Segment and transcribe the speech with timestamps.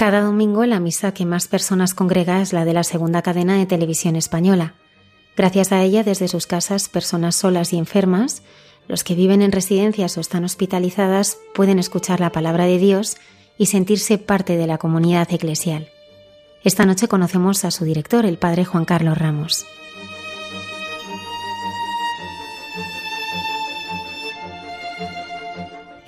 [0.00, 3.66] Cada domingo la misa que más personas congrega es la de la segunda cadena de
[3.66, 4.72] televisión española.
[5.36, 8.42] Gracias a ella, desde sus casas, personas solas y enfermas,
[8.88, 13.18] los que viven en residencias o están hospitalizadas, pueden escuchar la palabra de Dios
[13.58, 15.90] y sentirse parte de la comunidad eclesial.
[16.64, 19.66] Esta noche conocemos a su director, el padre Juan Carlos Ramos.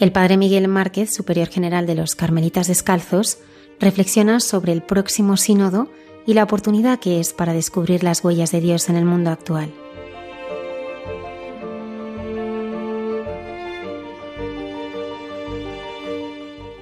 [0.01, 3.37] El padre Miguel Márquez, superior general de los Carmelitas Descalzos,
[3.83, 5.89] reflexiona sobre el próximo sínodo
[6.25, 9.75] y la oportunidad que es para descubrir las huellas de Dios en el mundo actual.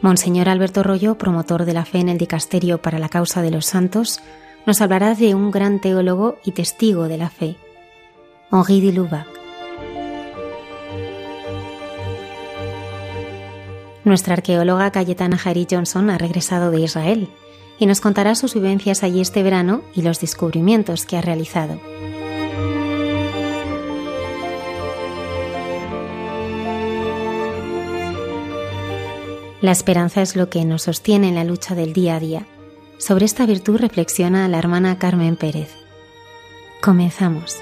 [0.03, 3.67] Monseñor Alberto Rollo, promotor de la fe en el dicasterio para la causa de los
[3.67, 4.21] santos,
[4.67, 7.57] nos hablará de un gran teólogo y testigo de la fe,
[8.53, 9.40] Henri de Lubac.
[14.05, 17.29] Nuestra arqueóloga Cayetana Harry Johnson ha regresado de Israel
[17.79, 21.81] y nos contará sus vivencias allí este verano y los descubrimientos que ha realizado.
[29.61, 32.47] La esperanza es lo que nos sostiene en la lucha del día a día.
[32.97, 35.71] Sobre esta virtud reflexiona la hermana Carmen Pérez.
[36.81, 37.59] Comenzamos.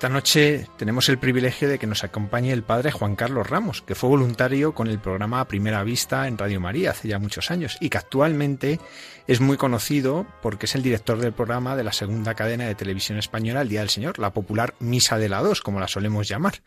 [0.00, 3.94] Esta noche tenemos el privilegio de que nos acompañe el padre Juan Carlos Ramos, que
[3.94, 7.90] fue voluntario con el programa Primera Vista en Radio María hace ya muchos años y
[7.90, 8.80] que actualmente
[9.26, 13.18] es muy conocido porque es el director del programa de la segunda cadena de televisión
[13.18, 16.62] española El Día del Señor, la popular Misa de la Dos, como la solemos llamar.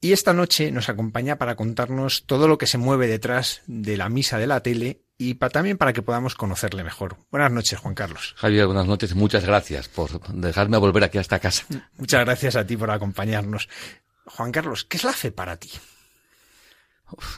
[0.00, 4.08] Y esta noche nos acompaña para contarnos todo lo que se mueve detrás de la
[4.08, 7.16] misa de la tele y también para que podamos conocerle mejor.
[7.30, 8.34] Buenas noches, Juan Carlos.
[8.36, 11.64] Javier, buenas noches y muchas gracias por dejarme volver aquí a esta casa.
[11.96, 13.68] Muchas gracias a ti por acompañarnos.
[14.26, 15.70] Juan Carlos, ¿qué es la fe para ti?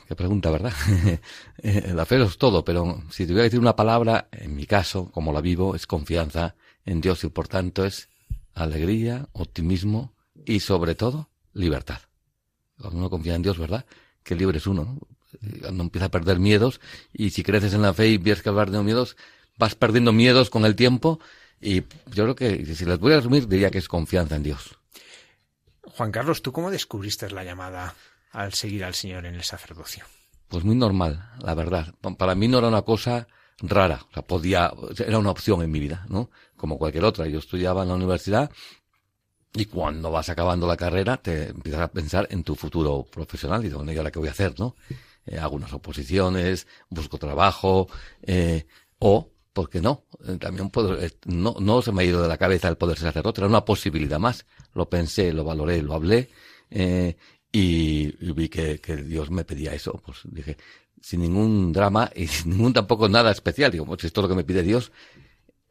[0.09, 0.73] qué pregunta, ¿verdad?
[1.59, 5.11] Eh, la fe es todo, pero si tuviera que decir una palabra, en mi caso,
[5.11, 8.11] como la vivo, es confianza en Dios y por tanto es
[8.53, 10.13] alegría, optimismo
[10.45, 12.01] y sobre todo libertad.
[12.79, 13.87] Cuando uno confía en Dios, ¿verdad?
[14.23, 15.14] Que libre es uno, ¿no?
[15.61, 16.81] Cuando empieza a perder miedos
[17.13, 19.17] y si creces en la fe y ves que vas perdiendo miedos,
[19.59, 21.21] vas perdiendo miedos con el tiempo
[21.61, 24.77] y yo creo que si les voy a resumir diría que es confianza en Dios.
[25.83, 27.95] Juan Carlos, ¿tú cómo descubriste la llamada
[28.33, 30.05] al seguir al Señor en el sacerdocio?
[30.49, 31.95] Pues muy normal, la verdad.
[32.19, 33.29] Para mí no era una cosa
[33.61, 36.31] rara, o sea, podía, era una opción en mi vida, ¿no?
[36.57, 37.27] Como cualquier otra.
[37.27, 38.51] Yo estudiaba en la universidad
[39.53, 43.71] y cuando vas acabando la carrera te empiezas a pensar en tu futuro profesional y
[43.71, 44.75] bueno, ¿y ahora qué voy a hacer, no?
[45.27, 47.89] Eh, hago unas oposiciones, busco trabajo,
[48.23, 48.67] eh,
[48.99, 50.05] o, ¿por qué no?
[50.27, 52.99] Eh, también puedo, eh, no, no se me ha ido de la cabeza el poder
[52.99, 54.45] ser sacerdote, era una posibilidad más.
[54.75, 56.29] Lo pensé, lo valoré, lo hablé,
[56.71, 57.17] eh,
[57.53, 60.03] y, vi que, Dios me pedía eso.
[60.05, 60.57] Pues dije,
[61.01, 63.71] sin ningún drama y sin ningún tampoco nada especial.
[63.71, 64.91] Digo, pues esto es lo que me pide Dios.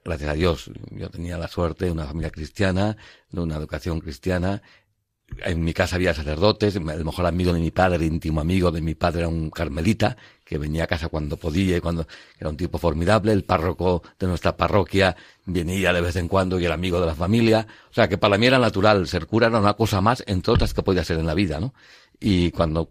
[0.06, 2.98] Gracias a Dios, yo tenía la suerte de una familia cristiana,
[3.30, 4.62] de una educación cristiana,
[5.44, 8.96] en mi casa había sacerdotes, el mejor amigo de mi padre, íntimo amigo de mi
[8.96, 12.06] padre era un carmelita, que venía a casa cuando podía y cuando
[12.40, 15.16] era un tipo formidable, el párroco de nuestra parroquia
[15.46, 18.38] venía de vez en cuando y era amigo de la familia, o sea que para
[18.38, 21.26] mí era natural, ser cura era una cosa más entre otras que podía ser en
[21.26, 21.74] la vida, ¿no?
[22.20, 22.90] Y cuando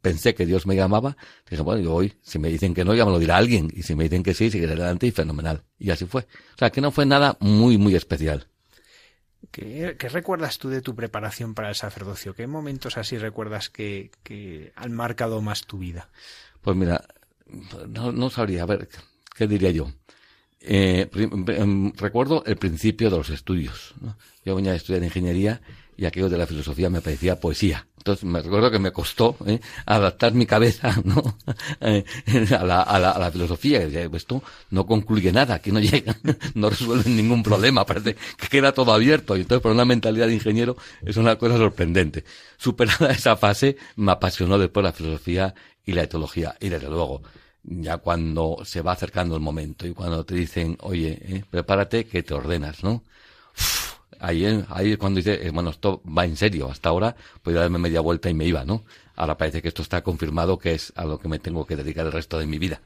[0.00, 1.16] pensé que Dios me llamaba,
[1.48, 3.82] dije, bueno, yo voy, si me dicen que no, ya me lo dirá alguien, y
[3.82, 5.64] si me dicen que sí, seguiré adelante y fenomenal.
[5.78, 6.22] Y así fue.
[6.22, 8.49] O sea que no fue nada muy, muy especial.
[9.50, 12.34] ¿Qué, recuerdas tú de tu preparación para el sacerdocio?
[12.34, 14.10] ¿Qué momentos así recuerdas que,
[14.76, 16.08] han marcado más tu vida?
[16.60, 17.04] Pues mira,
[17.88, 18.88] no, sabría, a ver,
[19.34, 19.90] ¿qué diría yo?
[20.60, 23.94] Eh, em, recuerdo el principio de los estudios.
[24.44, 25.62] Yo venía a estudiar ingeniería
[26.00, 27.86] y aquello de la filosofía me parecía poesía.
[27.98, 29.60] Entonces me recuerdo que me costó ¿eh?
[29.84, 31.36] adaptar mi cabeza ¿no?
[31.82, 32.02] Eh,
[32.58, 33.82] a, la, a, la, a, la, filosofía.
[33.82, 36.16] Esto no concluye nada, que no llega,
[36.54, 39.36] no resuelve ningún problema, parece que queda todo abierto.
[39.36, 40.74] Y entonces, por una mentalidad de ingeniero,
[41.04, 42.24] es una cosa sorprendente.
[42.56, 45.54] Superada esa fase, me apasionó después la filosofía
[45.84, 46.56] y la etología.
[46.60, 47.20] Y desde luego,
[47.62, 52.22] ya cuando se va acercando el momento y cuando te dicen, oye, eh, prepárate que
[52.22, 53.04] te ordenas, ¿no?
[54.20, 56.70] Ahí, ahí cuando dice, eh, bueno, esto va en serio.
[56.70, 58.84] Hasta ahora podía darme media vuelta y me iba, ¿no?
[59.16, 62.06] Ahora parece que esto está confirmado que es a lo que me tengo que dedicar
[62.06, 62.80] el resto de mi vida.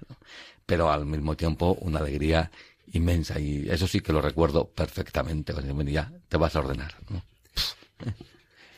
[0.66, 2.50] Pero al mismo tiempo una alegría
[2.92, 5.52] inmensa y eso sí que lo recuerdo perfectamente.
[5.86, 6.94] Ya te vas a ordenar.
[7.10, 7.22] ¿no?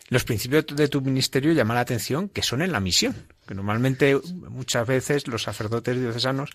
[0.09, 3.15] Los principios de tu ministerio llaman la atención que son en la misión,
[3.47, 6.51] que normalmente muchas veces los sacerdotes diocesanos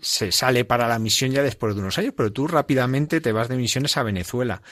[0.00, 3.48] se sale para la misión ya después de unos años, pero tú rápidamente te vas
[3.48, 4.62] de misiones a Venezuela.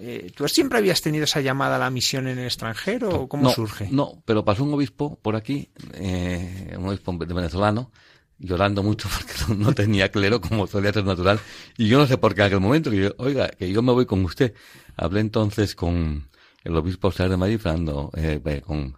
[0.00, 3.50] Eh, ¿Tú siempre habías tenido esa llamada a la misión en el extranjero o cómo
[3.50, 3.88] surge?
[3.90, 7.92] No, pero pasó un obispo por aquí, eh, un obispo de venezolano,
[8.38, 11.38] llorando mucho porque no, tenía clero como solía ser natural.
[11.76, 13.92] Y yo no sé por qué en aquel momento, que yo, oiga, que yo me
[13.92, 14.54] voy con usted.
[14.96, 16.28] Hablé entonces con
[16.64, 18.96] el obispo auxiliar de Madrid, Fernando, eh, con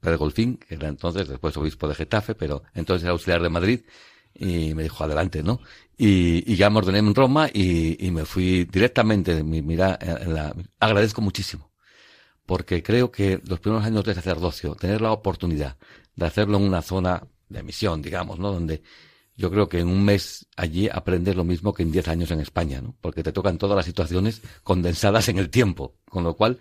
[0.00, 3.80] Pedro Golfín, que era entonces después obispo de Getafe, pero entonces era auxiliar de Madrid
[4.34, 5.60] y me dijo adelante, ¿no?
[5.96, 11.70] Y, ya me ordené en Roma y, me fui directamente, mira, la, agradezco muchísimo,
[12.44, 15.76] porque creo que los primeros años de sacerdocio, tener la oportunidad
[16.14, 18.52] de hacerlo en una zona de misión, digamos, ¿no?
[18.52, 18.82] Donde
[19.36, 22.40] yo creo que en un mes allí aprendes lo mismo que en diez años en
[22.40, 22.94] España, ¿no?
[23.00, 26.58] Porque te tocan todas las situaciones condensadas en el tiempo, con lo cual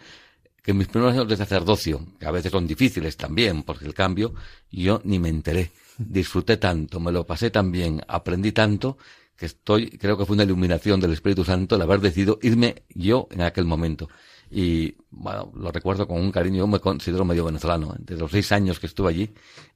[0.66, 4.34] que mis primeros años de sacerdocio, que a veces son difíciles también, porque el cambio,
[4.72, 8.98] yo ni me enteré disfruté tanto, me lo pasé tan bien, aprendí tanto,
[9.36, 13.28] que estoy, creo que fue una iluminación del Espíritu Santo el haber decidido irme yo
[13.32, 14.10] en aquel momento.
[14.50, 17.96] Y bueno, lo recuerdo con un cariño, yo me considero medio venezolano.
[18.00, 19.34] Desde los seis años que estuve allí,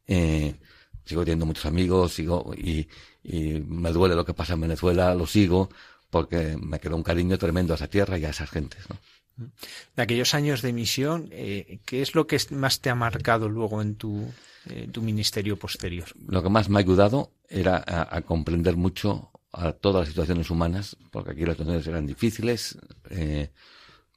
[0.07, 0.55] eh,
[1.03, 2.87] sigo teniendo muchos amigos, sigo, y,
[3.23, 5.69] y me duele lo que pasa en Venezuela, lo sigo,
[6.09, 8.89] porque me quedó un cariño tremendo a esa tierra y a esas gentes.
[8.89, 8.97] ¿no?
[9.95, 13.81] De aquellos años de misión, eh, ¿qué es lo que más te ha marcado luego
[13.81, 14.31] en tu,
[14.91, 16.07] tu ministerio posterior?
[16.27, 20.95] Lo que más me ha ayudado era a, comprender mucho a todas las situaciones humanas,
[21.11, 22.77] porque aquí las situaciones eran difíciles,
[23.09, 23.51] eh,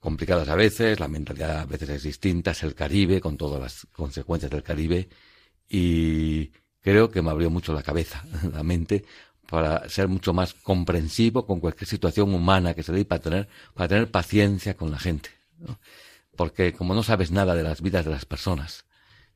[0.00, 3.86] complicadas a veces, la mentalidad a veces es distinta, es el Caribe, con todas las
[3.92, 5.08] consecuencias del Caribe,
[5.68, 9.04] y creo que me abrió mucho la cabeza, la mente,
[9.48, 13.88] para ser mucho más comprensivo con cualquier situación humana que se dé para tener, para
[13.88, 15.30] tener paciencia con la gente.
[16.36, 18.84] Porque como no sabes nada de las vidas de las personas,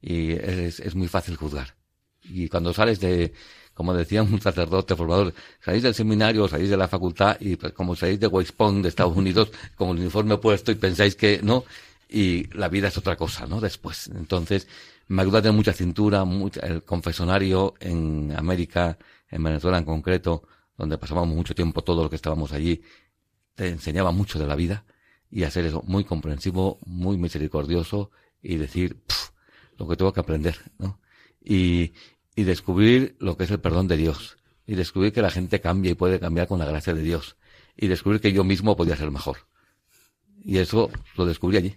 [0.01, 1.75] y es, es muy fácil juzgar.
[2.23, 3.33] Y cuando sales de,
[3.75, 7.95] como decía un sacerdote formador, salís del seminario, salís de la facultad y pues, como
[7.95, 11.65] salís de West Point, de Estados Unidos, con el uniforme puesto y pensáis que no,
[12.09, 13.61] y la vida es otra cosa, ¿no?
[13.61, 14.09] Después.
[14.09, 14.67] Entonces,
[15.09, 18.97] me ayuda a tener mucha cintura, mucha, el confesonario en América,
[19.31, 20.43] en Venezuela en concreto,
[20.77, 22.83] donde pasábamos mucho tiempo todos los que estábamos allí,
[23.55, 24.85] te enseñaba mucho de la vida
[25.31, 28.11] y a ser eso muy comprensivo, muy misericordioso
[28.43, 29.03] y decir,
[29.79, 31.01] lo que tengo que aprender, ¿no?
[31.43, 31.93] Y,
[32.35, 34.37] y descubrir lo que es el perdón de Dios.
[34.67, 37.37] Y descubrir que la gente cambia y puede cambiar con la gracia de Dios.
[37.77, 39.39] Y descubrir que yo mismo podía ser mejor.
[40.45, 41.77] Y eso lo descubrí allí.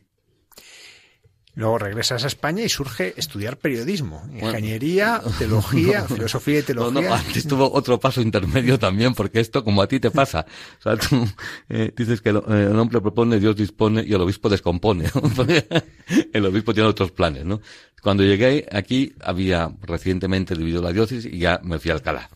[1.55, 7.09] Luego regresas a España y surge estudiar periodismo, ingeniería, teología, filosofía y teología.
[7.09, 10.45] No, antes tuvo otro paso intermedio también, porque esto como a ti te pasa.
[10.79, 11.27] O sea, tú
[11.69, 15.05] eh, dices que el, hombre propone, Dios dispone y el obispo descompone.
[16.33, 17.59] el obispo tiene otros planes, ¿no?
[18.01, 22.29] Cuando llegué aquí había recientemente dividido la diócesis y ya me fui a Alcalá.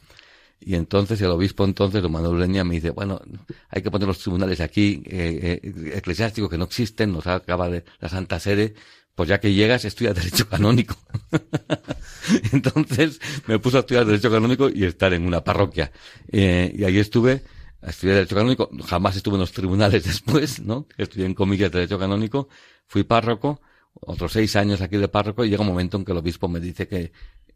[0.66, 3.22] Y entonces el obispo entonces, don Manuel Ureña, me dice, bueno,
[3.70, 7.84] hay que poner los tribunales aquí, eh, eh, eclesiásticos que no existen, nos acaba de
[8.00, 8.74] la Santa Sede,
[9.16, 10.96] pues ya que llegas, estudia Derecho Canónico.
[12.52, 15.92] Entonces me puse a estudiar Derecho Canónico y estar en una parroquia.
[16.32, 17.44] Eh, y ahí estuve,
[17.82, 18.70] a estudiar Derecho Canónico.
[18.86, 20.88] Jamás estuve en los tribunales después, ¿no?
[20.98, 22.48] Estudié en comillas Derecho Canónico.
[22.88, 23.62] Fui párroco.
[23.94, 26.60] otros seis años aquí de párroco y llega un momento en que el obispo me
[26.60, 27.12] dice que,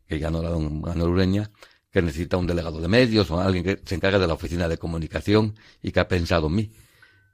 [0.08, 1.48] que ya no era don Manuel
[1.92, 4.78] que necesita un delegado de medios o alguien que se encargue de la oficina de
[4.78, 6.72] comunicación y que ha pensado en mí.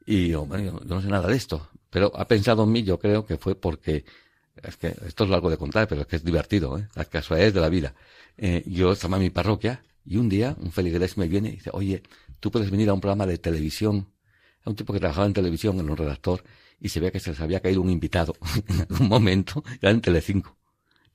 [0.05, 2.97] Y yo, bueno, yo no sé nada de esto, pero ha pensado en mí, yo
[2.97, 4.03] creo que fue porque,
[4.63, 6.87] es que esto es largo de contar, pero es que es divertido, ¿eh?
[6.95, 7.93] las casualidades de la vida.
[8.35, 11.69] Eh, yo estaba en mi parroquia y un día un feligrés me viene y dice,
[11.71, 12.01] oye,
[12.39, 14.09] tú puedes venir a un programa de televisión.
[14.65, 16.43] A un tipo que trabajaba en televisión, en un redactor,
[16.79, 18.35] y se veía que se les había caído un invitado
[18.67, 20.57] en algún momento, era en Telecinco.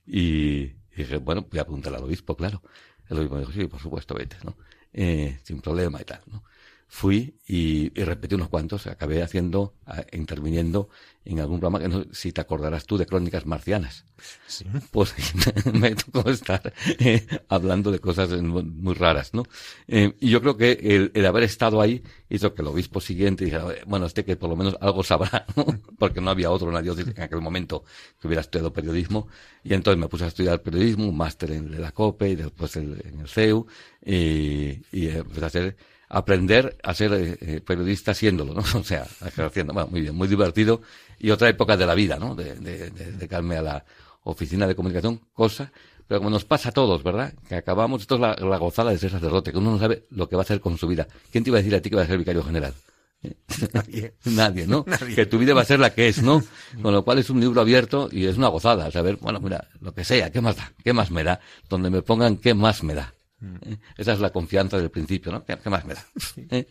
[0.07, 2.61] Y, y dije, bueno, voy a preguntarle al obispo, claro.
[3.09, 4.55] El obispo me dijo, sí, por supuesto, vete, ¿no?
[4.93, 6.43] Eh, sin problema y tal, ¿no?
[6.91, 10.89] Fui y, y, repetí unos cuantos, acabé haciendo, a, interviniendo
[11.23, 14.05] en algún programa que no si te acordarás tú de Crónicas Marcianas.
[14.47, 14.65] Sí.
[14.89, 15.13] Pues
[15.73, 19.43] me tocó estar eh, hablando de cosas muy, raras, ¿no?
[19.87, 23.45] Eh, y yo creo que el, el, haber estado ahí hizo que el obispo siguiente
[23.45, 25.65] dijera, bueno, este que por lo menos algo sabrá, ¿no?
[25.99, 27.83] Porque no había otro nadie en aquel momento
[28.19, 29.27] que hubiera estudiado periodismo.
[29.63, 32.99] Y entonces me puse a estudiar periodismo, un máster en la COPE y después el,
[33.05, 33.67] en el CEU
[34.03, 35.77] y, y empecé a hacer
[36.09, 38.63] aprender a ser eh, periodista siéndolo, ¿no?
[38.79, 39.73] O sea, ejerciendo.
[39.73, 40.81] Bueno, muy bien, muy divertido.
[41.19, 42.35] Y otra época de la vida, ¿no?
[42.35, 43.85] De, de, de dedicarme a la
[44.23, 45.71] oficina de comunicación, cosa,
[46.07, 47.33] pero como nos pasa a todos, ¿verdad?
[47.47, 50.27] Que acabamos, esto es la, la gozada de ser sacerdote, que uno no sabe lo
[50.27, 51.07] que va a hacer con su vida.
[51.31, 52.73] ¿Quién te iba a decir a ti que va a ser vicario general?
[53.73, 54.13] Nadie.
[54.25, 54.85] Nadie, ¿no?
[54.87, 55.15] Nadie.
[55.15, 56.43] Que tu vida va a ser la que es, ¿no?
[56.81, 59.93] Con lo cual es un libro abierto y es una gozada, saber, bueno, mira, lo
[59.93, 60.71] que sea, ¿qué más da?
[60.83, 61.39] ¿Qué más me da?
[61.69, 63.13] Donde me pongan, ¿qué más me da?
[63.41, 63.77] ¿Eh?
[63.97, 65.45] Esa es la confianza del principio, ¿no?
[65.45, 66.05] ¿Qué, qué más me da?
[66.49, 66.67] ¿Eh?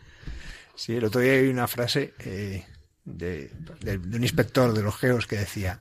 [0.75, 2.65] Sí, el otro día hay una frase eh,
[3.05, 5.81] de, de, de, un inspector de los geos que decía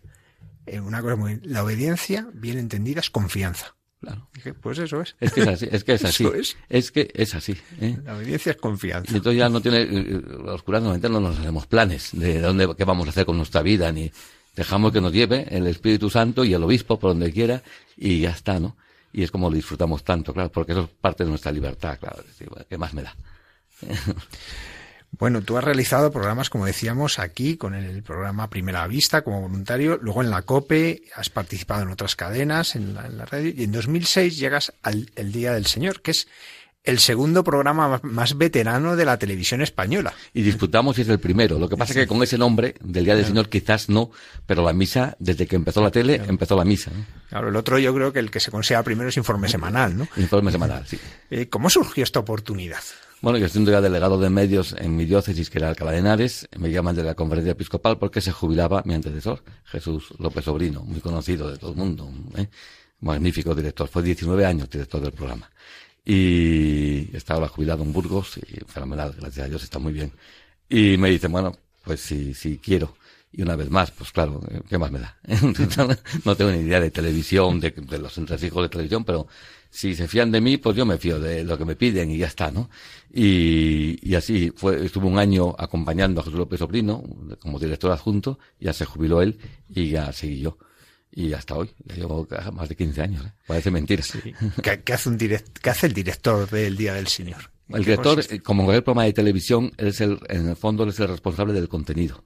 [0.67, 3.75] eh, una cosa muy la obediencia bien entendida es confianza.
[3.99, 4.29] Claro.
[4.33, 5.15] Dije, pues eso es.
[5.19, 6.25] Es que es así, es que es así.
[6.25, 6.57] Es.
[6.69, 6.91] es.
[6.91, 7.57] que es así.
[7.81, 7.97] ¿eh?
[8.03, 9.11] La obediencia es confianza.
[9.11, 12.83] Y entonces ya no tiene, los curas normalmente no nos hacemos planes de dónde, qué
[12.83, 14.11] vamos a hacer con nuestra vida, ni
[14.55, 17.63] dejamos que nos lleve el Espíritu Santo y el Obispo por donde quiera
[17.95, 18.75] y ya está, ¿no?
[19.17, 22.23] Y es como lo disfrutamos tanto, claro, porque eso es parte de nuestra libertad, claro.
[22.69, 23.15] ¿Qué más me da?
[25.11, 29.97] Bueno, tú has realizado programas, como decíamos, aquí con el programa Primera Vista como voluntario,
[30.01, 33.63] luego en la COPE, has participado en otras cadenas, en la, en la radio, y
[33.63, 36.27] en 2006 llegas al el Día del Señor, que es
[36.87, 40.13] el segundo programa más veterano de la televisión española.
[40.33, 41.59] Y disputamos y es el primero.
[41.59, 43.33] Lo que pasa es que con ese nombre del Día del claro.
[43.33, 44.09] Señor quizás no,
[44.45, 46.29] pero la misa, desde que empezó la tele, claro.
[46.31, 46.91] empezó la misa.
[46.95, 47.05] ¿no?
[47.27, 50.07] Claro, el otro yo creo que el que se considera primero es Informe Semanal, ¿no?
[50.15, 50.97] Informe Semanal, sí.
[51.29, 52.79] Eh, ¿Cómo surgió esta oportunidad?
[53.19, 56.47] Bueno, yo siendo ya delegado de medios en mi diócesis, que era Alcalá de Henares,
[56.57, 61.01] me llaman de la conferencia episcopal porque se jubilaba mi antecesor, Jesús López Sobrino, muy
[61.01, 62.47] conocido de todo el mundo, ¿eh?
[63.01, 65.49] magnífico director, fue 19 años director del programa
[66.09, 70.13] y estaba jubilado en Burgos y fenomenal, gracias a Dios está muy bien.
[70.69, 72.95] Y me dice, bueno, pues si, si quiero.
[73.29, 75.17] Y una vez más, pues claro, ¿qué más me da?
[76.23, 79.27] no tengo ni idea de televisión, de, de los entresijos de televisión, pero
[79.69, 82.19] si se fían de mí, pues yo me fío de lo que me piden y
[82.19, 82.69] ya está, ¿no?
[83.13, 87.03] Y, y así fue, estuve un año acompañando a Jesús López Sobrino
[87.41, 90.57] como director adjunto, ya se jubiló él y ya seguí yo
[91.17, 93.31] y hasta hoy, ya llevo más de 15 años, ¿eh?
[93.47, 94.03] parece mentira.
[94.03, 94.19] Sí.
[94.61, 97.49] ¿Qué, ¿Qué, hace un direct, ¿Qué hace el director del Día del Señor?
[97.69, 98.43] El director, consiste?
[98.43, 102.23] como cualquier programa de televisión, es el, en el fondo es el responsable del contenido.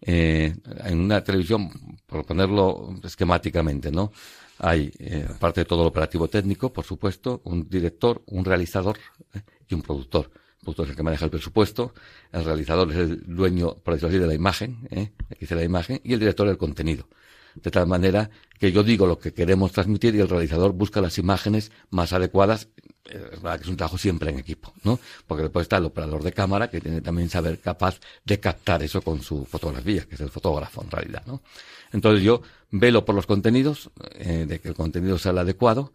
[0.00, 0.52] Eh,
[0.84, 1.70] en una televisión,
[2.04, 4.10] por ponerlo esquemáticamente, ¿no?
[4.58, 8.98] Hay, eh, aparte de todo lo operativo técnico, por supuesto, un director, un realizador
[9.32, 10.28] eh, y un productor.
[10.32, 11.94] El productor es el que maneja el presupuesto,
[12.32, 15.12] el realizador es el dueño, por decirlo así, de la imagen, ¿eh?
[15.30, 17.06] el que dice la imagen, y el director del contenido
[17.54, 21.18] de tal manera que yo digo lo que queremos transmitir y el realizador busca las
[21.18, 22.68] imágenes más adecuadas.
[23.04, 25.00] Es verdad que es un trabajo siempre en equipo, ¿no?
[25.26, 29.02] Porque después está el operador de cámara que tiene también saber capaz de captar eso
[29.02, 31.42] con su fotografía, que es el fotógrafo en realidad, ¿no?
[31.92, 35.92] Entonces yo velo por los contenidos, eh, de que el contenido sea el adecuado,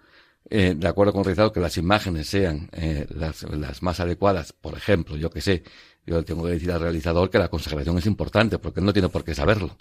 [0.50, 4.52] eh, de acuerdo con el realizador, que las imágenes sean eh, las, las más adecuadas,
[4.52, 5.64] por ejemplo, yo que sé,
[6.06, 9.08] yo tengo que decir al realizador que la consagración es importante, porque él no tiene
[9.08, 9.78] por qué saberlo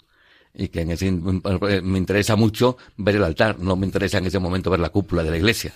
[0.57, 4.39] y que en ese, me interesa mucho ver el altar, no me interesa en ese
[4.39, 5.73] momento ver la cúpula de la iglesia.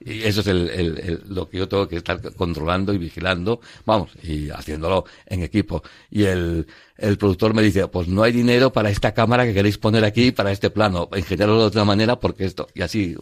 [0.00, 4.10] Y eso es el, el, lo que yo tengo que estar controlando y vigilando, vamos,
[4.22, 5.82] y haciéndolo en equipo.
[6.10, 9.78] Y el, el productor me dice, pues no hay dinero para esta cámara que queréis
[9.78, 13.16] poner aquí, para este plano, ingeniarlo de otra manera porque esto, y así,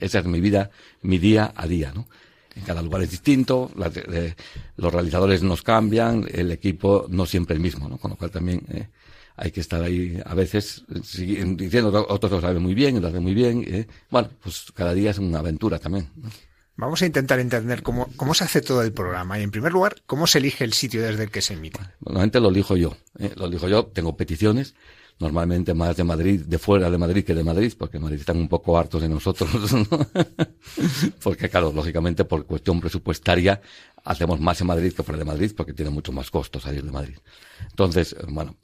[0.00, 0.70] esa es mi vida,
[1.02, 2.06] mi día a día, ¿no?
[2.54, 4.34] En cada lugar es distinto, la, eh,
[4.76, 7.98] los realizadores nos cambian, el equipo no siempre el mismo, ¿no?
[7.98, 8.88] Con lo cual también, eh,
[9.36, 13.34] hay que estar ahí a veces diciendo, otros lo saben muy bien, lo hacen muy
[13.34, 13.64] bien.
[13.66, 13.86] ¿eh?
[14.10, 16.10] Bueno, pues cada día es una aventura también.
[16.16, 16.30] ¿no?
[16.76, 19.96] Vamos a intentar entender cómo, cómo se hace todo el programa y, en primer lugar,
[20.06, 21.80] cómo se elige el sitio desde el que se emite.
[22.00, 22.96] Normalmente lo elijo yo.
[23.18, 23.32] ¿eh?
[23.36, 24.74] Lo elijo yo, tengo peticiones
[25.18, 28.48] normalmente más de Madrid, de fuera de Madrid que de Madrid, porque Madrid están un
[28.48, 29.48] poco hartos de nosotros,
[31.22, 33.60] porque claro, lógicamente por cuestión presupuestaria
[34.04, 36.92] hacemos más en Madrid que fuera de Madrid, porque tiene mucho más costo salir de
[36.92, 37.16] Madrid.
[37.70, 38.56] Entonces, bueno,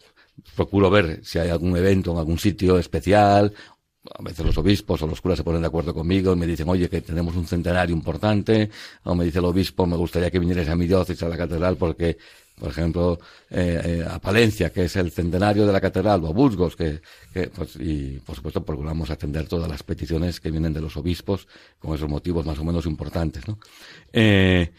[0.56, 3.54] procuro ver si hay algún evento en algún sitio especial
[4.10, 6.68] a veces los obispos o los curas se ponen de acuerdo conmigo y me dicen,
[6.68, 8.70] oye, que tenemos un centenario importante,
[9.04, 11.76] o me dice el obispo, me gustaría que vinieras a mi diócesis, a la catedral,
[11.76, 12.18] porque,
[12.58, 16.32] por ejemplo, eh, eh, a Palencia, que es el centenario de la catedral, o a
[16.32, 17.00] Burgos, que,
[17.54, 21.46] pues, y por supuesto procuramos atender todas las peticiones que vienen de los obispos
[21.78, 23.58] con esos motivos más o menos importantes, ¿no?
[24.12, 24.72] Eh,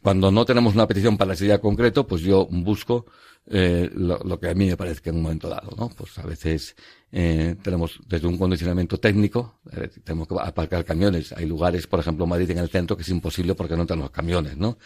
[0.00, 3.06] cuando no tenemos una petición para ese día concreto, pues yo busco
[3.46, 5.88] eh, lo, que a mí me parece que en un momento dado, ¿no?
[5.88, 6.76] Pues a veces
[7.10, 9.60] eh, tenemos desde un condicionamiento técnico,
[10.04, 11.32] tenemos que aparcar camiones.
[11.32, 14.56] Hay lugares, por ejemplo, Madrid en el centro, que es imposible porque no tenemos camiones,
[14.56, 14.78] ¿no?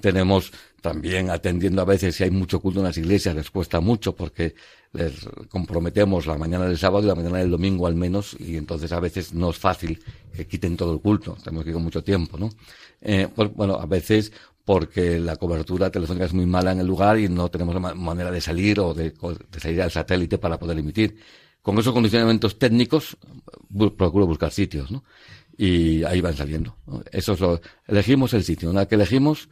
[0.00, 4.16] Tenemos también atendiendo a veces si hay mucho culto en las iglesias, les cuesta mucho
[4.16, 4.54] porque
[4.92, 8.90] les comprometemos la mañana del sábado y la mañana del domingo al menos, y entonces
[8.92, 10.02] a veces no es fácil
[10.34, 12.50] que quiten todo el culto, tenemos que ir con mucho tiempo, ¿no?
[13.00, 14.32] Pues, bueno, a veces
[14.64, 18.40] porque la cobertura telefónica es muy mala en el lugar y no tenemos manera de
[18.40, 21.16] salir o de, de salir al satélite para poder emitir.
[21.60, 23.16] Con esos condicionamientos técnicos
[23.96, 25.04] procuro buscar sitios, ¿no?
[25.56, 26.76] Y ahí van saliendo.
[27.10, 28.70] Eso es lo, elegimos el sitio.
[28.70, 29.48] Una vez que elegimos,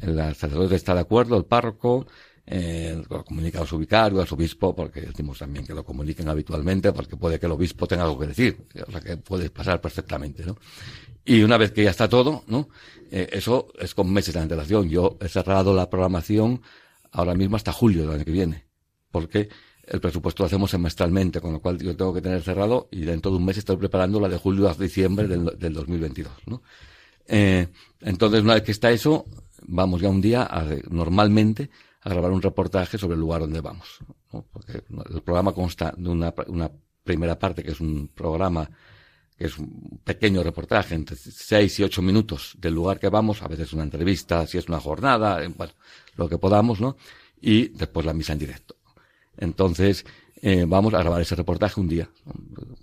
[0.00, 2.06] el sacerdote está de acuerdo, el párroco,
[2.44, 6.28] eh, lo comunica a su vicario, a su obispo, porque decimos también que lo comuniquen
[6.28, 9.80] habitualmente, porque puede que el obispo tenga algo que decir, o sea que puede pasar
[9.80, 10.56] perfectamente, ¿no?
[11.24, 12.68] Y una vez que ya está todo, ¿no?
[13.10, 14.88] Eh, eso es con meses de antelación.
[14.88, 16.62] Yo he cerrado la programación
[17.12, 18.64] ahora mismo hasta julio del año que viene,
[19.10, 19.48] porque
[19.84, 23.30] el presupuesto lo hacemos semestralmente, con lo cual yo tengo que tener cerrado y dentro
[23.30, 26.62] de un mes estoy preparando la de julio a diciembre del, del 2022, ¿no?
[27.26, 27.68] Eh,
[28.00, 29.26] entonces, una vez que está eso,
[29.66, 33.98] vamos ya un día a, normalmente a grabar un reportaje sobre el lugar donde vamos,
[34.32, 34.44] ¿no?
[34.50, 34.82] Porque
[35.14, 36.70] el programa consta de una, una
[37.04, 38.68] primera parte que es un programa
[39.46, 43.72] es un pequeño reportaje entre seis y ocho minutos del lugar que vamos, a veces
[43.72, 45.72] una entrevista, si es una jornada, bueno,
[46.16, 46.96] lo que podamos, ¿no?
[47.40, 48.76] Y después la misa en directo.
[49.36, 50.04] Entonces,
[50.44, 52.10] eh, vamos a grabar ese reportaje un día.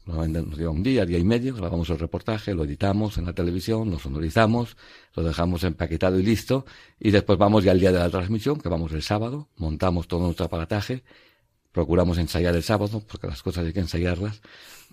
[0.05, 3.33] Normalmente nos lleva un día, día y medio, grabamos el reportaje, lo editamos en la
[3.33, 4.77] televisión, lo sonorizamos,
[5.13, 6.65] lo dejamos empaquetado y listo,
[7.01, 10.21] y después vamos ya al día de la transmisión, que vamos el sábado, montamos todo
[10.21, 11.03] nuestro aparataje,
[11.73, 14.41] procuramos ensayar el sábado, porque las cosas hay que ensayarlas,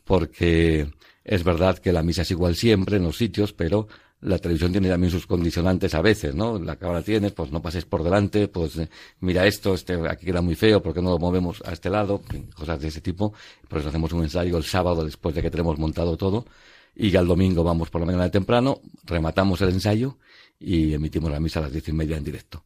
[0.05, 0.91] porque
[1.29, 3.89] es verdad que la misa es igual siempre en los sitios, pero
[4.21, 6.57] la televisión tiene también sus condicionantes a veces, ¿no?
[6.57, 10.41] La cámara tienes, pues no pases por delante, pues eh, mira esto, este aquí queda
[10.41, 12.23] muy feo, ¿por qué no lo movemos a este lado?
[12.55, 13.35] Cosas de ese tipo.
[13.69, 16.47] Por eso hacemos un ensayo el sábado después de que tenemos montado todo.
[16.95, 20.19] Y ya el domingo vamos por la mañana temprano, rematamos el ensayo
[20.61, 22.65] y emitimos la misa a las diez y media en directo.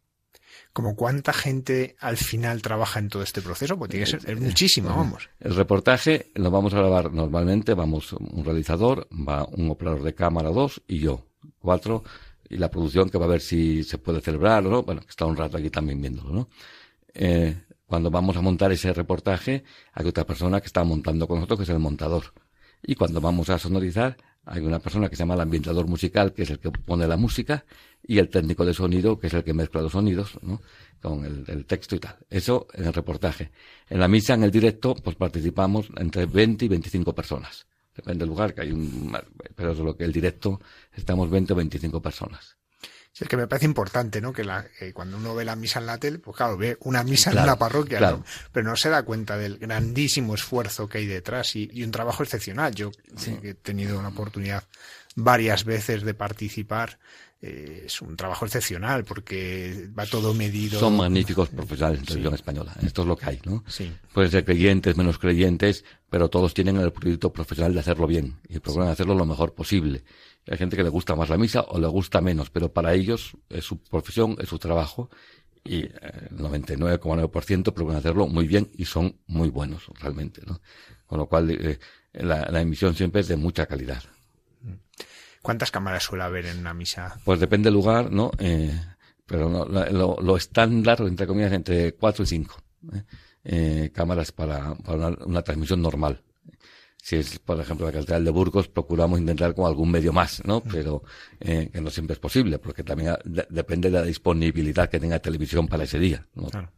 [0.72, 3.76] ¿Como cuánta gente al final trabaja en todo este proceso?
[3.76, 5.28] Pues tiene que ser es muchísimo, vamos.
[5.40, 10.50] El reportaje lo vamos a grabar normalmente, vamos un realizador, va un operador de cámara
[10.50, 11.26] dos y yo,
[11.58, 12.04] cuatro,
[12.48, 15.10] y la producción que va a ver si se puede celebrar o no, bueno, que
[15.10, 16.48] está un rato aquí también viéndolo, ¿no?
[17.14, 21.58] Eh, cuando vamos a montar ese reportaje, hay otra persona que está montando con nosotros,
[21.58, 22.32] que es el montador.
[22.82, 26.42] Y cuando vamos a sonorizar, hay una persona que se llama el ambientador musical, que
[26.42, 27.64] es el que pone la música,
[28.02, 30.60] y el técnico de sonido, que es el que mezcla los sonidos, ¿no?
[31.00, 32.16] Con el, texto y tal.
[32.28, 33.50] Eso en el reportaje.
[33.88, 37.66] En la misa, en el directo, pues participamos entre 20 y 25 personas.
[37.94, 39.16] Depende del lugar, que hay un,
[39.54, 40.60] pero es lo que el directo,
[40.92, 42.59] estamos 20 o 25 personas.
[43.20, 44.32] Sí, es que me parece importante, ¿no?
[44.32, 47.04] Que, la, que cuando uno ve la misa en la tele, pues claro, ve una
[47.04, 48.16] misa claro, en una parroquia, claro.
[48.18, 48.24] ¿no?
[48.50, 52.22] pero no se da cuenta del grandísimo esfuerzo que hay detrás y, y un trabajo
[52.22, 52.74] excepcional.
[52.74, 53.36] Yo sí.
[53.42, 54.64] he tenido una oportunidad
[55.16, 56.98] varias veces de participar
[57.42, 60.78] eh, es un trabajo excepcional porque va todo medido.
[60.78, 62.36] Son magníficos profesionales en televisión sí.
[62.36, 62.74] española.
[62.82, 63.64] Esto es lo que hay, ¿no?
[63.66, 63.90] Sí.
[64.12, 68.58] Pueden ser creyentes, menos creyentes, pero todos tienen el proyecto profesional de hacerlo bien y
[68.58, 68.92] procuran sí.
[68.92, 70.04] hacerlo lo mejor posible.
[70.50, 73.36] Hay gente que le gusta más la misa o le gusta menos, pero para ellos
[73.48, 75.08] es su profesión, es su trabajo
[75.64, 75.90] y eh,
[76.30, 80.60] el 99,9% procuran hacerlo muy bien y son muy buenos realmente, ¿no?
[81.06, 81.78] Con lo cual eh,
[82.12, 84.02] la, la emisión siempre es de mucha calidad.
[85.42, 87.18] ¿Cuántas cámaras suele haber en una misa?
[87.24, 88.30] Pues depende del lugar, ¿no?
[88.38, 88.78] Eh,
[89.24, 92.56] pero no, lo, lo, estándar, entre comillas, entre cuatro y cinco
[92.92, 93.04] ¿eh?
[93.44, 96.20] Eh, cámaras para, para una, una, transmisión normal.
[97.02, 100.62] Si es, por ejemplo, la Catedral de Burgos, procuramos intentar con algún medio más, ¿no?
[100.62, 101.02] Pero
[101.40, 105.18] eh, que no siempre es posible, porque también de, depende de la disponibilidad que tenga
[105.18, 106.48] televisión para ese día, ¿no?
[106.48, 106.70] Claro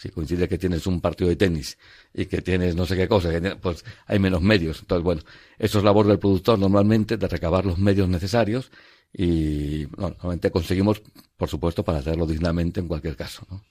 [0.00, 1.76] si coincide que tienes un partido de tenis
[2.14, 3.28] y que tienes no sé qué cosa,
[3.60, 4.80] pues hay menos medios.
[4.80, 5.20] Entonces, bueno,
[5.58, 8.70] eso es labor del productor normalmente, de recabar los medios necesarios
[9.12, 11.02] y bueno, normalmente conseguimos,
[11.36, 13.46] por supuesto, para hacerlo dignamente en cualquier caso.
[13.50, 13.62] ¿no?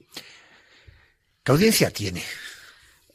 [1.43, 2.21] ¿Qué audiencia tiene?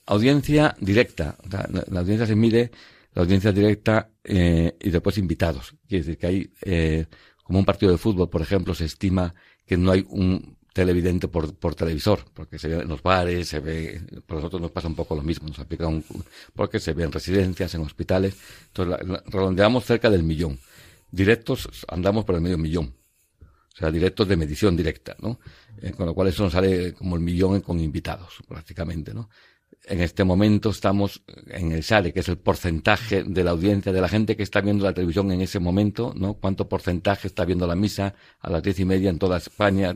[0.06, 1.36] Audiencia directa.
[1.50, 2.70] la, audiencia se mide,
[3.14, 5.74] la audiencia directa eh, y después invitados.
[5.88, 7.06] Quiere decir que hay, eh,
[7.42, 9.34] como un partido de fútbol, por ejemplo, se estima
[9.66, 13.60] que no hay un televidente por, por televisor, porque se ve en los bares, se
[13.60, 16.04] ve, por nosotros nos pasa un poco lo mismo, nos aplica un,
[16.54, 18.36] porque se ve en residencias, en hospitales,
[18.66, 20.58] entonces redondeamos cerca del millón.
[21.12, 22.92] Directos andamos por el medio millón.
[23.72, 25.38] O sea, directos de medición directa, ¿no?
[25.80, 29.28] Eh, con lo cual eso nos sale como el millón con invitados, prácticamente, ¿no?
[29.86, 34.00] En este momento estamos en el SARE, que es el porcentaje de la audiencia, de
[34.00, 36.34] la gente que está viendo la televisión en ese momento, ¿no?
[36.34, 39.94] ¿Cuánto porcentaje está viendo la misa a las diez y media en toda España?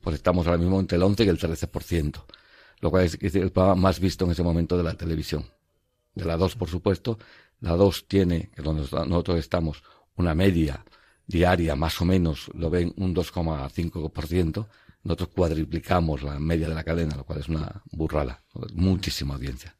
[0.00, 2.24] Pues estamos ahora mismo entre el 11 y el 13%,
[2.80, 5.46] lo cual es, el programa más visto en ese momento de la televisión.
[6.14, 7.18] De la 2, por supuesto,
[7.60, 9.82] la 2 tiene, que donde nosotros estamos,
[10.16, 10.84] una media
[11.26, 14.66] diaria más o menos, lo ven un 2,5%,
[15.02, 18.42] nosotros cuadriplicamos la media de la cadena, lo cual es una burrada,
[18.74, 19.76] muchísima audiencia.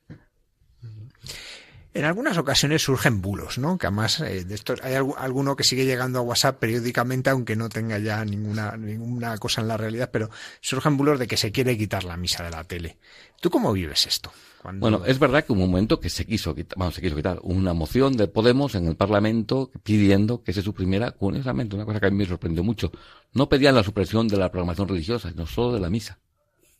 [1.98, 3.76] En algunas ocasiones surgen bulos, ¿no?
[3.76, 7.68] Que además eh, de esto hay alguno que sigue llegando a WhatsApp periódicamente, aunque no
[7.68, 10.30] tenga ya ninguna, ninguna cosa en la realidad, pero
[10.60, 12.98] surgen bulos de que se quiere quitar la misa de la tele.
[13.40, 14.30] ¿Tú cómo vives esto?
[14.74, 17.40] Bueno, es verdad que hubo un momento que se quiso quitar, vamos, se quiso quitar
[17.42, 22.06] una moción de Podemos en el Parlamento pidiendo que se suprimiera, curiosamente, una cosa que
[22.06, 22.92] a mí me sorprendió mucho.
[23.32, 26.20] No pedían la supresión de la programación religiosa, sino solo de la misa.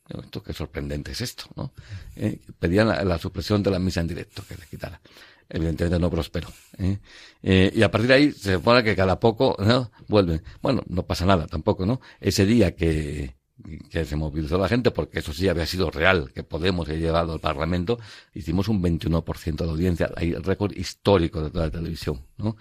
[0.09, 1.73] Esto qué sorprendente es esto, ¿no?
[2.17, 5.01] Eh, pedían la, supresión de la misa en directo, que se quitara.
[5.51, 6.49] Evidentemente no prosperó.
[6.79, 6.99] ¿eh?
[7.43, 9.91] Eh, y a partir de ahí se supone que cada poco ¿no?
[10.07, 10.43] vuelven.
[10.63, 12.01] Bueno, no pasa nada tampoco, ¿no?
[12.21, 13.38] Ese día que,
[13.91, 17.33] que se movilizó la gente, porque eso sí había sido real, que Podemos he llevado
[17.33, 17.99] al Parlamento,
[18.35, 22.57] hicimos un 21% de audiencia, hay récord histórico de toda la televisión, ¿no?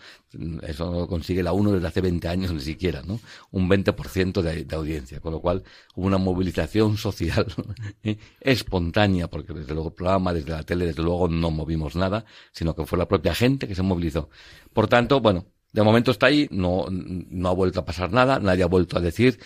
[0.63, 3.19] Eso no lo consigue la UNO desde hace 20 años ni siquiera, ¿no?
[3.51, 5.63] Un 20% de, de audiencia, con lo cual
[5.95, 7.45] hubo una movilización social
[8.03, 8.17] ¿eh?
[8.41, 12.75] espontánea, porque desde luego el programa, desde la tele, desde luego no movimos nada, sino
[12.75, 14.29] que fue la propia gente que se movilizó.
[14.73, 18.63] Por tanto, bueno, de momento está ahí, no, no ha vuelto a pasar nada, nadie
[18.63, 19.39] ha vuelto a decir,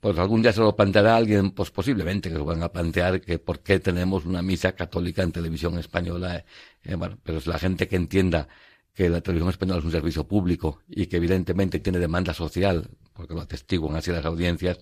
[0.00, 3.38] pues algún día se lo planteará alguien, pues posiblemente que lo van a plantear que
[3.38, 6.44] por qué tenemos una misa católica en televisión española.
[6.84, 8.48] Eh, pero es la gente que entienda
[8.94, 13.34] que la televisión española es un servicio público y que evidentemente tiene demanda social, porque
[13.34, 14.78] lo atestiguan así las audiencias,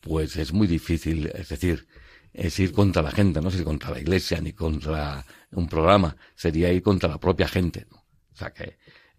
[0.00, 1.86] pues es muy difícil, es decir,
[2.32, 6.16] es ir contra la gente, no es ir contra la iglesia ni contra un programa,
[6.34, 7.86] sería ir contra la propia gente.
[8.32, 8.76] O sea que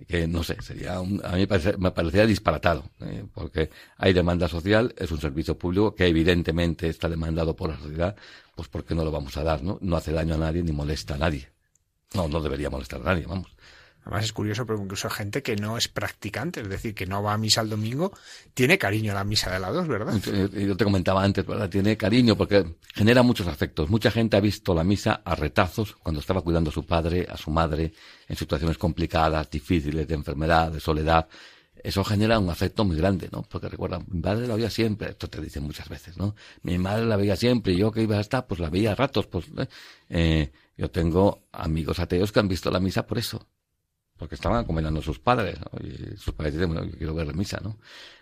[0.07, 3.25] que no sé, sería a mí me, parece, me parecería disparatado, ¿eh?
[3.33, 8.15] porque hay demanda social, es un servicio público que evidentemente está demandado por la sociedad,
[8.55, 9.63] pues ¿por qué no lo vamos a dar?
[9.63, 11.49] No, no hace daño a nadie ni molesta a nadie.
[12.13, 13.54] No, no debería molestar a nadie, vamos.
[14.05, 17.33] Además es curioso porque incluso gente que no es practicante, es decir, que no va
[17.33, 18.13] a misa el domingo,
[18.53, 20.13] tiene cariño a la misa de la dos, ¿verdad?
[20.53, 21.67] Yo te comentaba antes, ¿verdad?
[21.69, 23.89] Tiene cariño porque genera muchos afectos.
[23.89, 27.35] Mucha gente ha visto la misa a retazos cuando estaba cuidando a su padre, a
[27.35, 27.93] su madre,
[28.27, 31.27] en situaciones complicadas, difíciles, de enfermedad, de soledad.
[31.83, 33.41] Eso genera un afecto muy grande, ¿no?
[33.41, 36.35] Porque recuerda, mi padre la veía siempre, esto te dicen muchas veces, ¿no?
[36.61, 38.95] Mi madre la veía siempre y yo que iba a estar, pues la veía a
[38.95, 39.67] ratos, pues, ¿eh?
[40.09, 43.47] eh yo tengo amigos ateos que han visto la misa por eso
[44.17, 47.33] porque estaban acompañando a sus padres, y sus padres dicen, bueno, yo quiero ver la
[47.33, 47.77] misa, ¿no?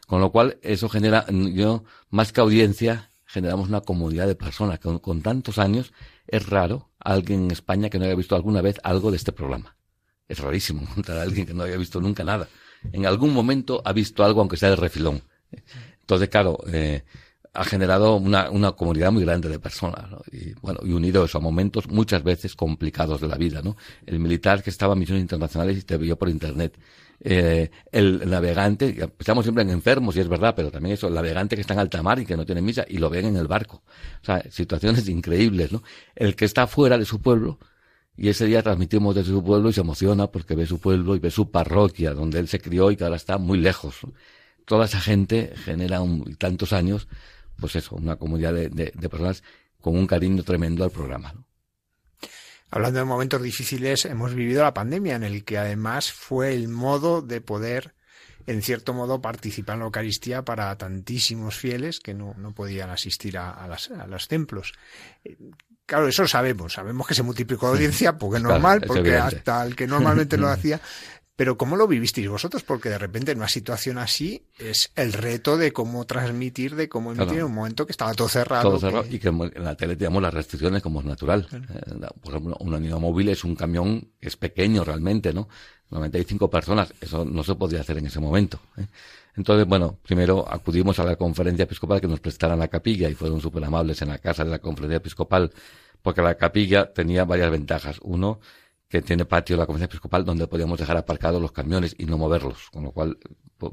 [0.08, 4.80] Con lo cual, eso genera, yo, más que audiencia, generamos una comunidad de personas.
[4.80, 5.94] Con, con tantos años,
[6.28, 9.76] es raro alguien en España que no haya visto alguna vez algo de este programa.
[10.28, 12.48] Es rarísimo encontrar a alguien que no haya visto nunca nada.
[12.92, 15.22] En algún momento ha visto algo, aunque sea de refilón.
[16.02, 17.04] Entonces, claro, eh,
[17.54, 20.22] ha generado una, una comunidad muy grande de personas, ¿no?
[20.32, 23.78] Y bueno, y unido eso a momentos muchas veces complicados de la vida, ¿no?
[24.06, 26.78] El militar que estaba en misiones internacionales y te vio por internet.
[27.20, 31.56] Eh, el navegante, estamos siempre en enfermos y es verdad, pero también eso, el navegante
[31.56, 33.48] que está en alta mar y que no tiene misa y lo ven en el
[33.48, 33.84] barco.
[34.22, 35.84] O sea, situaciones increíbles, ¿no?
[36.16, 37.60] El que está fuera de su pueblo,
[38.16, 41.20] y ese día transmitimos desde su pueblo y se emociona porque ve su pueblo y
[41.20, 43.96] ve su parroquia donde él se crió y que ahora está muy lejos.
[44.66, 47.08] Toda esa gente genera un, tantos años
[47.64, 49.42] pues eso, una comunidad de, de, personas
[49.80, 51.34] con un cariño tremendo al programa.
[52.70, 57.22] Hablando de momentos difíciles, hemos vivido la pandemia en el que además fue el modo
[57.22, 57.96] de poder,
[58.48, 63.38] en cierto modo, participar en la Eucaristía para tantísimos fieles que no, no podían asistir
[63.38, 64.74] a, a, las, a los templos.
[65.24, 65.38] Eh,
[65.86, 69.74] claro, eso sabemos, sabemos que se multiplicó la audiencia, porque es normal, porque hasta el
[69.74, 70.82] que normalmente lo hacía
[71.36, 72.64] pero ¿cómo lo vivisteis vosotros?
[72.64, 77.12] Porque de repente en una situación así es el reto de cómo transmitir, de cómo
[77.12, 78.70] emitir en un momento que estaba todo cerrado.
[78.70, 81.48] Todo cerrado y que en la tele teníamos las restricciones como es natural.
[81.52, 85.50] Eh, por ejemplo, un unidad móvil es un camión que es pequeño realmente, ¿no?
[85.90, 88.60] 95 personas, eso no se podía hacer en ese momento.
[88.78, 88.86] ¿eh?
[89.36, 93.42] Entonces, bueno, primero acudimos a la conferencia episcopal que nos prestaran la capilla y fueron
[93.42, 95.52] súper amables en la casa de la conferencia episcopal
[96.04, 98.00] porque la capilla tenía varias ventajas.
[98.04, 98.40] Uno,
[98.94, 102.70] que tiene patio la conferencia episcopal donde podíamos dejar aparcados los camiones y no moverlos,
[102.70, 103.18] con lo cual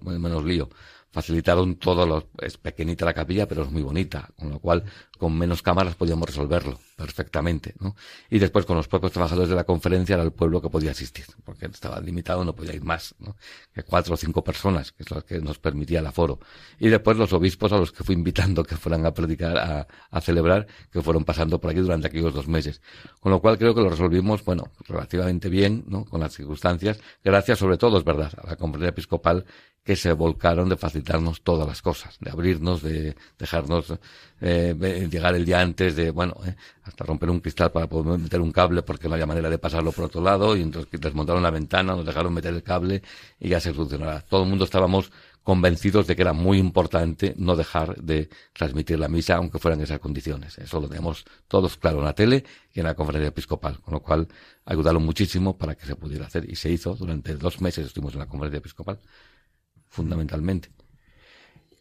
[0.00, 0.70] menos lío
[1.12, 4.84] facilitaron todo lo, es pequeñita la capilla, pero es muy bonita, con lo cual
[5.18, 7.96] con menos cámaras podíamos resolverlo perfectamente, ¿no?
[8.30, 11.24] Y después con los propios trabajadores de la conferencia era el pueblo que podía asistir,
[11.44, 13.36] porque estaba limitado, no podía ir más, ¿no?
[13.74, 16.38] Que cuatro o cinco personas, que es lo que nos permitía el aforo.
[16.78, 20.20] Y después los obispos a los que fui invitando que fueran a predicar, a, a
[20.20, 22.80] celebrar, que fueron pasando por aquí durante aquellos dos meses.
[23.18, 24.70] Con lo cual creo que lo resolvimos, bueno,
[25.50, 26.04] bien, ¿no?
[26.04, 29.44] Con las circunstancias, gracias sobre todo, es verdad, a la conferencia episcopal
[29.82, 33.94] que se volcaron de facilitarnos todas las cosas, de abrirnos, de dejarnos
[34.40, 38.40] eh, llegar el día antes, de, bueno, eh, hasta romper un cristal para poder meter
[38.40, 41.50] un cable porque no había manera de pasarlo por otro lado, y entonces desmontaron la
[41.50, 43.02] ventana, nos dejaron meter el cable
[43.38, 44.20] y ya se solucionará.
[44.20, 45.10] Todo el mundo estábamos
[45.50, 49.98] convencidos de que era muy importante no dejar de transmitir la misa aunque fueran esas
[49.98, 50.56] condiciones.
[50.58, 54.00] Eso lo tenemos todos claro en la tele y en la conferencia episcopal, con lo
[54.00, 54.28] cual
[54.64, 58.20] ayudaron muchísimo para que se pudiera hacer y se hizo durante dos meses estuvimos en
[58.20, 59.00] la conferencia episcopal
[59.88, 60.70] fundamentalmente.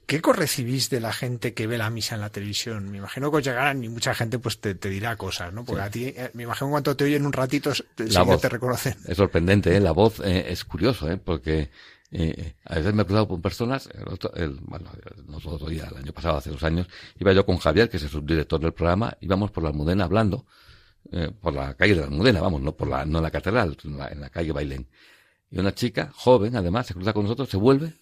[0.08, 2.90] ¿Qué recibís de la gente que ve la misa en la televisión?
[2.90, 5.64] Me imagino que os llegarán y mucha gente pues te, dirá cosas, ¿no?
[5.64, 8.96] Porque a ti, eh, me imagino cuando te oyen un ratito, la voz, te reconocen.
[9.08, 9.80] Es sorprendente, ¿eh?
[9.80, 11.18] La voz eh, es curioso, ¿eh?
[11.18, 11.70] Porque
[12.12, 14.89] eh, a veces me he cruzado con personas, el otro, el, bueno,
[15.28, 16.88] nosotros ya el año pasado, hace dos años,
[17.19, 20.45] iba yo con Javier, que es el subdirector del programa, íbamos por la Almudena hablando,
[21.12, 23.78] eh, por la calle de la Almudena, vamos, no por la, no en la catedral,
[23.84, 24.88] en la, en la calle Bailén.
[25.52, 27.93] Y una chica, joven, además, se cruza con nosotros, se vuelve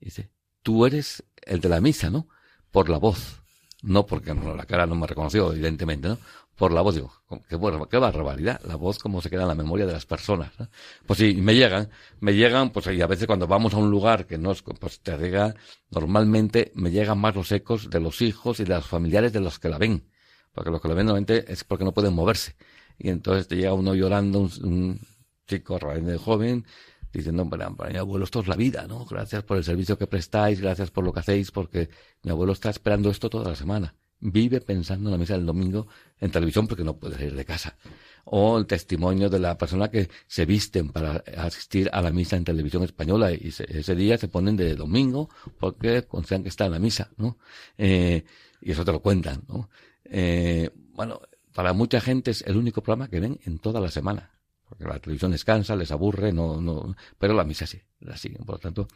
[0.00, 0.30] y dice,
[0.62, 2.28] tú eres el de la misa, ¿no?
[2.70, 3.39] Por la voz.
[3.82, 6.18] No porque no, la cara no me reconoció, evidentemente, ¿no?
[6.56, 7.10] Por la voz, digo,
[7.48, 7.58] qué,
[7.90, 10.52] qué barbaridad, la voz como se queda en la memoria de las personas.
[10.58, 10.68] ¿no?
[11.06, 11.88] Pues sí, me llegan,
[12.20, 15.00] me llegan, pues y a veces cuando vamos a un lugar que no es, pues
[15.00, 15.54] te llega,
[15.90, 19.58] normalmente me llegan más los ecos de los hijos y de los familiares de los
[19.58, 20.04] que la ven.
[20.52, 22.56] Porque los que la ven normalmente es porque no pueden moverse.
[22.98, 25.00] Y entonces te llega uno llorando, un, un
[25.46, 26.66] chico realmente joven,
[27.12, 29.04] diciendo, para, para mi abuelo esto es la vida, ¿no?
[29.04, 31.88] Gracias por el servicio que prestáis, gracias por lo que hacéis, porque
[32.22, 33.94] mi abuelo está esperando esto toda la semana.
[34.22, 35.86] Vive pensando en la misa del domingo
[36.20, 37.76] en televisión porque no puede salir de casa.
[38.24, 42.44] O el testimonio de la persona que se visten para asistir a la misa en
[42.44, 46.78] televisión española y ese día se ponen de domingo porque consideran que está en la
[46.78, 47.38] misa, ¿no?
[47.78, 48.24] Eh,
[48.60, 49.70] y eso te lo cuentan, ¿no?
[50.04, 51.22] Eh, bueno,
[51.54, 54.30] para mucha gente es el único programa que ven en toda la semana
[54.70, 58.44] porque la televisión descansa, les aburre, no, no, pero la misa sí, la siguen.
[58.44, 58.88] Por lo tanto,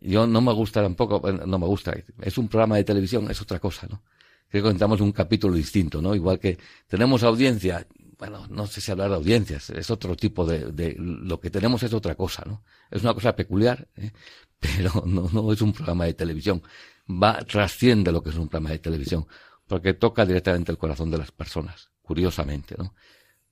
[0.00, 3.60] yo no me gusta tampoco, no me gusta, es un programa de televisión, es otra
[3.60, 4.02] cosa, ¿no?
[4.48, 6.14] Creo que contamos un capítulo distinto, ¿no?
[6.14, 7.86] Igual que tenemos audiencia,
[8.18, 11.82] bueno, no sé si hablar de audiencias, es otro tipo de, de lo que tenemos
[11.82, 12.62] es otra cosa, ¿no?
[12.90, 14.12] Es una cosa peculiar, ¿eh?
[14.58, 16.62] pero no, no es un programa de televisión.
[17.06, 19.26] Va, trasciende lo que es un programa de televisión,
[19.66, 22.94] porque toca directamente el corazón de las personas, curiosamente, ¿no?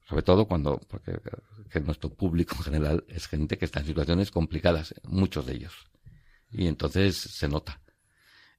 [0.04, 1.20] Sobre todo cuando, porque
[1.80, 5.74] nuestro público en general es gente que está en situaciones complicadas, muchos de ellos.
[6.50, 7.80] Y entonces se nota.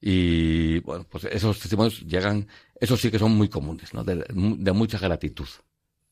[0.01, 2.47] Y bueno, pues esos testimonios llegan,
[2.79, 4.03] esos sí que son muy comunes, ¿no?
[4.03, 4.25] De,
[4.73, 5.47] mucha gratitud,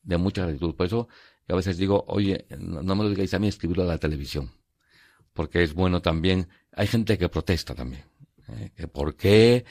[0.02, 0.74] de mucha gratitud.
[0.74, 1.08] Por eso
[1.46, 4.50] yo a veces digo, oye, no me lo digáis a mí, escribirlo a la televisión.
[5.34, 8.04] Porque es bueno también, hay gente que protesta también.
[8.48, 8.86] ¿eh?
[8.86, 9.64] Por qué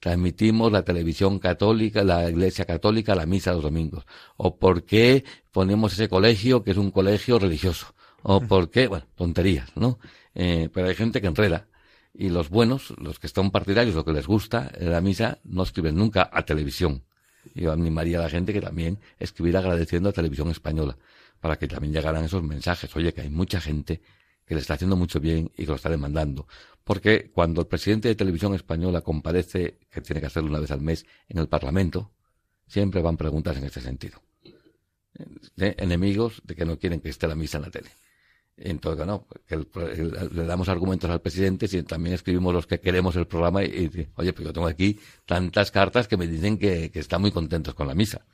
[0.00, 4.06] transmitimos la televisión católica, la iglesia católica, la misa los domingos.
[4.36, 7.94] O por qué ponemos ese colegio que es un colegio religioso.
[8.22, 9.98] O por qué, bueno, tonterías, ¿no?
[10.34, 11.68] Eh, pero hay gente que enreda.
[12.14, 15.62] Y los buenos, los que están partidarios, lo que les gusta, en la misa, no
[15.62, 17.02] escriben nunca a televisión.
[17.54, 20.96] Yo animaría a la gente que también escribiera agradeciendo a Televisión Española,
[21.40, 22.94] para que también llegaran esos mensajes.
[22.96, 24.00] Oye, que hay mucha gente
[24.46, 26.46] que le está haciendo mucho bien y que lo está demandando.
[26.84, 30.82] Porque cuando el presidente de Televisión Española comparece, que tiene que hacerlo una vez al
[30.82, 32.12] mes, en el Parlamento,
[32.66, 34.20] siempre van preguntas en este sentido.
[35.56, 37.90] De enemigos de que no quieren que esté la misa en la tele.
[38.56, 43.64] Entonces, no, le damos argumentos al presidente y también escribimos los que queremos el programa
[43.64, 47.32] y, oye, pues yo tengo aquí tantas cartas que me dicen que, que están muy
[47.32, 48.24] contentos con la misa.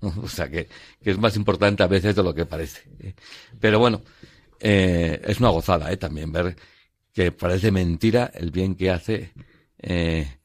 [0.22, 0.68] O sea, que,
[1.02, 2.82] que es más importante a veces de lo que parece.
[3.58, 4.02] Pero bueno,
[4.66, 6.56] eh, es una gozada eh, también ver
[7.12, 9.34] que parece mentira el bien que hace
[9.76, 10.38] eh,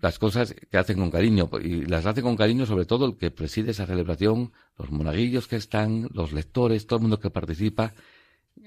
[0.00, 3.32] las cosas que hacen con cariño y las hace con cariño sobre todo el que
[3.32, 7.94] preside esa celebración los monaguillos que están los lectores todo el mundo que participa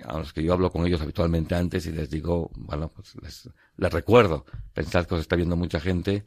[0.04, 3.49] a los que yo hablo con ellos habitualmente antes y les digo bueno pues les,
[3.77, 6.25] les recuerdo pensad que os está viendo mucha gente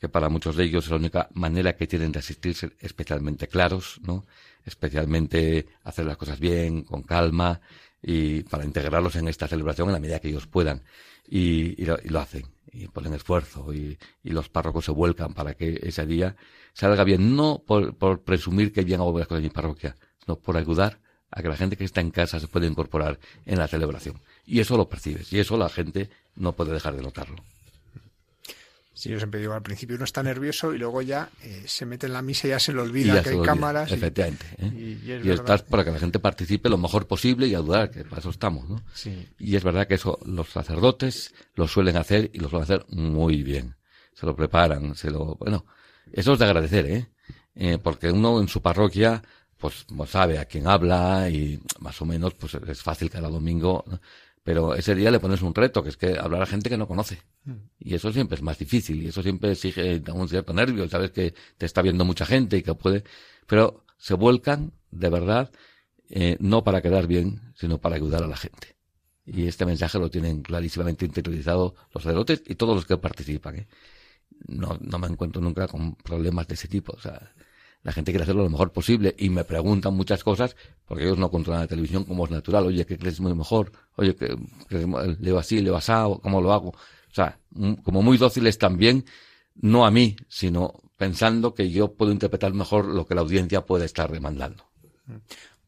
[0.00, 4.00] que para muchos de ellos es la única manera que tienen de asistirse especialmente claros
[4.02, 4.26] no
[4.64, 7.60] especialmente hacer las cosas bien con calma
[8.02, 10.82] y para integrarlos en esta celebración en la medida que ellos puedan.
[11.28, 12.44] Y, y, lo, hacen.
[12.72, 16.34] y ponen esfuerzo y, y, los párrocos se vuelcan para que ese día
[16.72, 20.36] salga bien, no por, por presumir que bien hago las cosas en mi parroquia, sino
[20.36, 20.98] por ayudar
[21.30, 24.20] a que la gente que está en casa se pueda incorporar en la celebración.
[24.44, 27.36] Y eso lo percibes, y eso la gente no puede dejar de notarlo.
[29.00, 32.04] Sí, yo siempre digo, al principio uno está nervioso y luego ya eh, se mete
[32.04, 33.90] en la misa y ya se le olvida que hay cámaras.
[33.90, 34.44] Efectivamente.
[34.58, 34.98] ¿eh?
[35.24, 38.28] Y, estás para que la gente participe lo mejor posible y ayudar, que para eso
[38.28, 38.82] estamos, ¿no?
[38.92, 39.26] Sí.
[39.38, 43.42] Y es verdad que eso los sacerdotes lo suelen hacer y lo suelen hacer muy
[43.42, 43.74] bien.
[44.12, 45.36] Se lo preparan, se lo...
[45.36, 45.64] Bueno,
[46.12, 47.08] eso es de agradecer, ¿eh?
[47.54, 49.22] eh porque uno en su parroquia
[49.56, 53.82] pues, pues sabe a quién habla y más o menos pues es fácil cada domingo
[54.50, 56.88] pero ese día le pones un reto, que es que hablar a gente que no
[56.88, 57.22] conoce.
[57.44, 57.52] Mm.
[57.78, 61.34] Y eso siempre es más difícil, y eso siempre exige un cierto nervio, sabes que
[61.56, 63.04] te está viendo mucha gente y que puede,
[63.46, 65.52] pero se vuelcan, de verdad,
[66.08, 68.74] eh, no para quedar bien, sino para ayudar a la gente.
[69.24, 73.54] Y este mensaje lo tienen clarísimamente interiorizado los sacerdotes y todos los que participan.
[73.54, 73.68] ¿eh?
[74.48, 76.94] No, no me encuentro nunca con problemas de ese tipo.
[76.94, 77.32] O sea,
[77.82, 81.30] la gente quiere hacerlo lo mejor posible y me preguntan muchas cosas porque ellos no
[81.30, 82.66] controlan la televisión como es natural.
[82.66, 83.72] Oye, ¿qué crees muy mejor?
[84.00, 84.34] Oye, ¿qué,
[85.20, 86.20] leo así, leo asado?
[86.20, 86.70] ¿Cómo lo hago?
[86.70, 87.38] O sea,
[87.84, 89.04] como muy dóciles también,
[89.56, 93.84] no a mí, sino pensando que yo puedo interpretar mejor lo que la audiencia puede
[93.84, 94.64] estar demandando.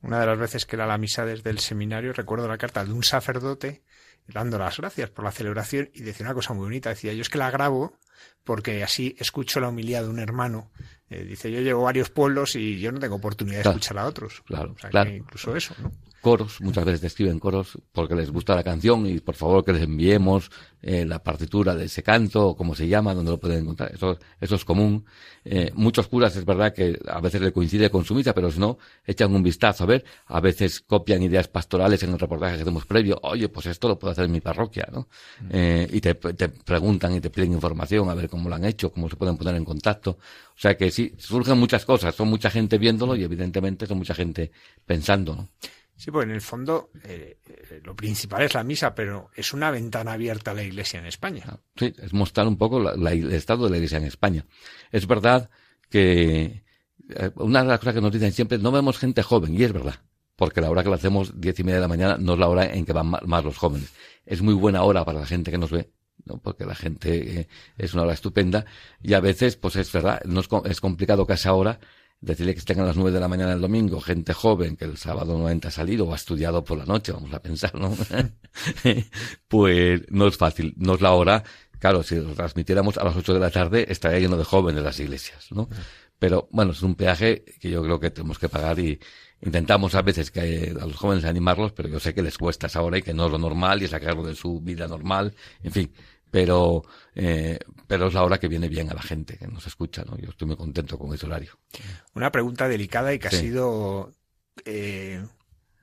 [0.01, 2.93] Una de las veces que era la misa desde el seminario, recuerdo la carta de
[2.95, 3.83] un sacerdote
[4.27, 6.89] dando las gracias por la celebración y decía una cosa muy bonita.
[6.89, 7.99] Decía, yo es que la grabo
[8.45, 10.71] porque así escucho la humildad de un hermano
[11.11, 14.43] eh, dice, yo llevo varios pueblos y yo no tengo oportunidad de escuchar a otros.
[14.47, 15.11] Claro, claro.
[15.11, 15.93] incluso eso, ¿no?
[16.23, 19.73] Coros, muchas veces te escriben coros porque les gusta la canción y por favor que
[19.73, 23.63] les enviemos eh, la partitura de ese canto o como se llama, donde lo pueden
[23.63, 23.93] encontrar.
[23.93, 25.05] Eso, eso es común.
[25.45, 28.61] Eh, muchos curas es verdad que a veces le coincide con su misa, pero si
[28.61, 30.05] no, echan un vistazo a ver.
[30.27, 33.19] A veces copian ideas pastorales en el reportaje que hacemos previo.
[33.25, 35.09] Oye, pues esto lo puedo hacer en mi parroquia, ¿no?
[35.41, 35.47] Mm.
[35.51, 38.93] Eh, y te, te preguntan y te piden información a ver cómo lo han hecho,
[38.93, 40.19] cómo se pueden poner en contacto.
[40.57, 44.15] O sea que sí, surgen muchas cosas, son mucha gente viéndolo y evidentemente son mucha
[44.15, 44.53] gente
[44.87, 45.49] pensando, ¿no?
[46.03, 49.71] Sí, pues en el fondo eh, eh, lo principal es la misa, pero es una
[49.71, 51.45] ventana abierta a la Iglesia en España.
[51.47, 54.45] Ah, sí, es mostrar un poco el estado de la Iglesia en España.
[54.91, 55.49] Es verdad
[55.91, 56.65] que
[57.09, 59.73] eh, una de las cosas que nos dicen siempre no vemos gente joven, y es
[59.73, 59.95] verdad,
[60.35, 62.49] porque la hora que lo hacemos, diez y media de la mañana, no es la
[62.49, 63.93] hora en que van más los jóvenes.
[64.27, 65.93] Es muy buena hora para la gente que nos ve,
[66.25, 66.39] ¿no?
[66.39, 67.47] porque la gente
[67.79, 68.67] es una hora estupenda,
[69.01, 71.79] y a veces, pues es verdad, es, es complicado que esa hora
[72.23, 74.97] decirle que estén a las nueve de la mañana el domingo, gente joven que el
[74.97, 77.95] sábado no ha salido o ha estudiado por la noche, vamos a pensar, ¿no?
[79.49, 81.43] pues no es fácil, no es la hora.
[81.81, 85.01] Claro, si lo transmitiéramos a las ocho de la tarde, estaría lleno de jóvenes las
[85.01, 85.69] iglesias, ¿no?
[86.21, 89.01] Pero bueno, es un peaje que yo creo que tenemos que pagar y
[89.41, 92.83] intentamos a veces que a los jóvenes animarlos, pero yo sé que les cuesta esa
[92.83, 95.93] hora y que no es lo normal y sacarlo de su vida normal, en fin
[96.33, 96.83] pero,
[97.15, 100.17] eh, pero es la hora que viene bien a la gente que nos escucha, ¿no?
[100.17, 101.59] Yo estoy muy contento con ese horario.
[102.15, 104.15] Una pregunta delicada y que ha sido
[104.65, 105.23] eh,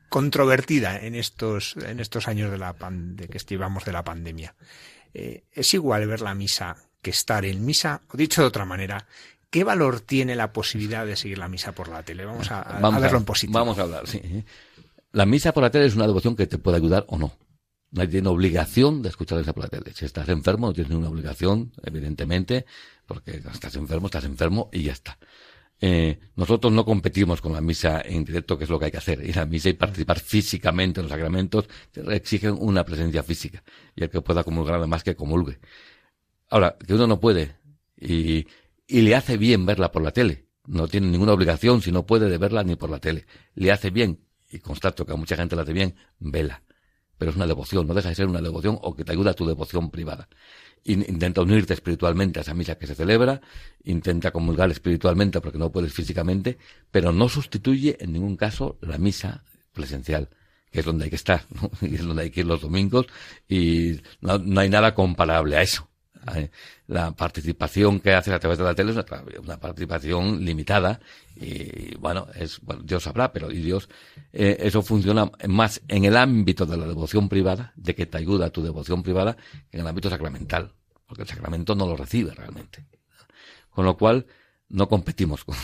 [0.09, 4.55] controvertida en estos, en estos años de, la de que estivamos de la pandemia.
[5.13, 8.01] Eh, ¿Es igual ver la misa que estar en misa?
[8.11, 9.05] O dicho de otra manera,
[9.51, 12.25] ¿qué valor tiene la posibilidad de seguir la misa por la tele?
[12.25, 13.59] Vamos a, a verlo en positivo.
[13.59, 14.19] Vamos a hablar, sí.
[15.11, 17.33] La misa por la tele es una devoción que te puede ayudar o no.
[17.91, 19.91] Nadie tiene obligación de escuchar esa la tele.
[19.93, 22.65] Si estás enfermo, no tienes ninguna obligación, evidentemente,
[23.07, 25.17] porque estás enfermo, estás enfermo y ya está.
[25.81, 28.97] Eh, nosotros no competimos con la misa en directo, que es lo que hay que
[28.97, 29.25] hacer.
[29.25, 33.63] Ir a la misa y participar físicamente en los sacramentos exigen una presencia física.
[33.95, 35.59] Y el que pueda comulgar además que comulgue.
[36.49, 37.55] Ahora, que uno no puede
[37.97, 38.45] y,
[38.87, 40.45] y le hace bien verla por la tele.
[40.67, 43.25] No tiene ninguna obligación si no puede de verla ni por la tele.
[43.55, 44.19] Le hace bien,
[44.51, 46.61] y constato que a mucha gente le hace bien, vela
[47.19, 49.33] pero es una devoción, no deja de ser una devoción o que te ayuda a
[49.35, 50.27] tu devoción privada.
[50.85, 53.41] Intenta unirte espiritualmente a esa misa que se celebra,
[53.83, 56.57] intenta comulgar espiritualmente porque no puedes físicamente,
[56.89, 60.29] pero no sustituye en ningún caso la misa presencial,
[60.71, 61.69] que es donde hay que estar, ¿no?
[61.87, 63.07] y es donde hay que ir los domingos,
[63.49, 65.88] y no hay nada comparable a eso.
[66.87, 68.97] La participación que haces a través de la tele es
[69.39, 70.99] una, participación limitada
[71.35, 73.89] y bueno, es Dios sabrá, pero y Dios
[74.33, 78.47] eh, eso funciona más en el ámbito de la devoción privada, de que te ayuda
[78.47, 79.37] a tu devoción privada,
[79.69, 80.73] que en el ámbito sacramental,
[81.07, 82.85] porque el sacramento no lo recibe realmente.
[83.69, 84.25] Con lo cual,
[84.69, 85.55] no competimos con,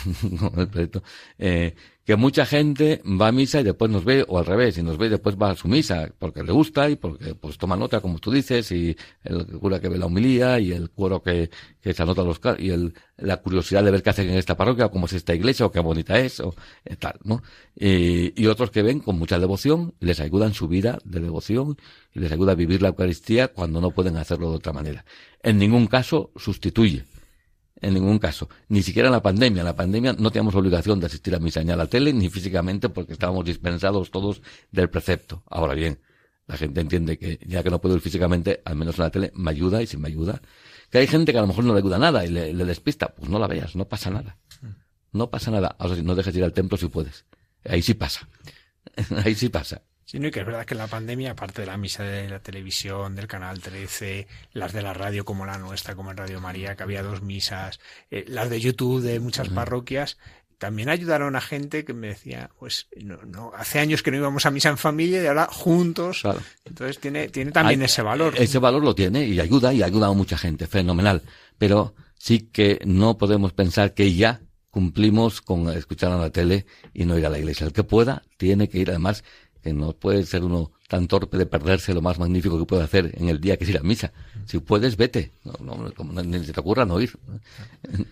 [0.58, 1.02] el proyecto,
[1.38, 4.82] eh, que mucha gente va a misa y después nos ve, o al revés, y
[4.82, 7.76] nos ve y después va a su misa, porque le gusta y porque pues toma
[7.76, 11.50] nota, como tú dices, y el cura que ve la humilía y el cuero que,
[11.80, 14.86] que se anota los y el, la curiosidad de ver qué hacen en esta parroquia,
[14.86, 16.54] o cómo es esta iglesia, o qué bonita es, o
[16.84, 17.42] eh, tal, ¿no?
[17.74, 21.20] Y, y otros que ven con mucha devoción, y les ayuda en su vida de
[21.20, 21.76] devoción,
[22.14, 25.04] y les ayuda a vivir la Eucaristía cuando no pueden hacerlo de otra manera.
[25.42, 27.04] En ningún caso sustituye
[27.80, 28.48] en ningún caso.
[28.68, 29.60] Ni siquiera en la pandemia.
[29.60, 32.28] En la pandemia no teníamos obligación de asistir a misa ni a la tele, ni
[32.28, 35.42] físicamente, porque estábamos dispensados todos del precepto.
[35.46, 35.98] Ahora bien,
[36.46, 39.32] la gente entiende que ya que no puedo ir físicamente, al menos en la tele,
[39.34, 40.40] me ayuda y si me ayuda.
[40.90, 43.08] Que hay gente que a lo mejor no le ayuda nada y le, despista.
[43.08, 44.38] Pues no la veas, no pasa nada.
[45.12, 45.76] No pasa nada.
[45.78, 47.24] Ahora si no dejes ir al templo si puedes.
[47.64, 48.28] Ahí sí pasa.
[49.24, 49.82] Ahí sí pasa.
[50.06, 52.28] Sí, no, y que es verdad que en la pandemia, aparte de la misa de
[52.28, 56.40] la televisión, del canal 13, las de la radio como la nuestra, como en Radio
[56.40, 57.80] María, que había dos misas,
[58.12, 60.16] eh, las de YouTube de muchas parroquias,
[60.58, 64.46] también ayudaron a gente que me decía, pues no, no, hace años que no íbamos
[64.46, 66.22] a misa en familia y ahora juntos.
[66.64, 68.34] Entonces tiene, tiene también ese valor.
[68.38, 71.22] Ese valor lo tiene y ayuda y ha ayudado a mucha gente, fenomenal.
[71.58, 74.40] Pero sí que no podemos pensar que ya
[74.70, 77.66] cumplimos con escuchar a la tele y no ir a la iglesia.
[77.66, 79.24] El que pueda tiene que ir además
[79.72, 83.28] no puede ser uno tan torpe de perderse lo más magnífico que puede hacer en
[83.28, 84.12] el día que es ir a misa.
[84.46, 85.32] Si puedes, vete.
[85.44, 87.18] No, no, ni se te ocurra no ir.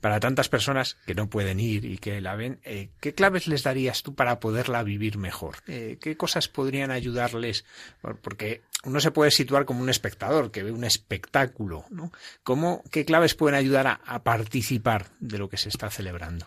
[0.00, 3.62] Para tantas personas que no pueden ir y que la ven, eh, ¿qué claves les
[3.62, 5.56] darías tú para poderla vivir mejor?
[5.66, 7.66] Eh, ¿Qué cosas podrían ayudarles?
[8.22, 12.12] Porque uno se puede situar como un espectador que ve un espectáculo, ¿no?
[12.42, 16.46] ¿Cómo, ¿Qué claves pueden ayudar a, a participar de lo que se está celebrando?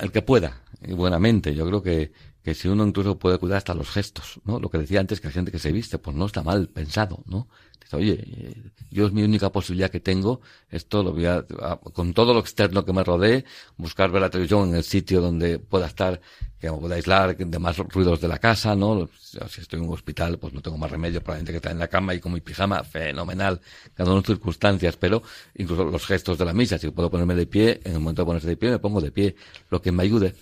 [0.00, 1.54] El que pueda, y buenamente.
[1.54, 2.12] Yo creo que
[2.44, 4.60] que si uno incluso puede cuidar hasta los gestos, ¿no?
[4.60, 7.24] Lo que decía antes, que la gente que se viste, pues no está mal pensado,
[7.26, 7.48] ¿no?
[7.82, 11.46] Dice, oye, yo es mi única posibilidad que tengo, esto lo voy a,
[11.94, 13.46] con todo lo externo que me rodee,
[13.78, 16.20] buscar ver la televisión en el sitio donde pueda estar,
[16.60, 19.08] que me pueda aislar de más ruidos de la casa, ¿no?
[19.16, 21.88] Si estoy en un hospital, pues no tengo más remedio, probablemente que estar en la
[21.88, 23.58] cama y con mi pijama, fenomenal,
[23.94, 25.22] cada una de circunstancias, pero
[25.54, 28.26] incluso los gestos de la misa, si puedo ponerme de pie, en el momento de
[28.26, 29.34] ponerse de pie, me pongo de pie,
[29.70, 30.34] lo que me ayude.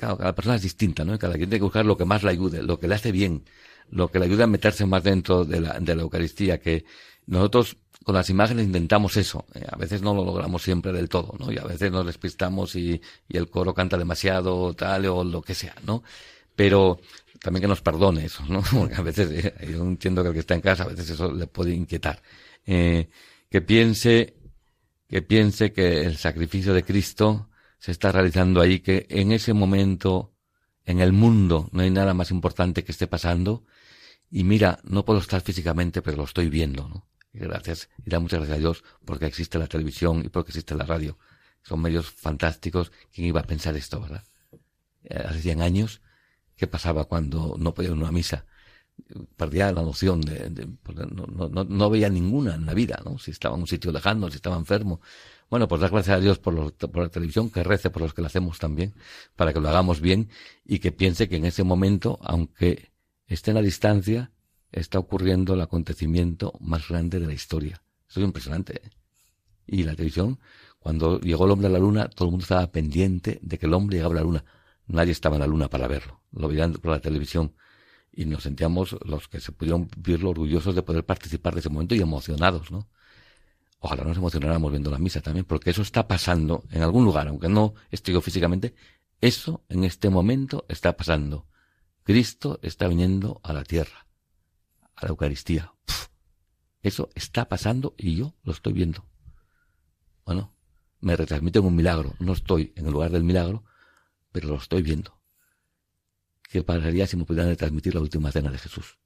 [0.00, 1.18] Claro, cada persona es distinta, ¿no?
[1.18, 3.44] Cada quien tiene que buscar lo que más le ayude, lo que le hace bien,
[3.90, 6.86] lo que le ayude a meterse más dentro de la, de la Eucaristía, que
[7.26, 9.44] nosotros con las imágenes intentamos eso.
[9.54, 11.52] Eh, a veces no lo logramos siempre del todo, ¿no?
[11.52, 12.98] Y a veces nos despistamos y,
[13.28, 16.02] y el coro canta demasiado, tal, o lo que sea, ¿no?
[16.56, 16.98] Pero
[17.42, 18.62] también que nos perdone eso, ¿no?
[18.72, 21.30] Porque a veces, eh, yo entiendo que el que está en casa, a veces eso
[21.30, 22.22] le puede inquietar.
[22.64, 23.10] Eh,
[23.50, 24.32] que piense,
[25.10, 27.49] que piense que el sacrificio de Cristo
[27.80, 30.32] se está realizando ahí, que en ese momento
[30.84, 33.64] en el mundo no hay nada más importante que esté pasando.
[34.30, 37.08] Y mira, no puedo estar físicamente, pero lo estoy viendo, ¿no?
[37.32, 40.74] Y gracias, y da muchas gracias a Dios porque existe la televisión y porque existe
[40.74, 41.18] la radio.
[41.62, 42.92] Son medios fantásticos.
[43.12, 44.24] ¿Quién iba a pensar esto, verdad?
[45.04, 46.00] Eh, hace 100 años,
[46.56, 48.46] ¿qué pasaba cuando no podía ir a una misa?
[49.36, 53.18] Perdía la noción de, de no, no, no, veía ninguna en la vida, ¿no?
[53.18, 55.00] Si estaba en un sitio lejano, si estaba enfermo.
[55.50, 58.22] Bueno, pues dar gracias a Dios por, por la televisión, que rece por los que
[58.22, 58.94] lo hacemos también,
[59.34, 60.30] para que lo hagamos bien
[60.64, 62.92] y que piense que en ese momento, aunque
[63.26, 64.30] esté en la distancia,
[64.70, 67.82] está ocurriendo el acontecimiento más grande de la historia.
[68.08, 68.76] Eso es impresionante.
[68.76, 68.90] ¿eh?
[69.66, 70.38] Y la televisión,
[70.78, 73.74] cuando llegó el hombre a la luna, todo el mundo estaba pendiente de que el
[73.74, 74.44] hombre llegaba a la luna.
[74.86, 76.20] Nadie estaba en la luna para verlo.
[76.30, 77.54] Lo veían por la televisión.
[78.12, 81.96] Y nos sentíamos, los que se pudieron verlo, orgullosos de poder participar de ese momento
[81.96, 82.88] y emocionados, ¿no?
[83.80, 87.48] Ojalá nos emocionáramos viendo la misa también, porque eso está pasando en algún lugar, aunque
[87.48, 88.74] no esté yo físicamente,
[89.20, 91.46] eso en este momento está pasando.
[92.02, 94.06] Cristo está viniendo a la tierra,
[94.96, 95.72] a la Eucaristía.
[96.82, 99.06] Eso está pasando y yo lo estoy viendo.
[100.24, 100.54] Bueno,
[101.00, 102.14] me retransmiten un milagro.
[102.18, 103.64] No estoy en el lugar del milagro,
[104.32, 105.20] pero lo estoy viendo.
[106.50, 108.98] ¿Qué pasaría si me pudieran retransmitir la última cena de Jesús?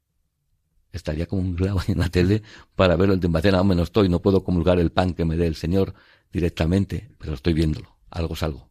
[0.96, 2.42] Estaría como un clavo en la tele
[2.74, 3.60] para verlo en Timbacena.
[3.60, 5.94] Hombre, no estoy, no puedo comulgar el pan que me dé el Señor
[6.32, 7.96] directamente, pero estoy viéndolo.
[8.10, 8.70] Algo es algo.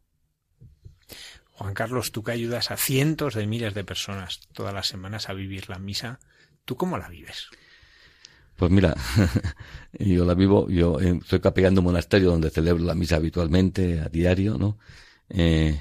[1.52, 5.34] Juan Carlos, tú que ayudas a cientos de miles de personas todas las semanas a
[5.34, 6.20] vivir la misa,
[6.66, 7.50] ¿tú cómo la vives?
[8.56, 8.96] Pues mira,
[9.94, 14.10] yo la vivo, yo eh, estoy capellando un monasterio donde celebro la misa habitualmente, a
[14.10, 14.78] diario, ¿no?
[15.30, 15.80] Eh,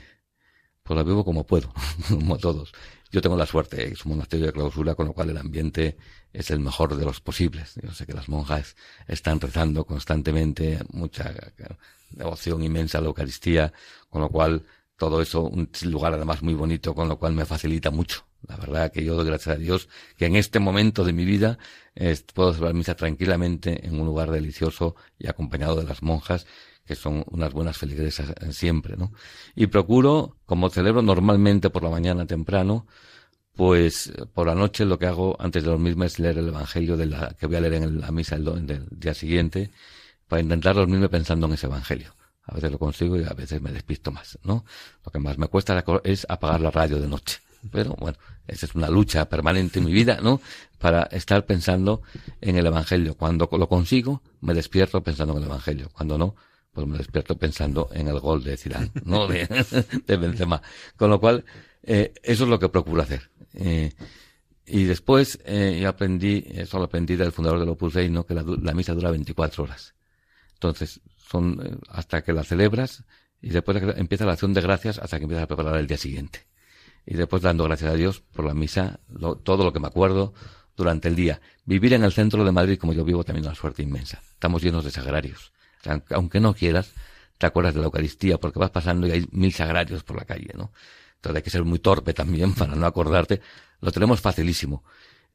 [0.83, 1.73] pues la vivo como puedo,
[2.09, 2.73] como todos.
[3.13, 5.99] Yo tengo la suerte, es un monasterio de clausura, con lo cual el ambiente
[6.33, 7.75] es el mejor de los posibles.
[7.83, 8.75] Yo sé que las monjas
[9.07, 11.31] están rezando constantemente, mucha
[12.09, 13.71] devoción inmensa a la Eucaristía,
[14.09, 14.65] con lo cual
[14.97, 18.25] todo eso, un lugar además muy bonito, con lo cual me facilita mucho.
[18.49, 21.59] La verdad que yo doy gracias a Dios que en este momento de mi vida
[22.33, 26.47] puedo celebrar misa tranquilamente en un lugar delicioso y acompañado de las monjas
[26.85, 29.13] que son unas buenas feligresas siempre, ¿no?
[29.55, 32.87] Y procuro, como celebro normalmente por la mañana temprano,
[33.55, 37.07] pues por la noche lo que hago antes de dormirme es leer el Evangelio de
[37.07, 39.71] la, que voy a leer en la misa del, del día siguiente,
[40.27, 42.15] para intentar dormirme pensando en ese Evangelio.
[42.45, 44.65] A veces lo consigo y a veces me despisto más, ¿no?
[45.05, 47.39] Lo que más me cuesta es apagar la radio de noche.
[47.71, 48.19] Pero bueno,
[48.49, 50.41] esa es una lucha permanente en mi vida, ¿no?
[50.79, 52.03] Para estar pensando
[52.41, 53.17] en el Evangelio.
[53.17, 55.89] Cuando lo consigo, me despierto pensando en el Evangelio.
[55.93, 56.35] Cuando no,
[56.73, 59.27] pues me despierto pensando en el gol de Zidane, ¿no?
[59.27, 59.47] De,
[60.07, 60.63] de Benzema.
[60.97, 61.45] Con lo cual,
[61.83, 63.31] eh, eso es lo que procuro hacer.
[63.55, 63.93] Eh,
[64.65, 68.25] y después eh, aprendí, eso lo aprendí del fundador del Opus Dei, ¿no?
[68.25, 69.95] Que la, la misa dura 24 horas.
[70.55, 73.05] Entonces, son eh, hasta que la celebras
[73.41, 76.47] y después empieza la acción de gracias hasta que empiezas a preparar el día siguiente.
[77.05, 79.01] Y después dando gracias a Dios por la misa,
[79.43, 80.35] todo lo que me acuerdo
[80.77, 81.41] durante el día.
[81.65, 84.23] Vivir en el centro de Madrid como yo vivo también es una suerte inmensa.
[84.35, 85.53] Estamos llenos de sagrarios.
[86.11, 86.93] Aunque no quieras,
[87.39, 90.51] te acuerdas de la Eucaristía porque vas pasando y hay mil sagrarios por la calle,
[90.55, 90.73] ¿no?
[91.17, 93.41] Entonces hay que ser muy torpe también para no acordarte.
[93.81, 94.85] Lo tenemos facilísimo.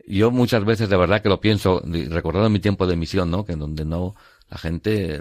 [0.06, 3.46] Yo muchas veces de verdad que lo pienso, recordando mi tiempo de misión, ¿no?
[3.46, 4.16] Que en donde no,
[4.50, 5.20] la gente,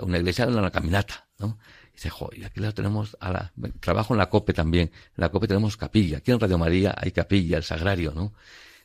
[0.00, 1.58] una iglesia en una caminata, ¿no?
[1.90, 5.28] Y dice, joder, aquí la tenemos a la, trabajo en la COPE también, en la
[5.28, 8.32] COPE tenemos capilla, aquí en Radio María hay capilla, el sagrario, ¿no?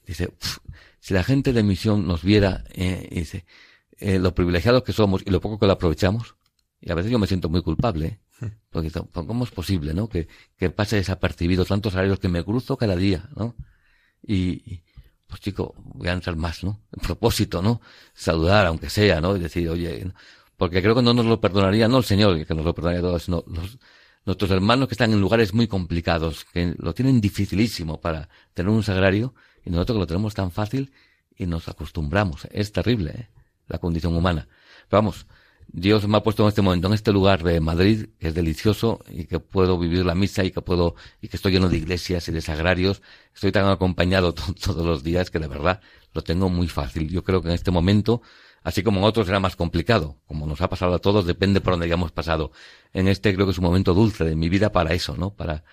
[0.06, 0.34] Dice,
[1.00, 3.46] si la gente de misión nos viera, eh, dice,
[4.00, 6.36] eh, lo privilegiados que somos y lo poco que lo aprovechamos,
[6.80, 8.52] y a veces yo me siento muy culpable, ¿eh?
[8.70, 10.08] porque ¿cómo es posible, no?
[10.10, 10.28] Que,
[10.58, 13.56] que pase desapercibido tantos salarios que me cruzo cada día, ¿no?
[14.22, 14.82] Y,
[15.28, 16.82] pues chico, voy a entrar más, ¿no?
[17.02, 17.82] Propósito, ¿no?
[18.14, 19.36] Saludar, aunque sea, ¿no?
[19.36, 20.12] Y decir, oye,
[20.56, 23.04] porque creo que no nos lo perdonaría, no el Señor, que nos lo perdonaría a
[23.04, 23.78] todos, sino los,
[24.26, 28.84] nuestros hermanos que están en lugares muy complicados, que lo tienen dificilísimo para tener un
[28.84, 29.34] sagrario,
[29.66, 30.92] y nosotros que lo tenemos tan fácil
[31.36, 32.48] y nos acostumbramos.
[32.52, 33.37] Es terrible, ¿eh?
[33.68, 34.48] La condición humana.
[34.90, 35.28] Pero vamos,
[35.68, 39.00] Dios me ha puesto en este momento, en este lugar de Madrid, que es delicioso
[39.10, 42.28] y que puedo vivir la misa y que puedo, y que estoy lleno de iglesias
[42.30, 43.02] y de sagrarios.
[43.36, 45.82] Estoy tan acompañado todos los días que de verdad
[46.14, 47.10] lo tengo muy fácil.
[47.10, 48.22] Yo creo que en este momento,
[48.64, 51.74] así como en otros era más complicado, como nos ha pasado a todos, depende por
[51.74, 52.52] dónde hayamos pasado.
[52.94, 55.36] En este creo que es un momento dulce de mi vida para eso, ¿no?
[55.36, 55.64] Para,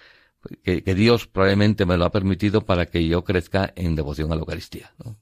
[0.63, 4.35] que, que Dios probablemente me lo ha permitido para que yo crezca en devoción a
[4.35, 5.17] la Eucaristía, ¿no?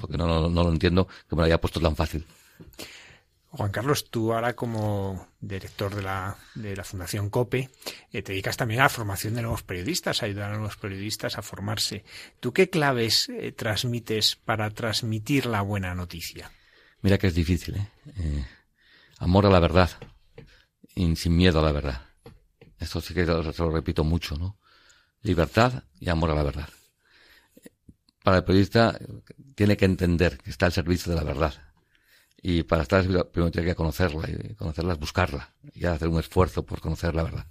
[0.00, 2.26] Porque no, no, no lo entiendo que me lo haya puesto tan fácil.
[3.56, 7.70] Juan Carlos, tú ahora como director de la, de la Fundación COPE,
[8.12, 11.38] eh, te dedicas también a la formación de nuevos periodistas, a ayudar a nuevos periodistas
[11.38, 12.04] a formarse.
[12.38, 16.50] ¿Tú qué claves eh, transmites para transmitir la buena noticia?
[17.00, 17.88] Mira que es difícil, ¿eh?
[18.18, 18.44] eh
[19.18, 19.90] amor a la verdad,
[20.94, 22.02] y sin miedo a la verdad.
[22.78, 24.58] Esto sí que lo, lo repito mucho, ¿no?
[25.22, 26.68] Libertad y amor a la verdad.
[28.22, 28.98] Para el periodista
[29.56, 31.54] tiene que entender que está al servicio de la verdad
[32.48, 36.64] y para estar primero tiene que conocerla, y conocerla es buscarla, y hacer un esfuerzo
[36.64, 37.46] por conocer la verdad.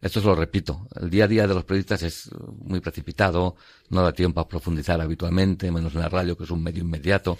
[0.00, 0.86] Esto es lo repito.
[0.94, 2.30] El día a día de los periodistas es
[2.60, 3.56] muy precipitado,
[3.88, 7.36] no da tiempo a profundizar habitualmente, menos en la radio, que es un medio inmediato.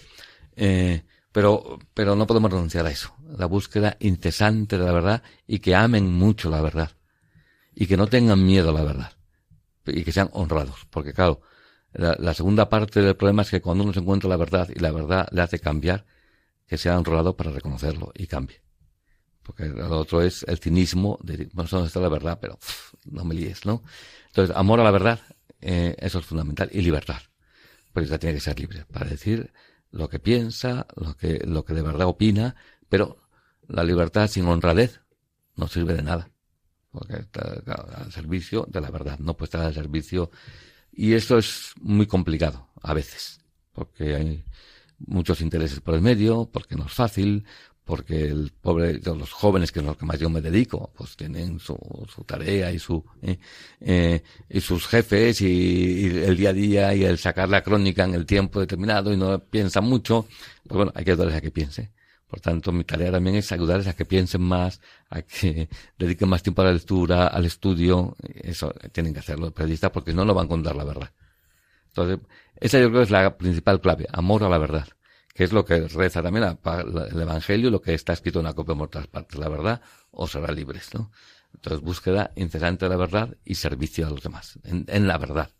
[0.56, 3.14] Eh, pero, pero no podemos renunciar a eso.
[3.36, 6.90] La búsqueda incesante de la verdad y que amen mucho la verdad.
[7.76, 9.12] Y que no tengan miedo a la verdad.
[9.86, 10.84] Y que sean honrados.
[10.90, 11.42] Porque claro,
[11.92, 14.92] la, segunda parte del problema es que cuando uno se encuentra la verdad y la
[14.92, 16.04] verdad le hace cambiar,
[16.66, 18.62] que sea honrado para reconocerlo y cambie.
[19.42, 22.38] Porque lo otro es el cinismo de bueno, ¿dónde está la verdad?
[22.40, 22.58] Pero
[23.06, 23.82] no me líes, ¿no?
[24.26, 25.20] Entonces, amor a la verdad,
[25.60, 27.20] eh, eso es fundamental, y libertad.
[27.94, 29.52] Pues ya tiene que ser libre para decir
[29.90, 32.54] lo que piensa, lo que, lo que de verdad opina,
[32.88, 33.16] pero
[33.66, 35.00] la libertad sin honradez
[35.56, 36.30] no sirve de nada.
[36.90, 37.62] Porque está
[37.96, 40.30] al servicio de la verdad, no puede estar al servicio.
[41.00, 43.38] Y eso es muy complicado a veces,
[43.72, 44.44] porque hay,
[44.98, 47.44] muchos intereses por el medio, porque no es fácil,
[47.84, 51.60] porque el pobre, los jóvenes, que es lo que más yo me dedico, pues tienen
[51.60, 51.78] su,
[52.12, 53.38] su tarea y su, eh,
[53.80, 58.14] eh, y sus jefes y, el día a día y el sacar la crónica en
[58.14, 60.26] el tiempo determinado y no piensan mucho,
[60.66, 61.92] pues bueno, hay que ayudarles a que piense.
[62.28, 65.68] Por tanto, mi tarea también es ayudarles a que piensen más, a que
[65.98, 68.16] dediquen más tiempo a la lectura, al estudio.
[68.22, 71.10] Eso tienen que hacerlo los periodistas porque no, no van a contar la verdad.
[71.88, 72.18] Entonces,
[72.60, 74.86] esa yo creo que es la principal clave, amor a la verdad,
[75.34, 78.74] que es lo que reza también el Evangelio, lo que está escrito en la copia
[78.74, 81.10] de otras partes, la verdad os hará libres, ¿no?
[81.54, 85.50] Entonces, búsqueda incesante de la verdad y servicio a los demás, en, la verdad.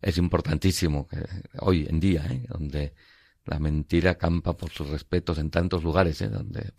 [0.00, 1.18] Es importantísimo que
[1.60, 2.44] hoy en día, ¿eh?
[2.48, 2.92] donde
[3.44, 6.28] la mentira campa por sus respetos en tantos lugares, ¿eh?
[6.28, 6.72] donde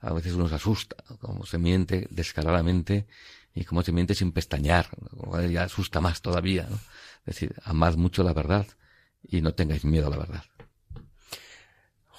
[0.00, 3.06] a veces uno se asusta, como se miente descaradamente
[3.54, 4.88] y como se miente sin pestañear,
[5.50, 6.76] ya asusta más todavía, ¿no?
[6.76, 8.66] Es decir, amad mucho la verdad
[9.22, 10.44] y no tengáis miedo a la verdad.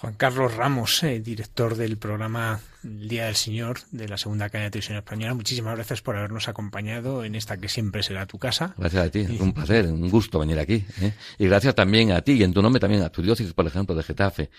[0.02, 4.66] Juan Carlos Ramos, eh, director del programa El Día del Señor de la segunda cadena
[4.66, 5.36] de televisión española.
[5.36, 8.74] Muchísimas gracias por habernos acompañado en esta que siempre será tu casa.
[8.80, 10.84] Gracias a ti, un placer, un gusto venir aquí.
[11.02, 11.14] ¿eh?
[11.38, 13.94] Y gracias también a ti y en tu nombre también a tu diócesis, por ejemplo,
[13.94, 14.50] de Getafe.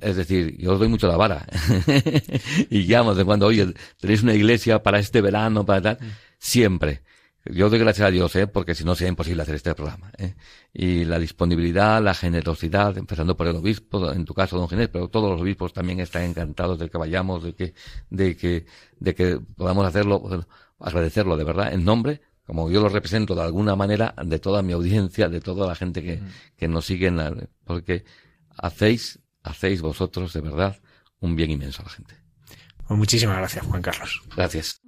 [0.00, 1.46] Es decir, yo os doy mucho la vara.
[2.70, 5.98] y llamo de cuando, oye, tenéis una iglesia para este verano, para tal.
[6.00, 6.12] Mm.
[6.38, 7.02] Siempre.
[7.44, 8.46] Yo doy gracias a Dios, ¿eh?
[8.46, 10.12] porque si no sería imposible hacer este programa.
[10.16, 10.34] ¿eh?
[10.72, 15.08] Y la disponibilidad, la generosidad, empezando por el obispo, en tu caso, don Ginés, pero
[15.08, 17.74] todos los obispos también están encantados de que vayamos, de que,
[18.10, 18.66] de que,
[19.00, 20.46] de que podamos hacerlo,
[20.78, 24.72] agradecerlo de verdad, en nombre, como yo lo represento de alguna manera, de toda mi
[24.72, 26.22] audiencia, de toda la gente que,
[26.56, 28.04] que nos sigue, en porque
[28.56, 30.80] hacéis, hacéis vosotros de verdad
[31.18, 32.14] un bien inmenso a la gente.
[32.86, 34.22] Pues muchísimas gracias, Juan Carlos.
[34.36, 34.81] Gracias.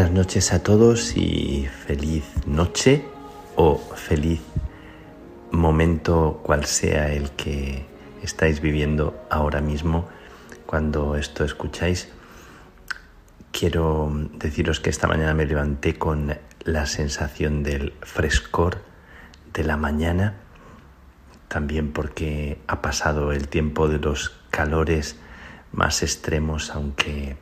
[0.00, 3.04] Buenas noches a todos y feliz noche
[3.54, 4.40] o feliz
[5.50, 7.84] momento cual sea el que
[8.22, 10.08] estáis viviendo ahora mismo
[10.64, 12.08] cuando esto escucháis.
[13.52, 16.34] Quiero deciros que esta mañana me levanté con
[16.64, 18.78] la sensación del frescor
[19.52, 20.36] de la mañana,
[21.48, 25.16] también porque ha pasado el tiempo de los calores
[25.72, 27.36] más extremos, aunque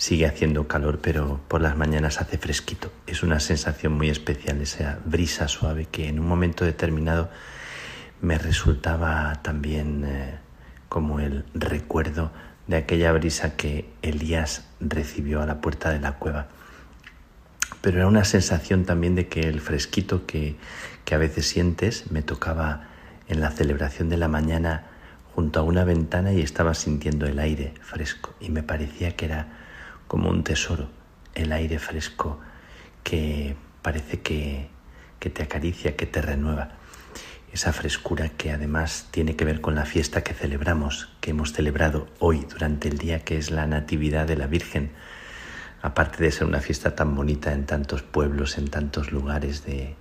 [0.00, 2.90] Sigue haciendo calor, pero por las mañanas hace fresquito.
[3.06, 7.28] Es una sensación muy especial, esa brisa suave que en un momento determinado
[8.22, 10.38] me resultaba también eh,
[10.88, 12.32] como el recuerdo
[12.66, 16.46] de aquella brisa que Elías recibió a la puerta de la cueva.
[17.82, 20.56] Pero era una sensación también de que el fresquito que,
[21.04, 22.88] que a veces sientes me tocaba
[23.28, 24.86] en la celebración de la mañana
[25.34, 29.59] junto a una ventana y estaba sintiendo el aire fresco y me parecía que era
[30.10, 30.88] como un tesoro,
[31.36, 32.40] el aire fresco
[33.04, 34.66] que parece que,
[35.20, 36.70] que te acaricia, que te renueva.
[37.52, 42.08] Esa frescura que además tiene que ver con la fiesta que celebramos, que hemos celebrado
[42.18, 44.90] hoy durante el día, que es la Natividad de la Virgen.
[45.80, 49.94] Aparte de ser una fiesta tan bonita en tantos pueblos, en tantos lugares de,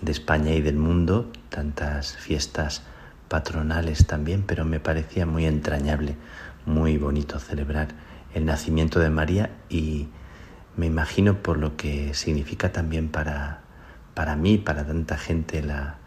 [0.00, 2.84] de España y del mundo, tantas fiestas
[3.26, 6.14] patronales también, pero me parecía muy entrañable
[6.66, 7.88] muy bonito celebrar
[8.34, 10.08] el nacimiento de María y
[10.76, 13.60] me imagino por lo que significa también para,
[14.14, 15.98] para mí, para tanta gente, la,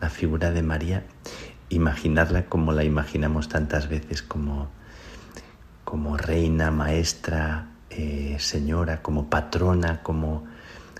[0.00, 1.04] la figura de María,
[1.68, 4.70] imaginarla como la imaginamos tantas veces, como,
[5.84, 10.44] como reina, maestra, eh, señora, como patrona, como,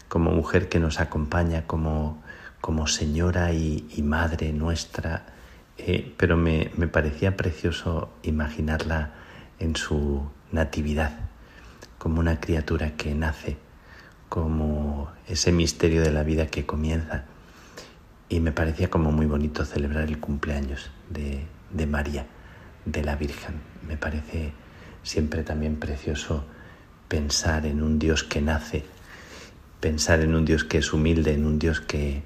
[0.09, 2.22] como mujer que nos acompaña, como,
[2.61, 5.26] como señora y, madre nuestra.
[5.78, 9.12] Eh, pero me, me parecía precioso imaginarla
[9.59, 10.22] en su
[10.53, 11.18] natividad,
[11.99, 13.57] como una criatura que nace,
[14.28, 17.24] como ese misterio de la vida que comienza.
[18.28, 21.47] Y me parecía como muy bonito celebrar el cumpleaños de,
[21.86, 22.26] María,
[22.84, 23.55] de la Virgen.
[23.86, 24.53] Me parece
[25.03, 26.45] siempre también precioso
[27.09, 28.84] pensar en un Dios que nace,
[29.80, 32.22] pensar en un Dios que es humilde, en un Dios que,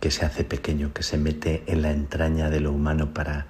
[0.00, 3.46] que se hace pequeño, que se mete en la entraña de lo humano para,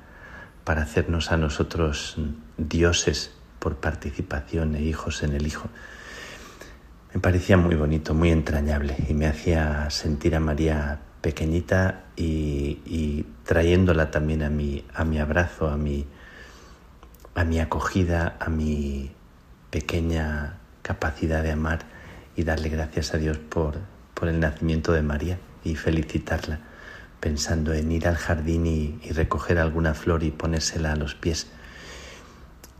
[0.65, 2.17] para hacernos a nosotros
[2.57, 5.69] dioses por participación e hijos en el Hijo.
[7.15, 14.11] Me parecía muy bonito, muy entrañable y me hacía sentir a María pequeñita y, trayéndola
[14.11, 16.07] también a mi, a mi abrazo, a mi,
[17.35, 19.11] a mi acogida, a mi
[19.71, 21.81] pequeña capacidad de amar
[22.37, 23.79] y darle gracias a Dios por,
[24.15, 26.61] por el nacimiento de María y felicitarla,
[27.21, 31.49] pensando en ir al jardín y, recoger alguna flor y ponérsela a los pies.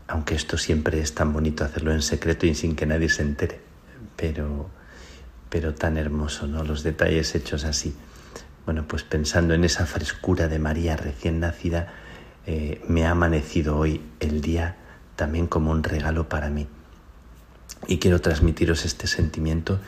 [0.09, 3.61] Aunque esto siempre es tan bonito hacerlo en secreto y sin que nadie se entere,
[4.15, 4.69] pero,
[5.49, 6.63] pero tan hermoso, ¿no?
[6.63, 7.95] Los detalles hechos así.
[8.65, 11.93] Bueno, pues pensando en esa frescura de María recién nacida,
[12.45, 14.75] eh, me ha amanecido hoy el día
[15.15, 16.67] también como un regalo para mí
[17.87, 19.79] y quiero transmitiros este sentimiento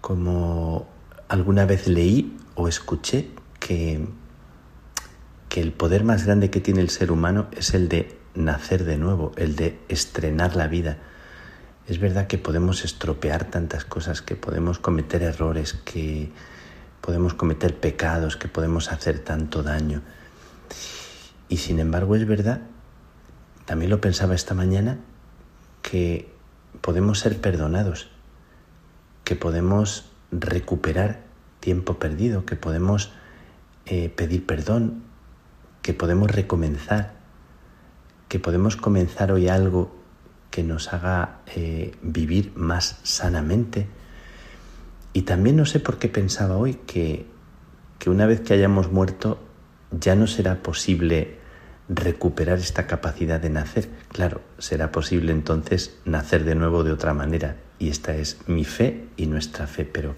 [0.00, 0.88] como
[1.28, 3.28] alguna vez leí o escuché
[3.58, 4.06] que,
[5.48, 8.98] que el poder más grande que tiene el ser humano es el de nacer de
[8.98, 10.98] nuevo, el de estrenar la vida.
[11.86, 16.30] Es verdad que podemos estropear tantas cosas, que podemos cometer errores, que
[17.00, 20.02] podemos cometer pecados, que podemos hacer tanto daño.
[21.48, 22.60] Y sin embargo es verdad,
[23.64, 24.98] también lo pensaba esta mañana,
[25.82, 26.28] que
[26.80, 28.08] podemos ser perdonados,
[29.24, 31.20] que podemos recuperar
[31.60, 33.12] tiempo perdido, que podemos
[33.86, 35.02] eh, pedir perdón,
[35.82, 37.15] que podemos recomenzar,
[38.28, 39.94] que podemos comenzar hoy algo
[40.50, 43.86] que nos haga eh, vivir más sanamente.
[45.12, 47.26] Y también no sé por qué pensaba hoy que,
[47.98, 49.38] que una vez que hayamos muerto
[49.90, 51.38] ya no será posible
[51.88, 53.88] recuperar esta capacidad de nacer.
[54.12, 57.56] Claro, será posible entonces nacer de nuevo de otra manera.
[57.78, 59.84] Y esta es mi fe y nuestra fe.
[59.84, 60.16] Pero,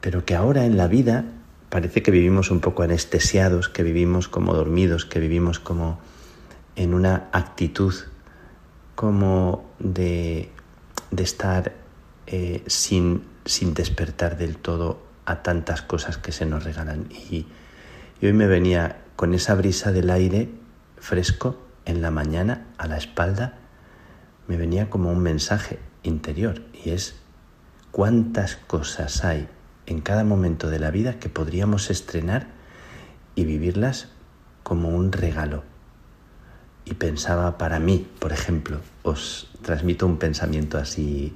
[0.00, 1.24] pero que ahora en la vida
[1.68, 6.00] parece que vivimos un poco anestesiados, que vivimos como dormidos, que vivimos como
[6.76, 7.94] en una actitud
[8.94, 10.50] como de,
[11.10, 11.72] de estar
[12.26, 17.08] eh, sin, sin despertar del todo a tantas cosas que se nos regalan.
[17.10, 17.46] Y,
[18.20, 20.50] y hoy me venía con esa brisa del aire
[20.98, 23.58] fresco en la mañana a la espalda,
[24.46, 27.16] me venía como un mensaje interior y es
[27.90, 29.48] cuántas cosas hay
[29.86, 32.48] en cada momento de la vida que podríamos estrenar
[33.34, 34.08] y vivirlas
[34.62, 35.64] como un regalo.
[36.84, 41.34] Y pensaba para mí, por ejemplo, os transmito un pensamiento así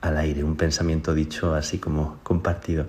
[0.00, 2.86] al aire, un pensamiento dicho así como compartido.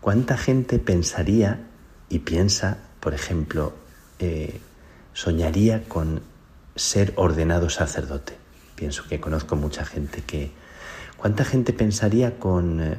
[0.00, 1.60] ¿Cuánta gente pensaría
[2.08, 3.72] y piensa por ejemplo,
[4.20, 4.60] eh,
[5.12, 6.22] soñaría con
[6.76, 8.36] ser ordenado sacerdote.
[8.76, 10.52] Pienso que conozco mucha gente que...
[11.16, 12.98] ¿Cuánta gente pensaría con, eh,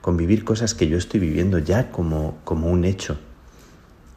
[0.00, 3.16] con vivir cosas que yo estoy viviendo ya como, como un hecho?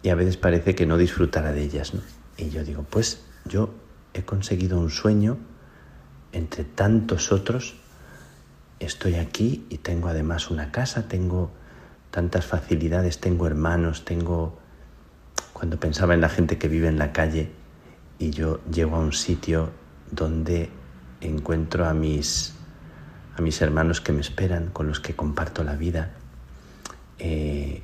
[0.01, 1.93] Y a veces parece que no disfrutara de ellas.
[1.93, 2.01] ¿no?
[2.35, 3.73] Y yo digo, pues yo
[4.13, 5.37] he conseguido un sueño
[6.31, 7.75] entre tantos otros.
[8.79, 11.51] Estoy aquí y tengo además una casa, tengo
[12.11, 14.57] tantas facilidades, tengo hermanos, tengo
[15.53, 17.51] cuando pensaba en la gente que vive en la calle
[18.19, 19.71] y yo llego a un sitio
[20.11, 20.69] donde
[21.21, 22.53] encuentro a mis,
[23.35, 26.11] a mis hermanos que me esperan, con los que comparto la vida.
[27.19, 27.81] Eh,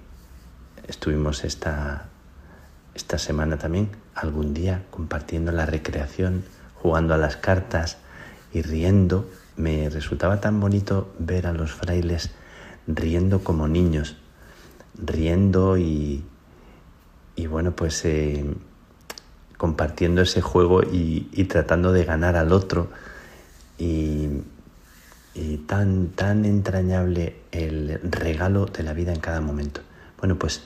[0.87, 2.09] estuvimos esta,
[2.93, 6.43] esta semana también, algún día, compartiendo la recreación,
[6.75, 7.97] jugando a las cartas
[8.53, 9.29] y riendo.
[9.55, 12.31] Me resultaba tan bonito ver a los frailes
[12.87, 14.17] riendo como niños,
[14.95, 16.23] riendo y,
[17.35, 18.45] y bueno, pues eh,
[19.57, 22.89] compartiendo ese juego y, tratando de ganar al otro
[23.77, 24.41] y,
[25.67, 29.81] tan, tan entrañable el regalo de la vida en cada momento.
[30.19, 30.63] Bueno, pues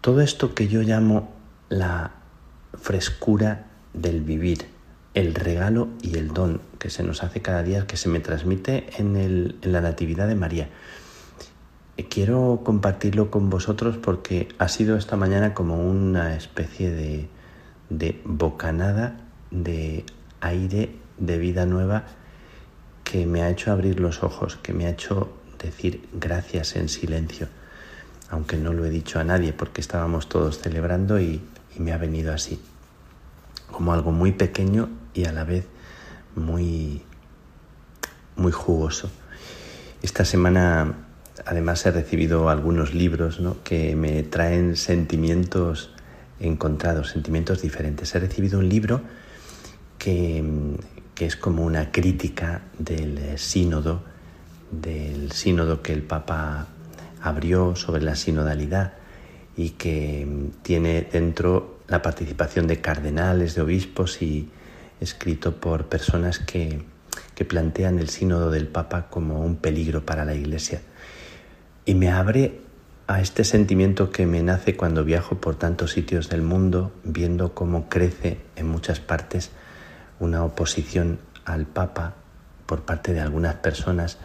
[0.00, 1.34] todo esto que yo llamo
[1.68, 2.12] la
[2.80, 4.66] frescura del vivir,
[5.14, 8.90] el regalo y el don que se nos hace cada día, que se me transmite
[8.98, 10.68] en, la Natividad de María.
[12.10, 16.90] Quiero compartirlo con vosotros porque ha sido esta mañana como una especie
[17.88, 19.20] de bocanada
[19.50, 20.04] de
[20.40, 22.04] aire de vida nueva
[23.04, 27.48] que me ha hecho abrir los ojos, que me ha hecho decir gracias en silencio,
[28.30, 31.40] aunque no lo he dicho a nadie porque estábamos todos celebrando y,
[31.76, 32.60] y me ha venido así,
[33.70, 35.66] como algo muy pequeño y a la vez
[36.34, 37.02] muy,
[38.36, 39.10] muy jugoso.
[40.02, 41.06] Esta semana
[41.44, 45.90] además he recibido algunos libros que me traen sentimientos
[46.40, 48.14] encontrados, sentimientos diferentes.
[48.14, 49.00] He recibido un libro
[49.98, 50.44] que,
[51.14, 54.02] que es como una crítica del sínodo,
[54.70, 56.66] del sínodo que el Papa
[57.22, 58.92] abrió sobre la sinodalidad
[59.56, 60.26] y que
[60.62, 64.50] tiene dentro la participación de cardenales, de obispos y
[65.00, 66.82] escrito por personas que,
[67.34, 70.82] que plantean el sínodo del Papa como un peligro para la Iglesia.
[71.84, 72.60] Y me abre
[73.06, 77.88] a este sentimiento que me nace cuando viajo por tantos sitios del mundo, viendo cómo
[77.88, 79.50] crece en muchas partes
[80.18, 82.14] una oposición al Papa
[82.66, 84.18] por parte de algunas personas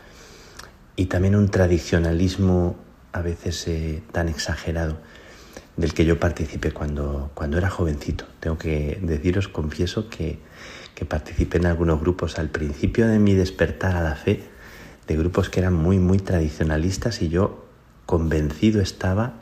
[0.95, 2.75] y también un tradicionalismo
[3.13, 4.97] a veces eh, tan exagerado
[5.81, 8.25] del que yo participé cuando, cuando era jovencito.
[8.39, 10.39] Tengo que deciros, confieso, que,
[10.93, 14.43] que participé en algunos grupos al principio de mi despertar a la fe
[15.07, 17.65] de grupos que eran muy, muy tradicionalistas y yo
[18.05, 19.33] convencido estaba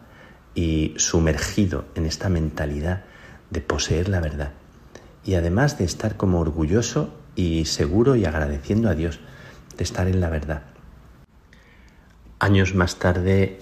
[0.55, 3.03] y sumergido en esta mentalidad
[3.49, 4.53] de poseer la verdad.
[5.25, 9.19] Y además de estar como orgulloso y seguro y agradeciendo a Dios
[9.77, 10.63] de estar en la verdad.
[12.39, 13.59] Años más tarde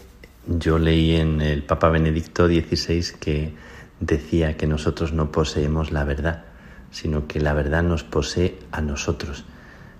[0.48, 3.54] yo leí en el Papa Benedicto XVI que
[4.00, 6.46] decía que nosotros no poseemos la verdad,
[6.92, 9.46] sino que la verdad nos posee a nosotros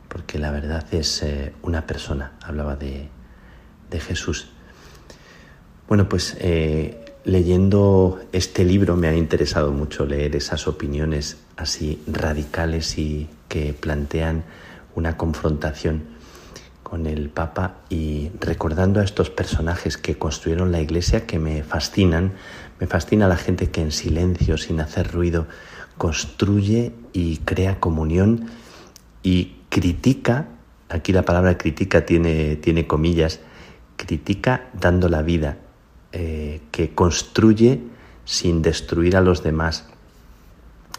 [0.08, 3.10] porque la verdad es eh, una persona, hablaba de,
[4.00, 4.50] Jesús.
[5.88, 12.98] Bueno, pues eh, leyendo este libro me ha interesado mucho leer esas opiniones así radicales
[12.98, 14.44] y que plantean
[14.94, 16.17] una confrontación
[16.88, 22.32] con el Papa y recordando a estos personajes que construyeron la iglesia que me fascinan,
[22.80, 25.48] me fascina la gente que en silencio, sin hacer ruido,
[25.98, 28.46] construye y crea comunión
[29.22, 30.48] y critica,
[30.88, 33.42] aquí la palabra critica tiene, tiene comillas,
[33.98, 35.58] critica dando la vida,
[36.14, 37.82] eh, que construye
[38.24, 39.88] sin destruir a los demás,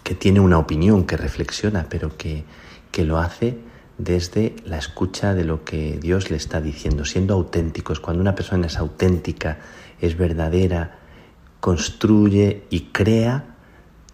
[0.02, 2.44] que tiene una opinión, que reflexiona, pero que,
[2.90, 3.67] que lo hace
[3.98, 8.00] desde la escucha de lo que Dios le está diciendo, siendo auténticos.
[8.00, 9.58] Cuando una persona es auténtica,
[10.00, 10.98] es verdadera,
[11.60, 13.56] construye y crea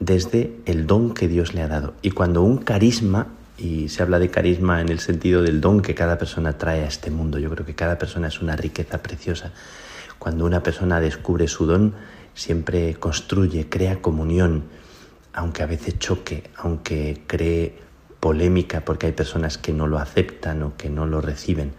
[0.01, 1.95] desde el don que Dios le ha dado.
[2.03, 5.95] Y cuando un carisma y se habla de carisma en el sentido del don que
[5.95, 7.39] cada persona trae a este mundo.
[7.39, 9.53] Yo creo que cada persona es una riqueza preciosa.
[10.19, 11.95] Cuando una persona descubre su don,
[12.35, 14.65] siempre construye, crea comunión,
[15.33, 17.79] aunque a veces choque, aunque cree
[18.25, 21.75] polémica porque hay personas que no lo aceptan o que no lo reciben.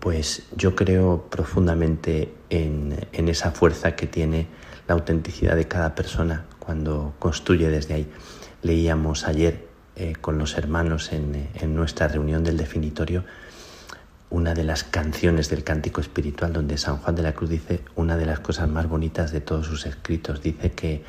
[0.00, 4.48] Pues yo creo profundamente en, en esa fuerza que tiene
[4.86, 8.06] la autenticidad de cada persona cuando construye desde ahí.
[8.60, 13.24] Leíamos ayer eh, con los hermanos en, en, nuestra reunión del definitorio
[14.28, 18.18] una de las canciones del cántico espiritual donde San Juan de la Cruz dice una
[18.18, 20.42] de las cosas más bonitas de todos sus escritos.
[20.42, 21.02] Dice que,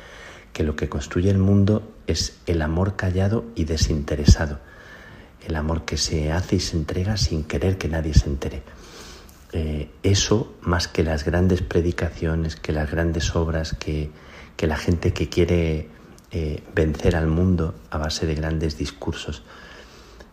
[0.58, 4.58] que lo que construye el mundo es el amor callado y desinteresado,
[5.46, 8.64] el amor que se hace y se entrega sin querer que nadie se entere.
[9.52, 14.10] Eh, eso, más que las grandes predicaciones, que las grandes obras, que,
[14.56, 15.90] que la gente que quiere
[16.32, 19.44] eh, vencer al mundo a base de grandes discursos.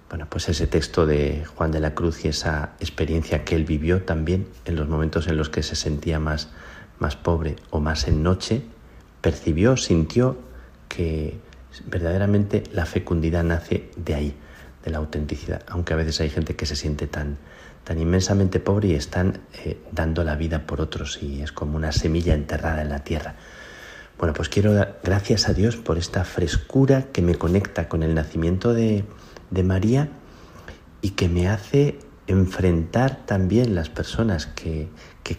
[0.09, 4.01] Bueno, pues ese texto de Juan de la Cruz y esa experiencia que él vivió
[4.01, 6.49] también en los momentos en los que se sentía más,
[6.97, 8.63] más pobre o más en noche,
[9.25, 10.37] percibió, sintió
[10.87, 11.39] que
[11.87, 14.35] verdaderamente la fecundidad nace de ahí,
[14.83, 17.39] de la autenticidad, aunque a veces hay gente que se siente tan,
[17.83, 21.91] tan inmensamente pobre y están eh, dando la vida por otros y es como una
[21.91, 23.33] semilla enterrada en la tierra.
[24.19, 28.13] Bueno, pues quiero dar gracias a Dios por esta frescura que me conecta con el
[28.13, 29.05] nacimiento de,
[29.63, 30.09] María
[31.01, 31.97] y que me hace
[32.27, 34.87] enfrentar también las personas que,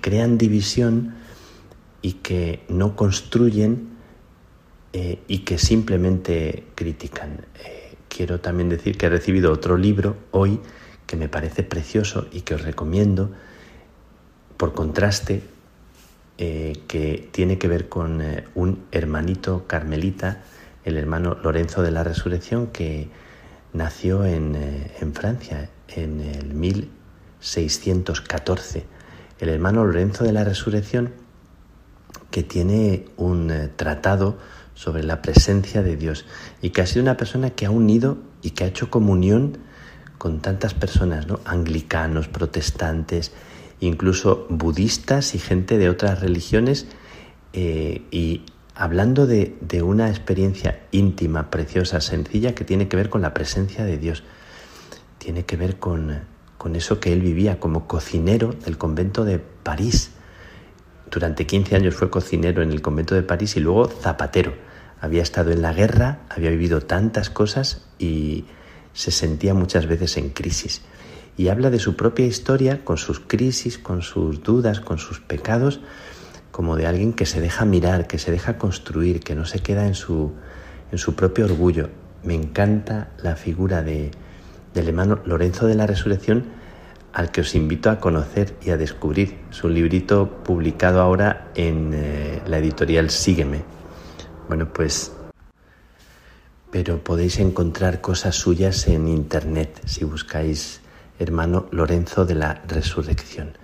[0.01, 1.15] crean división
[2.03, 3.91] y que no construyen
[4.93, 7.45] eh, y que simplemente critican.
[7.63, 10.61] Eh, quiero también decir que he recibido otro libro hoy
[11.07, 13.31] que me parece precioso y que os recomiendo
[14.57, 15.43] por contraste
[16.39, 18.23] eh, que tiene que ver con
[18.55, 20.43] un hermanito carmelita
[20.85, 23.09] el hermano Lorenzo de la Resurrección que
[23.75, 28.85] nació en, en Francia en el 1614.
[29.41, 31.13] El hermano Lorenzo de la Resurrección
[32.31, 34.39] que tiene un eh, tratado
[34.75, 36.27] sobre la presencia de Dios
[36.61, 39.59] y que ha sido una persona que ha unido y que ha hecho comunión
[40.19, 41.41] con tantas personas, ¿no?
[41.45, 43.33] anglicanos, protestantes,
[43.81, 46.87] incluso budistas y gente de otras religiones,
[47.53, 48.43] eh, y
[48.75, 53.85] hablando de, de, una experiencia íntima, preciosa, sencilla, que tiene que ver con la presencia
[53.85, 54.25] de Dios,
[55.19, 56.21] tiene que ver con,
[56.59, 60.11] con eso que él vivía como cocinero del convento de París.
[61.17, 64.53] Durante 15 años fue cocinero en el convento de París y luego zapatero.
[65.01, 68.45] Había estado en la guerra, había vivido tantas cosas y
[68.93, 70.83] se sentía muchas veces en crisis.
[71.39, 75.81] Y habla de su propia historia, con sus crisis, con sus dudas, con sus pecados,
[76.51, 79.87] como de alguien que se deja mirar, que se deja construir, que no se queda
[79.87, 80.35] en su,
[80.93, 81.89] en su propio orgullo.
[82.25, 84.11] Me encanta la figura de,
[84.75, 86.45] del hermano Lorenzo de la Resurrección,
[87.17, 89.39] al que os invito a conocer y a descubrir.
[89.51, 93.65] Es un librito publicado ahora en eh, la editorial Sígueme.
[94.51, 95.13] Bueno, pues
[96.71, 100.83] pero podéis encontrar cosas suyas en internet si buscáis
[101.19, 103.57] hermano Lorenzo de la Resurrección.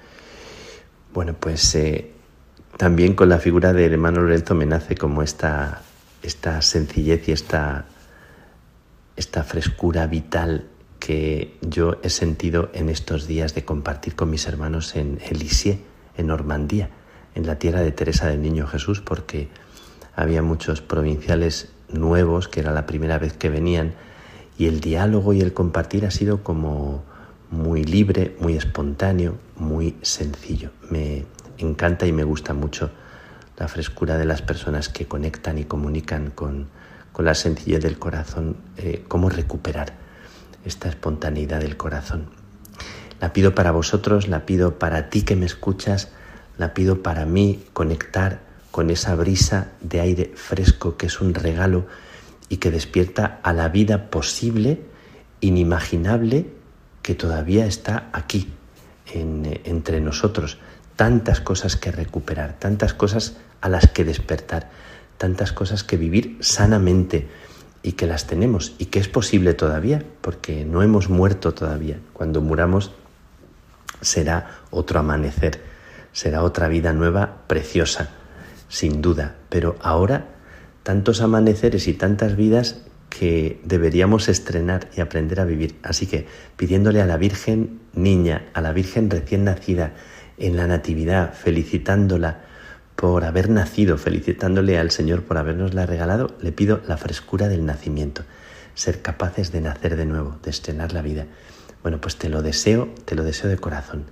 [1.13, 2.11] Bueno, pues eh,
[2.79, 5.83] también con la figura del hermano Lorenzo me nace como esta,
[6.23, 7.85] esta sencillez y esta,
[9.15, 10.69] esta frescura vital
[11.03, 15.81] que yo he sentido en estos días de compartir con mis hermanos en Lisieux,
[16.17, 16.91] en Normandía,
[17.35, 19.49] en la tierra de Teresa del Niño Jesús, porque
[20.15, 23.95] había muchos provinciales nuevos, que era la primera vez que venían,
[24.57, 27.03] y el diálogo y el compartir ha sido como
[27.51, 30.71] muy libre, muy espontáneo, muy sencillo.
[30.89, 31.25] Me
[31.59, 32.93] encanta y me gusta mucho
[33.59, 36.69] la frescura de las personas que conectan y comunican con,
[37.11, 40.02] con la sencillez del corazón, eh, cómo recuperar
[40.65, 42.27] esta espontaneidad del corazón.
[43.21, 46.09] La pido para vosotros, la pido para ti que me escuchas,
[46.59, 48.41] la pido para mí conectar
[48.71, 51.87] con esa brisa de aire fresco que es un regalo
[52.49, 54.81] y que despierta a la vida posible,
[55.41, 56.47] inimaginable,
[57.03, 58.53] que todavía está aquí,
[59.15, 60.59] entre nosotros.
[60.97, 64.71] Tantas cosas que recuperar, tantas cosas a las que despertar,
[65.19, 67.29] tantas cosas que vivir sanamente
[67.83, 71.99] y que las tenemos y que es posible todavía, porque no hemos muerto todavía.
[72.13, 72.93] Cuando muramos
[74.01, 75.61] será otro amanecer,
[76.13, 78.11] será otra vida nueva, preciosa
[78.69, 80.29] sin duda, pero ahora
[80.83, 82.79] tantos amaneceres y tantas vidas
[83.11, 85.79] que deberíamos estrenar y aprender a vivir.
[85.83, 86.27] Así que
[86.57, 89.93] pidiéndole a la Virgen niña, a la Virgen recién nacida
[90.39, 92.41] en la Natividad, felicitándola
[92.97, 98.23] por haber nacido, felicitándole al Señor por habernosla regalado, le pido la frescura del nacimiento,
[98.75, 101.27] ser capaces de nacer de nuevo, de estrenar la vida.
[101.83, 104.07] Bueno, pues te lo deseo, te lo deseo de corazón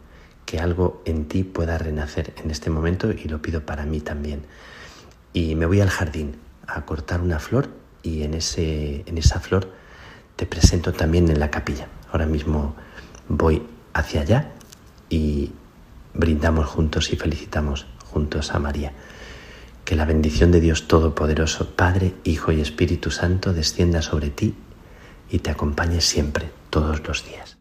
[0.50, 4.42] que algo en ti pueda renacer en este momento y lo pido para mí también.
[5.32, 7.68] Y me voy al jardín a cortar una flor
[8.02, 9.72] y en, ese, en esa flor
[10.34, 11.86] te presento también en la capilla.
[12.10, 12.74] Ahora mismo
[13.28, 13.62] voy
[13.92, 14.50] hacia allá
[15.08, 15.52] y
[16.14, 18.92] brindamos juntos y felicitamos juntos a María.
[19.84, 24.54] Que la bendición de Dios Todopoderoso, Padre, Hijo y Espíritu Santo descienda sobre ti
[25.30, 27.59] y te acompañe siempre, todos los días.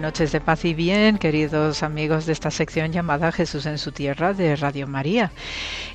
[0.00, 4.32] Noches de paz y bien, queridos amigos de esta sección llamada Jesús en su tierra
[4.32, 5.30] de Radio María.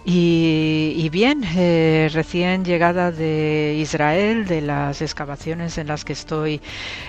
[0.05, 6.61] Y, bien, eh, recién llegada de Israel, de las excavaciones en las que estoy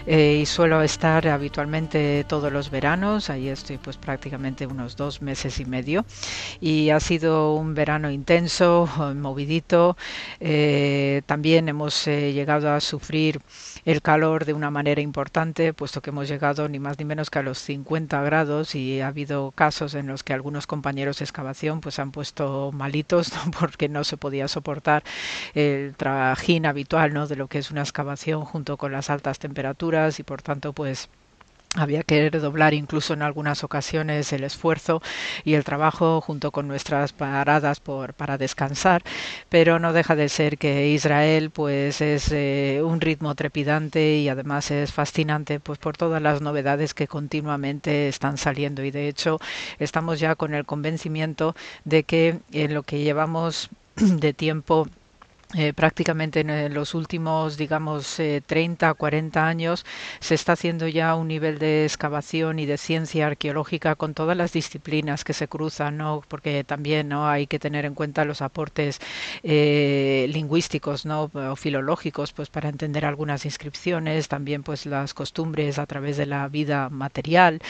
[0.06, 5.60] eh, y suelo estar habitualmente todos los veranos, ahí estoy pues prácticamente unos dos meses
[5.60, 6.06] y medio.
[6.60, 9.98] Y ha sido un verano intenso, movidito.
[10.40, 13.40] Eh, también hemos llegado a sufrir
[13.86, 17.38] el calor de una manera importante, puesto que hemos llegado ni más ni menos que
[17.38, 21.80] a los 50 grados y ha habido casos en los que algunos compañeros de excavación
[21.80, 25.04] pues han puesto malitos porque no se podía soportar
[25.54, 27.28] el trajín habitual ¿no?
[27.28, 31.08] de lo que es una excavación junto con las altas temperaturas y por tanto pues
[31.76, 35.02] había que redoblar incluso en algunas ocasiones el esfuerzo
[35.44, 39.02] y el trabajo junto con nuestras paradas por, para descansar,
[39.48, 44.70] pero no deja de ser que Israel pues es eh, un ritmo trepidante y además
[44.70, 48.84] es fascinante pues por todas las novedades que continuamente están saliendo.
[48.84, 49.38] Y de hecho
[49.78, 51.54] estamos ya con el convencimiento
[51.84, 54.88] de que en lo que llevamos de tiempo
[55.54, 59.86] eh, prácticamente en eh, los últimos, digamos, eh, 30, 40 años
[60.18, 64.52] se está haciendo ya un nivel de excavación y de ciencia arqueológica con todas las
[64.52, 66.22] disciplinas que se cruzan, ¿no?
[66.26, 68.98] Porque también no hay que tener en cuenta los aportes
[69.44, 71.30] eh, lingüísticos, ¿no?
[71.32, 76.48] O filológicos, pues para entender algunas inscripciones, también pues las costumbres a través de la
[76.48, 77.60] vida material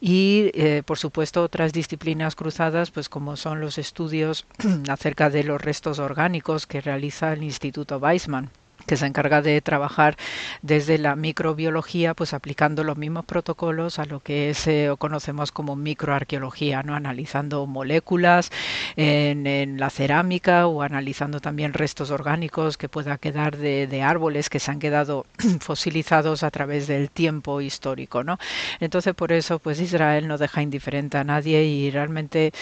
[0.00, 0.50] y,
[0.86, 4.46] por supuesto, otras disciplinas cruzadas, pues como son los estudios
[4.88, 8.50] acerca de los restos orgánicos que realiza el Instituto Weizmann
[8.86, 10.16] que se encarga de trabajar
[10.62, 15.76] desde la microbiología, pues aplicando los mismos protocolos a lo que es, eh, conocemos como
[15.76, 16.94] microarqueología, ¿no?
[16.94, 18.50] analizando moléculas
[18.96, 19.46] en,
[19.78, 24.70] la cerámica o analizando también restos orgánicos que pueda quedar de, de, árboles que se
[24.70, 25.26] han quedado
[25.60, 28.22] fosilizados a través del tiempo histórico.
[28.22, 28.38] ¿no?
[28.80, 32.52] Entonces, por eso, pues Israel no deja indiferente a nadie y realmente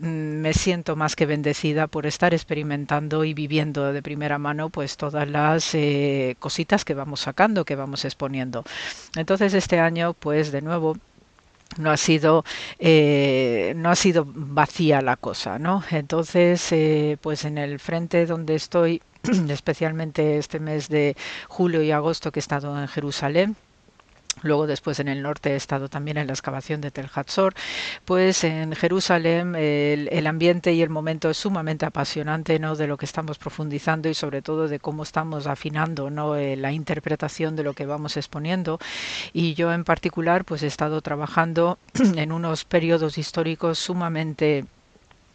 [0.00, 5.28] me siento más que bendecida por estar experimentando y viviendo de primera mano pues todas
[5.28, 8.64] las eh, cositas que vamos sacando, que vamos exponiendo.
[9.16, 10.96] Entonces este año pues de nuevo
[11.78, 12.44] no ha sido
[12.78, 18.56] eh, no ha sido vacía la cosa no entonces eh, pues en el frente donde
[18.56, 19.02] estoy
[19.48, 21.16] especialmente este mes de
[21.48, 23.56] julio y agosto que he estado en Jerusalén
[24.42, 27.54] Luego después en el norte he estado también en la excavación de Tel Hatzor.
[28.04, 32.76] Pues en Jerusalén el, ambiente y el momento es sumamente apasionante ¿no?
[32.76, 36.36] de lo que estamos profundizando y sobre todo de cómo estamos afinando ¿no?
[36.36, 38.78] Eh, la interpretación de lo que vamos exponiendo.
[39.32, 41.78] Y yo en particular pues he estado trabajando
[42.16, 44.64] en unos periodos históricos sumamente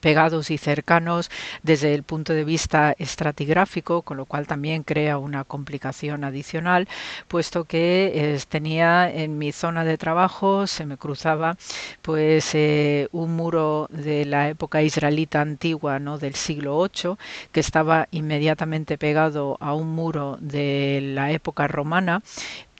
[0.05, 1.31] pegados y cercanos
[1.63, 6.87] desde el punto de vista estratigráfico, con lo cual también crea una complicación adicional,
[7.27, 11.57] puesto que tenía en mi zona de trabajo se me cruzaba
[12.03, 17.15] pues eh, un muro de la época israelita antigua, no del siglo VIII,
[17.51, 22.21] que estaba inmediatamente pegado a un muro de la época romana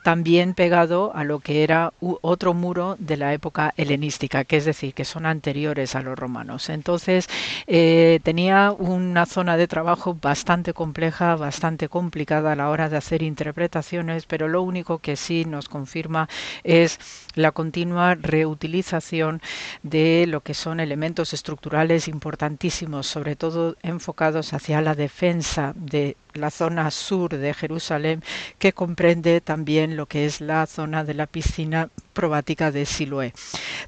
[0.06, 4.94] también pegado a lo que era otro muro de la época helenística, que es decir,
[4.94, 6.69] que son anteriores a los romanos.
[6.69, 7.27] Entonces,
[7.65, 13.23] eh, tenía una zona de trabajo bastante compleja, bastante complicada a la hora de hacer
[13.23, 16.30] interpretaciones, pero lo único que sí nos confirma
[16.64, 16.99] es
[17.36, 19.41] la continua reutilización
[19.84, 26.49] de lo que son elementos estructurales importantísimos, sobre todo enfocados hacia la defensa de la
[26.49, 28.24] zona sur de Jerusalén,
[28.60, 33.34] que comprende también lo que es la zona de la piscina probática de Siloé.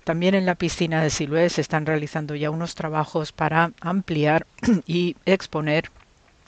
[0.03, 4.45] También en la piscina de Siloé se están realizando ya unos trabajos para ampliar
[4.86, 5.90] y exponer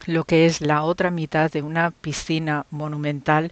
[0.10, 3.52] lo que es la otra mitad de una piscina monumental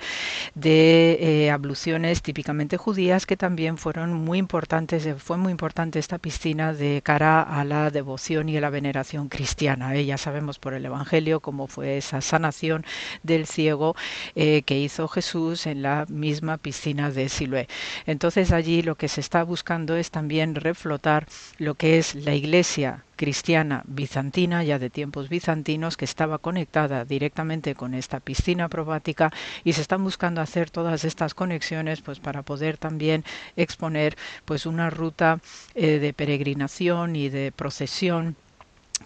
[0.56, 6.18] de eh, abluciones típicamente judías que también fueron muy importantes, eh, fue muy importante esta
[6.18, 9.96] piscina de cara a la devoción y a la veneración cristiana.
[9.96, 12.86] Eh, ya sabemos por el Evangelio cómo fue esa sanación
[13.24, 13.96] del ciego
[14.36, 17.68] que hizo Jesús en la misma piscina de Siloé.
[18.06, 21.28] Entonces allí lo que se está buscando es también reflotar
[21.58, 27.76] lo que es la iglesia cristiana bizantina, ya de tiempos bizantinos, que estaba conectada directamente
[27.76, 29.32] con esta piscina probática
[29.66, 33.26] y se están buscando hacer todas estas conexiones pues para poder también
[33.58, 34.16] exponer
[34.46, 35.40] pues una ruta
[35.76, 38.38] eh, de peregrinación y de procesión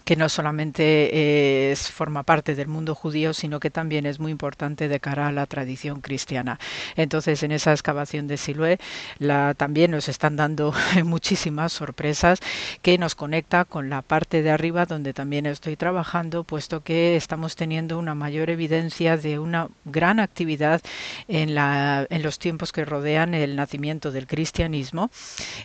[0.04, 4.88] que no solamente es, forma parte del mundo judío, sino que también es muy importante
[4.88, 6.58] de cara a la tradición cristiana.
[6.96, 8.78] Entonces, en esa excavación de Siloé
[9.18, 10.74] la, también nos están dando
[11.04, 12.40] muchísimas sorpresas
[12.82, 17.56] que nos conecta con la parte de arriba donde también estoy trabajando, puesto que estamos
[17.56, 20.80] teniendo una mayor evidencia de una gran actividad
[21.28, 25.10] en, la, en los tiempos que rodean el nacimiento del cristianismo,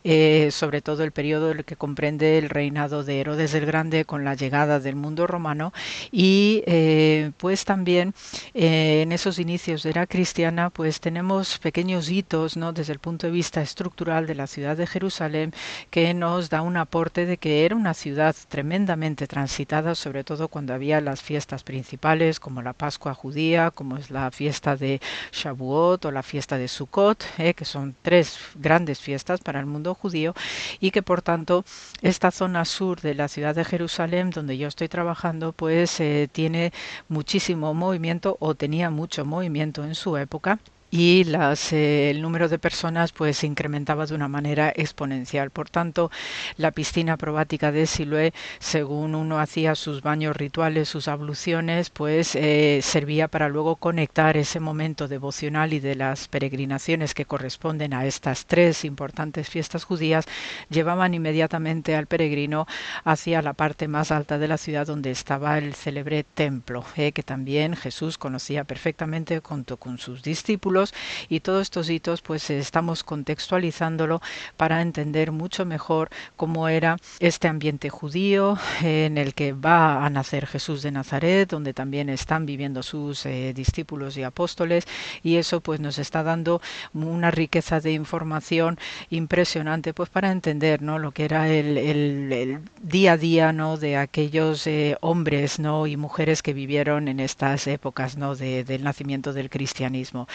[0.04, 4.80] eh, sobre todo el periodo que comprende el reinado de Herodes el Grande la llegada
[4.80, 5.74] del mundo romano.
[6.12, 8.14] Y eh, pues también
[8.54, 13.28] eh, en esos inicios de la cristiana pues tenemos pequeños hitos no desde el punto
[13.28, 15.54] de vista estructural de la ciudad de Jerusalén
[15.90, 20.74] que nos da un aporte de que era una ciudad tremendamente transitada sobre todo cuando
[20.74, 26.12] había las fiestas principales como la Pascua judía como es la fiesta de Shavuot o
[26.12, 30.34] la fiesta de Sukkot eh, que son tres grandes fiestas para el mundo judío
[30.80, 31.66] y que por tanto
[32.02, 36.72] esta zona sur de la ciudad de Jerusalén donde yo estoy trabajando, pues eh, tiene
[37.10, 42.60] muchísimo movimiento o tenía mucho movimiento en su época y las, eh, el número de
[42.60, 45.50] personas pues incrementaba de una manera exponencial.
[45.52, 46.12] Por tanto,
[46.56, 52.80] la piscina probática de Siloé, según uno hacía sus baños rituales, sus abluciones, pues eh,
[52.82, 58.46] servía para luego conectar ese momento devocional y de las peregrinaciones que corresponden a estas
[58.46, 60.26] tres importantes fiestas judías,
[60.70, 62.66] llevaban inmediatamente al peregrino
[63.04, 67.24] hacia la parte más alta de la ciudad donde estaba el célebre templo, eh, que
[67.24, 70.87] también Jesús conocía perfectamente junto con sus discípulos
[71.30, 74.22] y todos estos hitos pues estamos contextualizándolo
[74.56, 80.48] para entender mucho mejor cómo era este ambiente judío en el que va a nacer
[80.48, 84.86] Jesús de Nazaret, donde también están viviendo sus eh, discípulos y apóstoles
[85.24, 86.62] y eso pues nos está dando
[86.94, 88.78] una riqueza de información
[89.10, 91.00] impresionante pues para entender ¿no?
[91.00, 93.78] lo que era el, el, día a día ¿no?
[93.78, 95.88] de aquellos eh, hombres ¿no?
[95.88, 98.36] y mujeres que vivieron en estas épocas ¿no?
[98.36, 100.28] de, del nacimiento del cristianismo.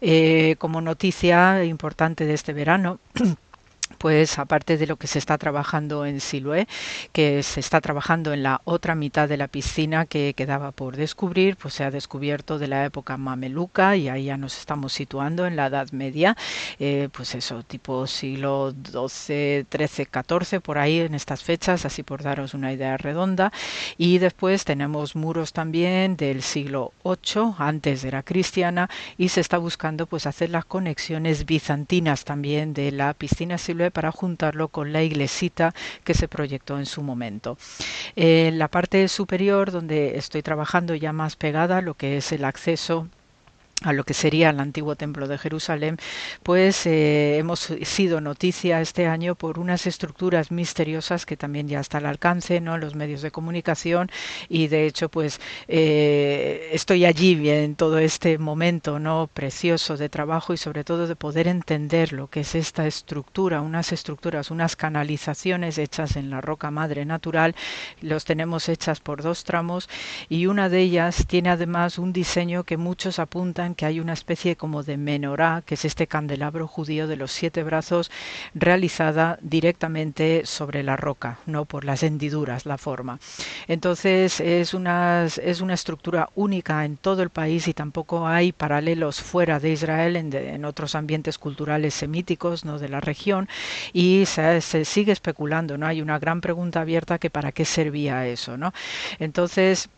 [0.00, 2.98] Eh, como noticia importante de este verano,
[4.00, 6.66] pues aparte de lo que se está trabajando en Siloé,
[7.12, 11.58] que se está trabajando en la otra mitad de la piscina que quedaba por descubrir,
[11.58, 15.54] pues se ha descubierto de la época mameluca y ahí ya nos estamos situando en
[15.54, 16.34] la Edad Media,
[16.78, 22.22] eh, pues eso, tipo siglo XII, XIII, XIV, por ahí en estas fechas, así por
[22.22, 23.52] daros una idea redonda.
[23.98, 29.58] Y después tenemos muros también del siglo VIII, antes de la cristiana, y se está
[29.58, 35.02] buscando pues hacer las conexiones bizantinas también de la piscina Siloé para juntarlo con la
[35.02, 37.58] iglesita que se proyectó en su momento.
[38.16, 43.08] En la parte superior, donde estoy trabajando ya más pegada, lo que es el acceso
[43.82, 45.96] a lo que sería el antiguo templo de Jerusalén,
[46.42, 51.98] pues eh, hemos sido noticia este año por unas estructuras misteriosas que también ya está
[51.98, 52.76] al alcance, ¿no?
[52.76, 54.10] Los medios de comunicación
[54.48, 59.30] y de hecho, pues eh, estoy allí en todo este momento, ¿no?
[59.32, 63.92] Precioso de trabajo y sobre todo de poder entender lo que es esta estructura, unas
[63.92, 67.54] estructuras, unas canalizaciones hechas en la roca madre natural,
[68.02, 69.88] los tenemos hechas por dos tramos
[70.28, 74.56] y una de ellas tiene además un diseño que muchos apuntan que hay una especie
[74.56, 78.10] como de menorá, que es este candelabro judío de los siete brazos,
[78.54, 83.18] realizada directamente sobre la roca, no por las hendiduras, la forma.
[83.68, 89.20] Entonces es una, es una estructura única en todo el país y tampoco hay paralelos
[89.20, 92.78] fuera de Israel en, otros ambientes culturales semíticos ¿no?
[92.78, 93.48] de la región
[93.92, 95.86] y se, se, sigue especulando, ¿no?
[95.86, 98.72] Hay una gran pregunta abierta que para qué servía eso, ¿no?
[99.18, 99.88] Entonces,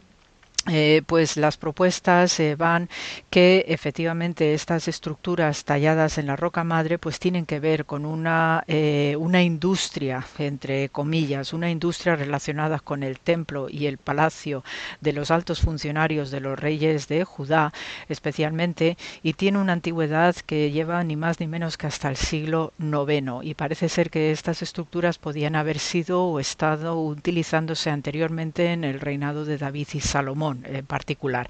[0.69, 2.89] eh, pues las propuestas eh, van
[3.31, 8.63] que efectivamente estas estructuras talladas en la roca madre pues tienen que ver con una,
[8.69, 14.63] eh, una industria entre comillas una industria relacionada con el templo y el palacio
[15.01, 17.73] de los altos funcionarios de los reyes de Judá
[18.09, 22.73] especialmente y tiene una antigüedad que lleva ni más ni menos que hasta el siglo
[22.79, 28.85] IX y parece ser que estas estructuras podían haber sido o estado utilizándose anteriormente en
[28.85, 31.49] el reinado de David y Salomón en particular.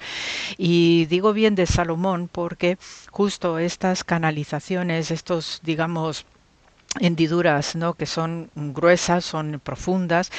[0.57, 2.79] Y digo bien de Salomón porque
[3.11, 6.27] justo estas canalizaciones, estos, digamos,
[7.01, 7.95] hendiduras ¿no?
[7.95, 10.31] que son gruesas, son profundas,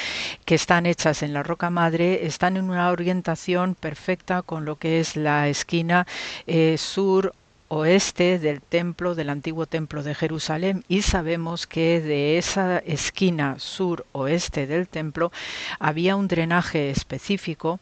[0.44, 5.00] que están hechas en la roca madre, están en una orientación perfecta con lo que
[5.00, 6.06] es la esquina
[6.46, 7.34] eh, sur
[7.74, 14.68] oeste del templo, del antiguo templo de Jerusalén, y sabemos que de esa esquina sur-oeste
[14.68, 15.32] del templo
[15.80, 17.80] había un drenaje específico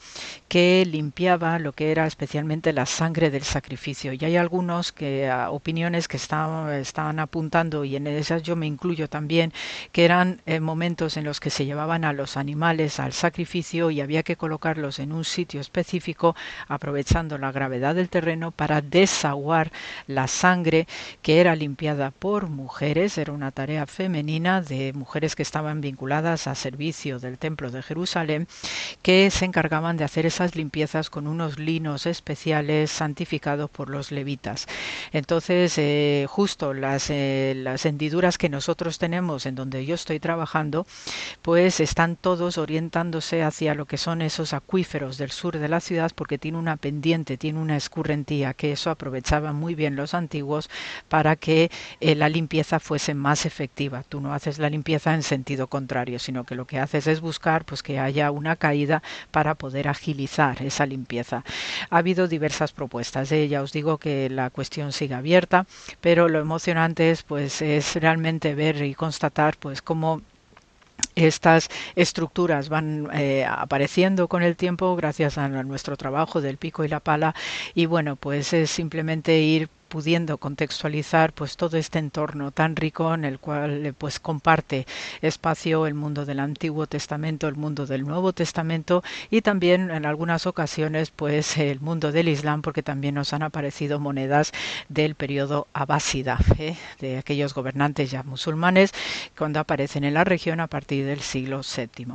[0.48, 4.14] que limpiaba lo que era especialmente la sangre del sacrificio.
[4.14, 9.09] Y hay algunos que opiniones que estaban, estaban apuntando, y en esas yo me incluyo
[9.09, 9.52] también,
[9.93, 14.01] que eran eh, momentos en los que se llevaban a los animales al sacrificio y
[14.01, 16.35] había que colocarlos en un sitio específico,
[16.66, 19.70] aprovechando la gravedad del terreno para desaguar
[20.07, 20.87] la sangre
[21.23, 26.55] que era limpiada por mujeres, era una tarea femenina de mujeres que estaban vinculadas a
[26.55, 28.49] servicio del templo de Jerusalén,
[29.03, 34.67] que se encargaban de hacer esas limpiezas con unos linos especiales santificados por los levitas.
[35.13, 40.87] Entonces, eh, justo las, eh, las hendiduras que nosotros tenemos en donde yo estoy trabajando,
[41.43, 46.11] pues están todos orientándose hacia lo que son esos acuíferos del sur de la ciudad
[46.15, 50.69] porque tiene una pendiente, tiene una escurrentía, que eso aprovechaban muy bien los antiguos
[51.09, 51.71] para que
[52.01, 54.03] eh, la limpieza fuese más efectiva.
[54.09, 57.65] Tú no haces la limpieza en sentido contrario, sino que lo que haces es buscar
[57.65, 61.45] pues que haya una caída para poder agilizar esa limpieza.
[61.91, 63.47] Ha habido diversas propuestas, ¿eh?
[63.47, 65.67] ya os digo que la cuestión sigue abierta,
[66.01, 70.23] pero lo emocionante es pues es realmente ver y constatar pues cómo
[71.14, 76.89] estas estructuras van eh, apareciendo con el tiempo gracias a nuestro trabajo del pico y
[76.89, 77.35] la pala.
[77.74, 83.27] Y bueno pues es simplemente ir pudiendo contextualizar pues todo este entorno tan rico en
[83.27, 84.86] el cual eh, pues comparte
[85.20, 90.47] espacio el mundo del Antiguo Testamento, el mundo del Nuevo Testamento y también en algunas
[90.47, 94.52] ocasiones pues el mundo del Islam porque también nos han aparecido monedas
[94.89, 96.74] del periodo abásida ¿eh?
[96.98, 98.94] de aquellos gobernantes ya musulmanes
[99.36, 102.14] cuando aparecen en la región a partir del siglo VII.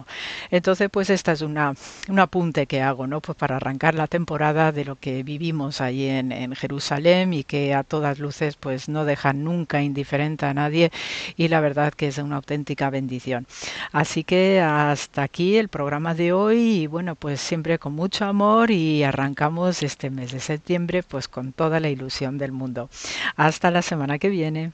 [0.50, 1.76] Entonces pues esta es una
[2.10, 6.08] un apunte que hago no pues para arrancar la temporada de lo que vivimos ahí
[6.08, 10.92] en, en Jerusalén y que a todas luces pues no deja nunca indiferente a nadie
[11.36, 13.48] y la verdad que es una auténtica bendición.
[13.92, 18.72] Así que hasta aquí el programa de hoy y bueno pues siempre con mucho amor
[18.72, 22.90] y arrancamos este mes de septiembre pues con toda la ilusión del mundo.
[23.36, 24.72] Hasta la semana que viene.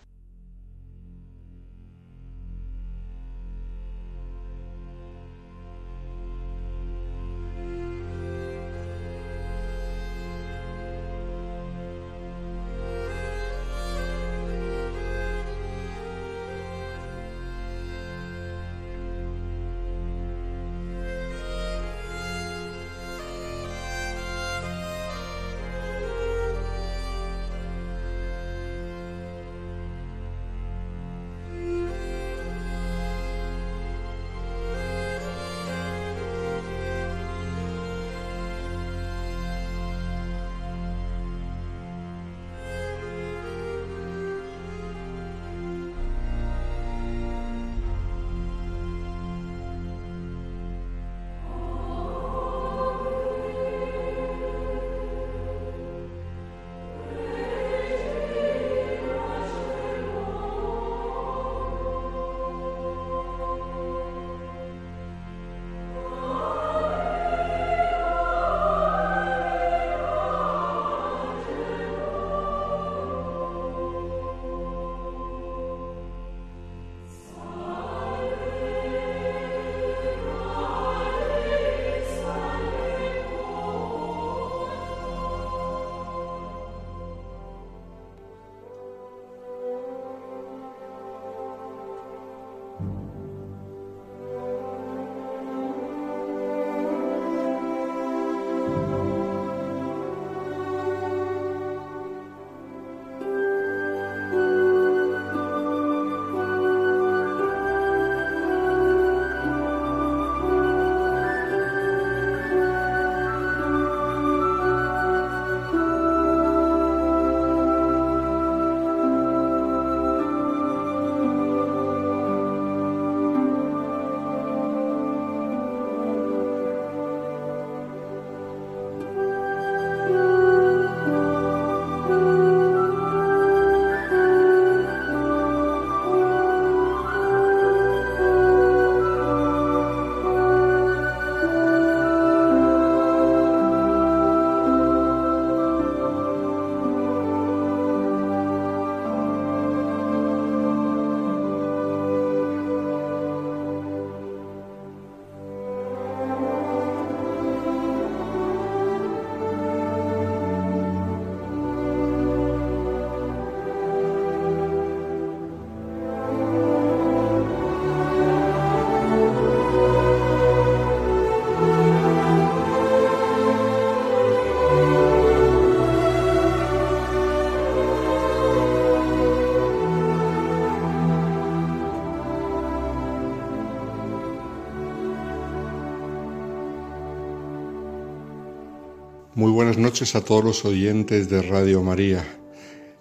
[189.73, 192.23] Buenas noches a todos los oyentes de Radio María.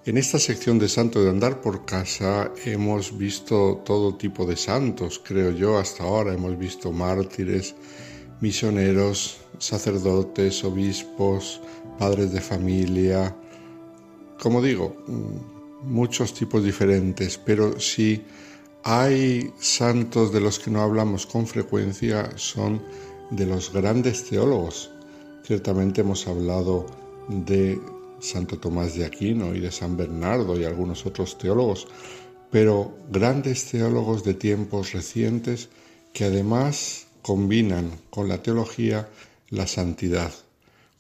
[0.07, 5.21] En esta sección de Santo de Andar por Casa hemos visto todo tipo de santos,
[5.23, 6.33] creo yo, hasta ahora.
[6.33, 7.75] Hemos visto mártires,
[8.41, 11.61] misioneros, sacerdotes, obispos,
[11.99, 13.37] padres de familia.
[14.41, 14.97] Como digo,
[15.83, 18.25] muchos tipos diferentes, pero si
[18.83, 22.83] hay santos de los que no hablamos con frecuencia, son
[23.31, 24.89] de los grandes teólogos
[25.45, 26.87] Ciertamente hemos hablado
[27.29, 27.81] de
[28.21, 31.89] Santo Tomás de Aquino y de San Bernardo y algunos otros teólogos,
[32.51, 35.69] pero grandes teólogos de tiempos recientes
[36.13, 39.09] que además combinan con la teología
[39.51, 40.33] la santidad.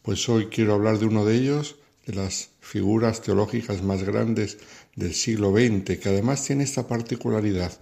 [0.02, 4.58] Pues hoy quiero hablar de uno de ellos, de las figuras teológicas más grandes
[4.96, 7.72] del siglo XX, que además tiene esta particularidad,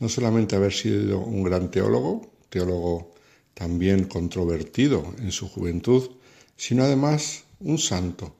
[0.00, 3.12] no solamente haber sido un gran teólogo, teólogo
[3.54, 6.10] también controvertido en su juventud,
[6.56, 8.36] sino además un santo,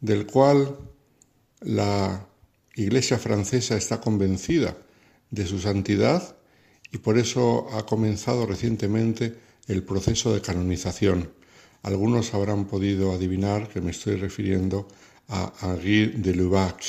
[0.00, 0.76] del cual
[1.60, 2.26] la
[2.74, 4.76] Iglesia francesa está convencida
[5.30, 6.36] de su santidad
[6.92, 9.36] y por eso ha comenzado recientemente
[9.66, 11.32] el proceso de canonización.
[11.82, 14.88] Algunos habrán podido adivinar que me estoy refiriendo
[15.28, 16.82] a Henri de Lubac,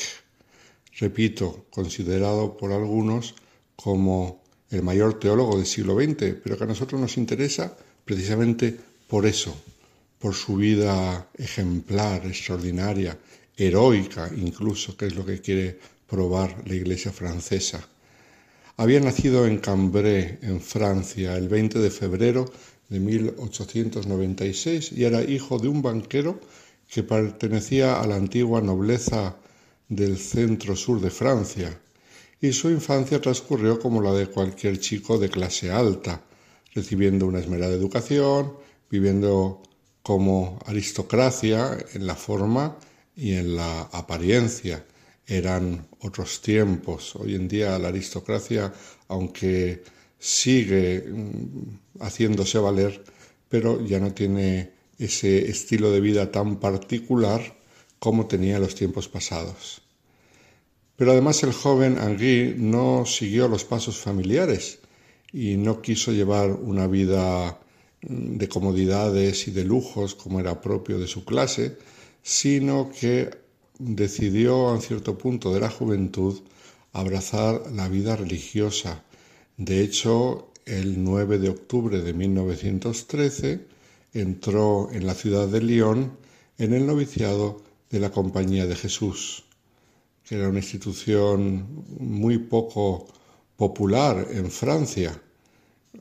[0.98, 3.34] repito, considerado por algunos
[3.76, 8.76] como el mayor teólogo del siglo XX, pero que a nosotros nos interesa precisamente
[9.08, 9.54] por eso,
[10.18, 13.18] por su vida ejemplar, extraordinaria,
[13.56, 15.78] heroica incluso, que es lo que quiere
[16.08, 17.86] probar la Iglesia francesa.
[18.76, 22.50] Había nacido en Cambrai, en Francia, el 20 de febrero
[22.88, 26.40] de 1896 y era hijo de un banquero
[26.88, 29.36] que pertenecía a la antigua nobleza
[29.88, 31.78] del centro-sur de Francia,
[32.40, 36.22] y su infancia transcurrió como la de cualquier chico de clase alta,
[36.74, 38.54] recibiendo una esmerada educación,
[38.90, 39.62] viviendo
[40.02, 42.78] como aristocracia en la forma
[43.14, 44.86] y en la apariencia.
[45.26, 47.14] Eran otros tiempos.
[47.16, 48.72] Hoy en día la aristocracia,
[49.08, 49.82] aunque
[50.18, 53.04] sigue mm, haciéndose valer,
[53.48, 57.58] pero ya no tiene ese estilo de vida tan particular
[57.98, 59.82] como tenía en los tiempos pasados.
[61.00, 64.80] Pero además el joven Henri no siguió los pasos familiares
[65.32, 67.58] y no quiso llevar una vida
[68.02, 71.78] mm, de comodidades y de lujos como era propio de su clase,
[72.22, 73.30] sino que
[73.78, 76.38] decidió a cierto punto de la juventud
[76.92, 79.02] abrazar la vida religiosa.
[79.56, 83.60] De hecho, el 9 de octubre de 1913
[84.12, 86.12] entró en la ciudad de Lyon
[86.58, 89.44] en el noviciado de la Compañía de Jesús
[90.30, 93.08] que era una institución muy poco
[93.56, 95.20] popular en Francia,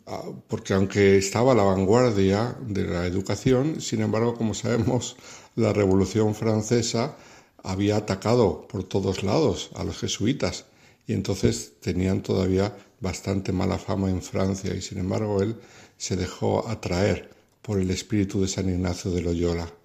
[0.06, 5.16] ah, porque aunque estaba a la vanguardia de la educación, sin embargo, como sabemos,
[5.56, 7.16] la Revolución Francesa
[7.64, 10.66] había atacado por todos lados a los jesuitas
[11.08, 15.56] y entonces tenían todavía bastante mala fama en Francia y sin embargo él
[15.98, 17.32] se dejó atraer
[17.64, 19.79] por el espíritu de San Ignacio de Loyola.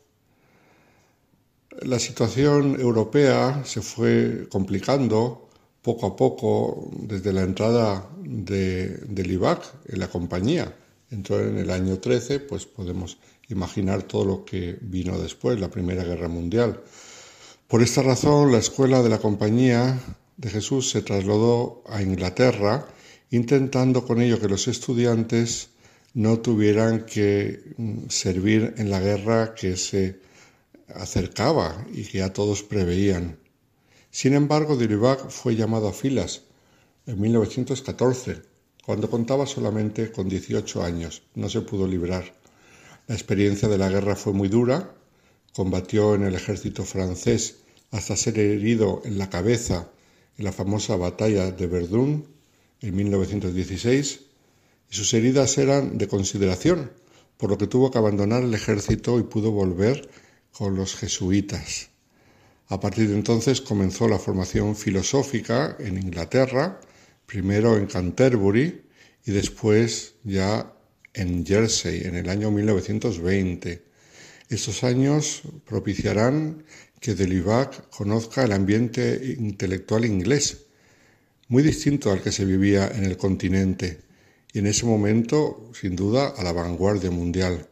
[1.82, 5.48] La situación europea se fue complicando
[5.82, 10.74] poco a poco desde la entrada de, del IVAC en la compañía.
[11.10, 13.18] Entró en el año 13, pues podemos
[13.48, 16.80] imaginar todo lo que vino después, la Primera Guerra Mundial.
[17.68, 19.98] Por esta razón, la escuela de la Compañía
[20.36, 22.86] de Jesús se trasladó a Inglaterra,
[23.30, 25.70] intentando con ello que los estudiantes
[26.14, 30.23] no tuvieran que mm, servir en la guerra que se
[30.88, 33.38] acercaba y que ya todos preveían.
[34.10, 36.42] Sin embargo, Diribac fue llamado a filas
[37.06, 38.42] en 1914,
[38.84, 41.22] cuando contaba solamente con 18 años.
[41.34, 42.34] No se pudo librar.
[43.06, 44.94] La experiencia de la guerra fue muy dura.
[45.54, 47.56] Combatió en el ejército francés
[47.90, 49.88] hasta ser herido en la cabeza
[50.38, 52.26] en la famosa batalla de Verdún
[52.80, 54.20] en 1916
[54.90, 56.90] y sus heridas eran de consideración,
[57.36, 60.08] por lo que tuvo que abandonar el ejército y pudo volver
[60.56, 61.90] con los jesuitas.
[62.68, 66.80] A partir de entonces comenzó la formación filosófica en Inglaterra,
[67.26, 68.82] primero en Canterbury
[69.26, 70.72] y después ya
[71.12, 73.82] en Jersey en el año 1920.
[74.48, 76.64] Estos años propiciarán
[77.00, 80.66] que Delivac conozca el ambiente intelectual inglés,
[81.48, 84.00] muy distinto al que se vivía en el continente,
[84.52, 87.68] y en ese momento, sin duda, a la vanguardia mundial.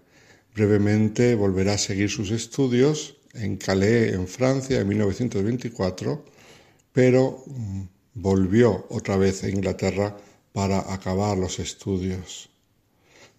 [0.55, 6.25] Brevemente volverá a seguir sus estudios en Calais, en Francia, en 1924,
[6.93, 7.83] pero mm,
[8.15, 10.15] volvió otra vez a Inglaterra
[10.53, 12.51] para acabar los estudios.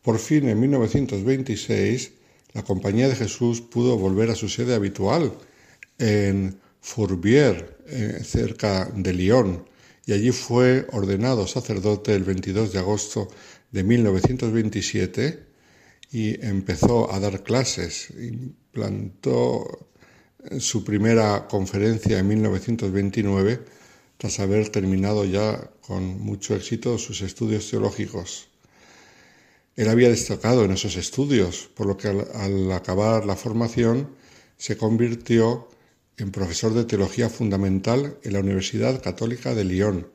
[0.02, 2.11] Por fin, en 1926,
[2.53, 5.34] la Compañía de Jesús pudo volver a su sede habitual
[5.99, 9.65] en Fourbière, eh, cerca de Lyon,
[10.06, 13.27] y allí fue ordenado sacerdote el 22 de agosto
[13.72, 15.52] de 1927
[16.14, 18.11] y empezó a dar clases.
[18.11, 19.90] Implantó
[20.60, 23.60] su primera conferencia en 1929
[24.18, 28.48] tras haber terminado ya con mucho éxito sus estudios teológicos.
[29.76, 34.10] Él había destacado en esos estudios, por lo que al, acabar la formación
[34.56, 35.68] se convirtió
[36.18, 40.07] en profesor de teología fundamental en la Universidad Católica de Lyon,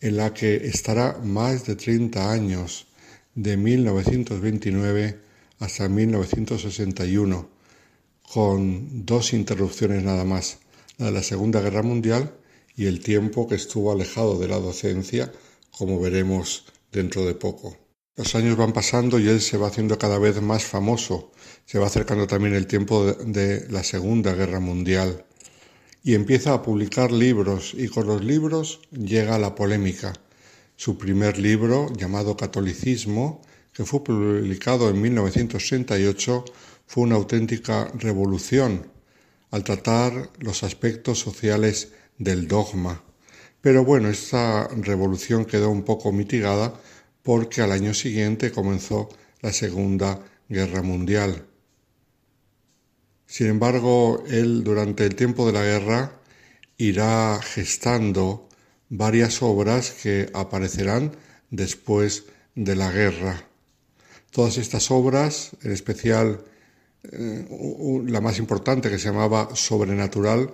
[0.00, 2.88] en la que estará más de 30 años,
[3.36, 5.25] de 1929
[5.58, 7.48] hasta 1961,
[8.22, 10.58] con dos interrupciones nada más,
[10.98, 12.34] la de la Segunda Guerra Mundial
[12.74, 15.32] y el tiempo que estuvo alejado de la docencia,
[15.70, 17.76] como veremos dentro de poco.
[18.16, 21.32] Los años van pasando y él se va haciendo cada vez más famoso,
[21.66, 25.26] se va acercando también el tiempo de, la Segunda Guerra Mundial
[26.02, 30.14] y empieza a publicar libros y con los libros llega la polémica.
[30.76, 33.42] Su primer libro, llamado Catolicismo,
[33.76, 36.44] que fue publicado en 1968,
[36.86, 38.90] fue una auténtica revolución
[39.50, 43.04] al tratar los aspectos sociales del dogma.
[43.60, 46.72] Pero bueno, esta revolución quedó un poco mitigada
[47.22, 49.10] porque al año siguiente comenzó
[49.42, 51.44] la Segunda Guerra Mundial.
[53.26, 56.18] Sin embargo, él durante el tiempo de la guerra
[56.78, 58.48] irá gestando
[58.88, 61.14] varias obras que aparecerán
[61.50, 62.24] después
[62.54, 63.46] de la guerra.
[64.36, 66.44] Todas estas obras, en especial
[67.10, 67.46] eh,
[68.06, 70.52] la más importante que se llamaba Sobrenatural,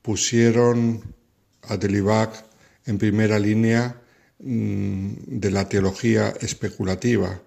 [0.00, 1.02] pusieron
[1.68, 2.46] a Delibac
[2.86, 4.00] en primera línea
[4.38, 7.42] mm, de la teología especulativa.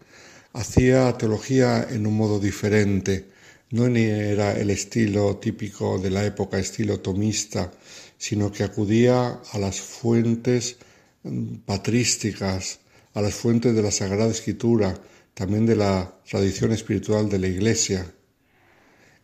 [0.54, 3.30] Hacía teología en un modo diferente,
[3.72, 7.72] no era el estilo típico de la época, estilo tomista,
[8.20, 10.78] sino que acudía a las fuentes
[11.24, 12.78] mm, patrísticas,
[13.16, 14.94] a las fuentes de la Sagrada Escritura,
[15.34, 18.14] también de la tradición espiritual de la Iglesia.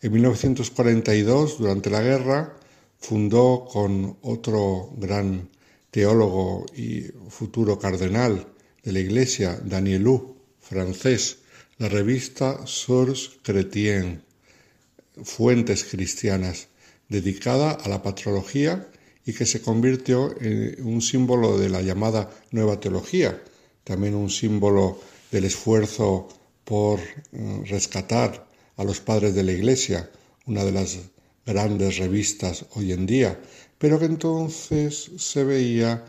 [0.01, 2.55] En 1942, durante la guerra,
[2.97, 5.49] fundó con otro gran
[5.91, 8.47] teólogo y futuro cardenal
[8.83, 11.39] de la Iglesia, Danielou, francés,
[11.77, 14.19] la revista Sources Chrétiennes,
[15.23, 16.67] Fuentes Cristianas,
[17.07, 18.87] dedicada a la patrología
[19.25, 23.41] y que se convirtió en un símbolo de la llamada Nueva Teología,
[23.83, 24.99] también un símbolo
[25.31, 26.27] del esfuerzo
[26.63, 26.99] por
[27.31, 28.47] mm, rescatar
[28.77, 30.09] a los padres de la Iglesia,
[30.45, 30.99] una de las
[31.45, 33.39] grandes revistas hoy en día,
[33.77, 36.05] pero que entonces se veía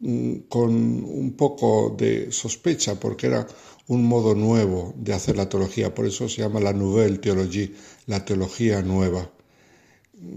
[0.00, 3.46] mm, con un poco de sospecha porque era
[3.88, 7.74] un modo nuevo de hacer la teología, por eso se llama la Nouvelle Théologie,
[8.06, 9.30] la teología nueva.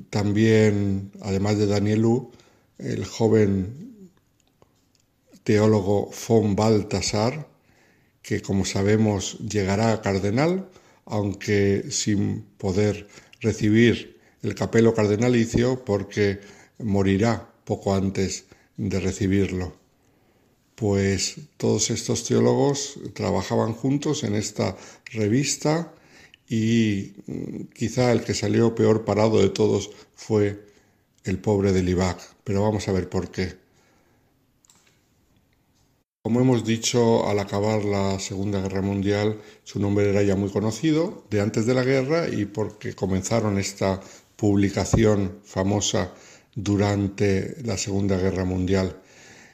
[0.10, 2.32] También, además de Danielú,
[2.80, 4.10] el joven
[5.44, 7.53] teólogo von Baltasar
[8.24, 10.70] que como sabemos llegará a cardenal,
[11.06, 13.08] aunque sin poder
[13.42, 16.40] recibir el capelo cardenalicio porque
[16.80, 18.46] morirá poco antes
[18.78, 19.76] de recibirlo.
[20.76, 24.76] Pues todos estos teólogos trabajaban juntos en esta
[25.06, 25.94] revista
[26.50, 30.66] y mm, quizá el que salió peor parado de todos fue
[31.24, 33.63] el pobre de Libac, pero vamos a ver por qué.
[36.26, 41.26] Como hemos dicho, al acabar la Segunda Guerra Mundial, su nombre era ya muy conocido
[41.30, 44.00] de antes de la guerra y porque comenzaron esta
[44.38, 46.14] publicación famosa
[46.56, 49.02] durante la Segunda Guerra Mundial.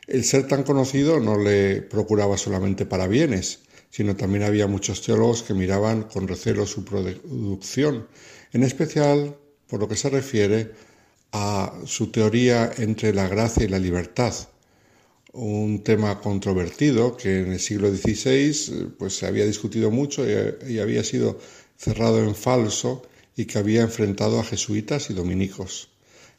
[0.06, 5.42] El ser tan conocido no le procuraba solamente para bienes, sino también había muchos teólogos
[5.42, 8.08] que miraban con recelo su producción,
[8.54, 9.36] en especial
[9.66, 10.72] por lo que se refiere
[11.32, 14.36] a su teoría entre la gracia y la libertad,
[15.34, 21.04] un tema controvertido que en el siglo XVI pues, se había discutido mucho y, había
[21.04, 21.40] sido
[21.78, 23.04] cerrado en falso
[23.36, 25.90] y que había enfrentado a jesuitas y dominicos.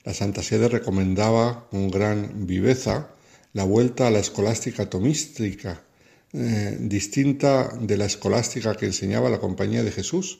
[0.04, 3.14] La Santa Sede recomendaba con gran viveza
[3.52, 5.82] la vuelta a la escolástica tomística,
[6.32, 10.38] eh, distinta de la escolástica que enseñaba la Compañía de Jesús,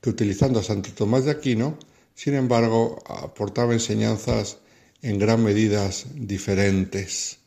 [0.00, 1.78] que utilizando a Santo Tomás de Aquino,
[2.14, 4.58] sin embargo, aportaba enseñanzas
[5.02, 7.38] en gran medida diferentes.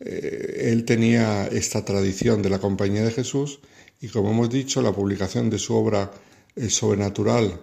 [0.00, 3.60] Eh, él tenía esta tradición de la Compañía de Jesús
[4.00, 6.10] y como hemos dicho, la publicación de su obra
[6.54, 7.60] El Sobrenatural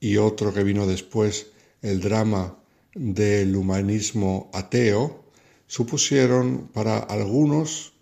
[0.00, 1.48] y otro que vino después,
[1.82, 2.56] el drama
[2.94, 5.24] del humanismo ateo,
[5.66, 7.92] supusieron para algunos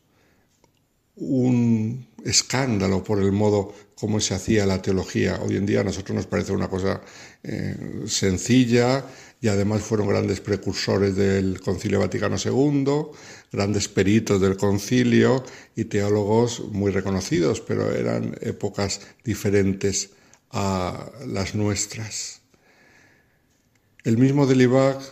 [1.17, 5.41] un escándalo por el modo como se hacía la teología.
[5.43, 7.01] Hoy en día a nosotros nos parece una cosa
[7.43, 9.05] eh, sencilla
[9.45, 13.11] y además fueron grandes precursores del Concilio Vaticano II,
[13.53, 15.45] grandes peritos del concilio
[15.77, 20.13] y teólogos muy reconocidos, pero eran épocas diferentes
[20.51, 22.41] a las nuestras.
[24.03, 25.03] El mismo Delibac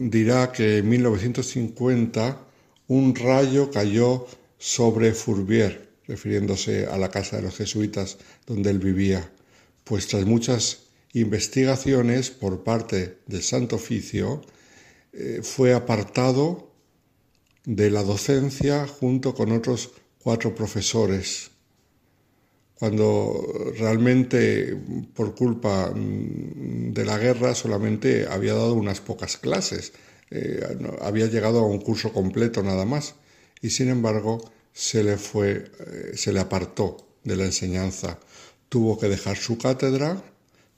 [0.00, 2.40] dirá que en 1950
[2.88, 4.26] un rayo cayó
[4.58, 8.18] sobre Fourbier, refiriéndose a la casa de los jesuitas
[8.48, 9.30] donde él vivía,
[9.84, 14.42] pues tras muchas investigaciones por parte del Santo Oficio,
[15.12, 16.70] eh, fue apartado
[17.64, 19.90] de la docencia junto con otros
[20.22, 21.50] cuatro profesores,
[22.78, 24.74] cuando realmente
[25.14, 29.92] por culpa mm, de la guerra solamente había dado unas pocas clases,
[30.30, 33.16] eh, había llegado a un curso completo nada más,
[33.60, 34.40] y sin embargo
[34.72, 38.18] se le fue, eh, se le apartó de la enseñanza.
[38.68, 40.22] Tuvo que dejar su cátedra,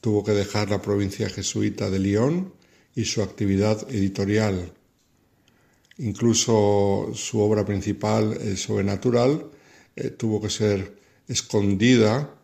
[0.02, 2.52] tuvo que dejar la provincia jesuita de Lyon
[2.96, 4.72] y su actividad editorial.
[5.98, 9.46] Incluso su obra principal, el Sobrenatural,
[9.94, 10.98] eh, tuvo que ser
[11.28, 12.34] escondida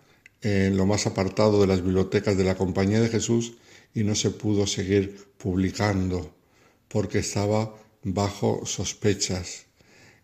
[0.40, 3.54] en lo más apartado de las bibliotecas de la Compañía de Jesús
[3.92, 6.32] y no se pudo seguir publicando
[6.86, 7.74] porque estaba
[8.04, 9.66] bajo sospechas.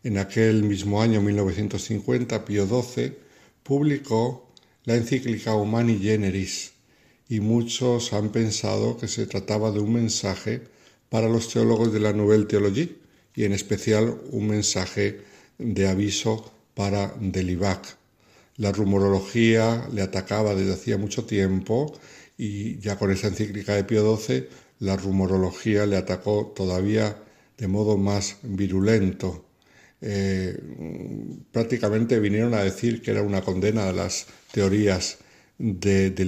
[0.05, 3.13] En aquel mismo año 1950, Pío XII
[3.65, 4.53] publicó
[4.85, 6.74] la encíclica Humani Generis
[7.29, 10.63] y muchos han pensado que se trataba de un mensaje
[11.09, 12.97] para los teólogos de la Nouvelle Théologie
[13.35, 15.21] y en especial un mensaje
[15.59, 17.97] de aviso para Delibac.
[18.57, 21.99] La rumorología le atacaba desde hacía mucho tiempo
[22.37, 24.49] y ya con esa encíclica de Pío XII
[24.81, 27.17] la rumorología le atacó todavía
[27.57, 29.45] de modo más virulento.
[30.01, 30.59] Eh,
[31.51, 35.19] prácticamente vinieron a decir que era una condena de las teorías
[35.59, 36.25] de, de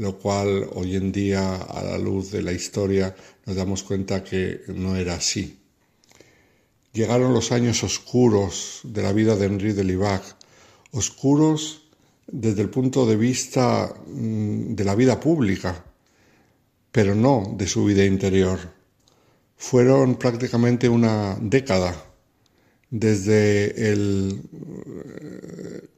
[0.00, 3.14] lo cual hoy en día, a la luz de la historia,
[3.44, 5.58] nos damos cuenta que no era así.
[6.94, 10.22] Llegaron los años oscuros de la vida de Henri de Libac,
[10.92, 11.82] oscuros
[12.26, 15.84] desde el punto de vista mm, de la vida pública,
[16.90, 18.58] pero no de su vida interior.
[19.58, 21.94] Fueron prácticamente una década
[22.88, 24.40] desde el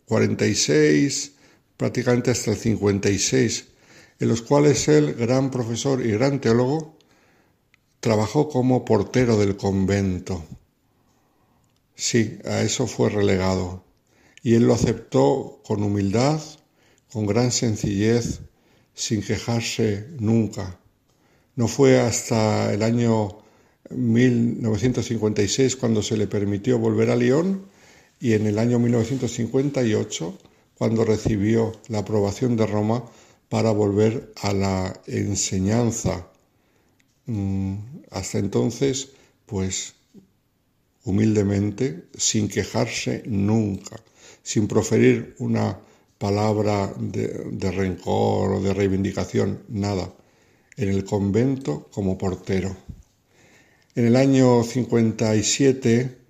[0.06, 1.42] 46 eh,
[1.76, 3.71] prácticamente hasta el 56,
[4.18, 6.96] en los cuales él, gran profesor y gran teólogo,
[8.00, 10.44] trabajó como portero del convento.
[11.94, 13.84] Sí, a eso fue relegado.
[14.42, 16.40] Y él lo aceptó con humildad,
[17.12, 18.40] con gran sencillez,
[18.94, 20.78] sin quejarse nunca.
[21.54, 23.38] No fue hasta el año
[23.90, 27.66] 1956 cuando se le permitió volver a Lyon
[28.20, 30.38] y en el año 1958
[30.76, 33.04] cuando recibió la aprobación de Roma
[33.52, 36.26] para volver a la enseñanza.
[37.26, 37.74] Mm,
[38.10, 39.10] hasta entonces,
[39.44, 39.92] pues
[41.04, 44.00] humildemente, sin quejarse nunca,
[44.42, 45.78] sin proferir una
[46.16, 50.10] palabra de, de rencor o de reivindicación, nada,
[50.78, 52.74] en el convento como portero.
[53.94, 56.21] En el año 57,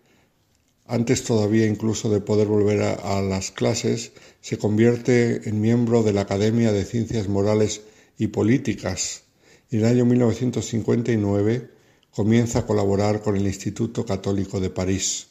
[0.87, 6.23] antes todavía incluso de poder volver a, las clases, se convierte en miembro de la
[6.23, 7.83] Academia de Ciencias Morales
[8.19, 9.23] y Políticas
[9.71, 11.71] y en el año 1959
[12.11, 15.29] comienza a colaborar con el Instituto Católico de París.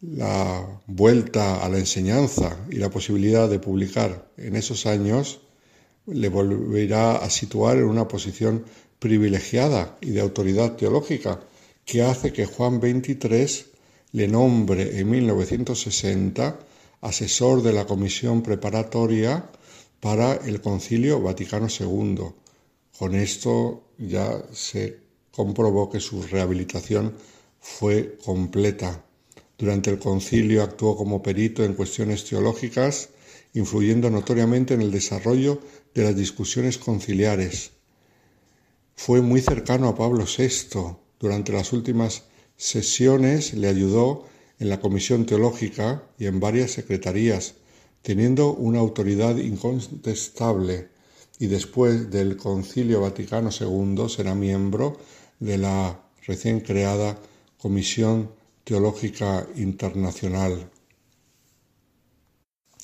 [0.00, 5.42] La vuelta a la enseñanza y la posibilidad de publicar en esos años
[6.06, 8.64] le volverá a situar en una posición
[8.98, 11.40] privilegiada y de autoridad teológica
[11.90, 13.64] que hace que Juan XXIII
[14.12, 16.60] le nombre en 1960
[17.00, 19.50] asesor de la comisión preparatoria
[19.98, 22.20] para el Concilio Vaticano II.
[22.96, 25.00] Con esto ya se
[25.32, 27.12] comprobó que su rehabilitación
[27.60, 29.04] fue completa.
[29.58, 33.08] Durante el concilio actuó como perito en cuestiones teológicas,
[33.54, 35.60] influyendo notoriamente en el desarrollo
[35.92, 37.72] de las discusiones conciliares
[38.94, 40.94] fue muy cercano a Pablo VI.
[41.20, 42.24] Durante las últimas
[42.56, 44.26] sesiones le ayudó
[44.58, 47.54] en la Comisión Teológica y en varias secretarías,
[48.02, 50.88] teniendo una autoridad incontestable
[51.38, 54.98] y después del Concilio Vaticano II será miembro
[55.38, 57.18] de la recién creada
[57.58, 58.30] Comisión
[58.64, 60.70] Teológica Internacional.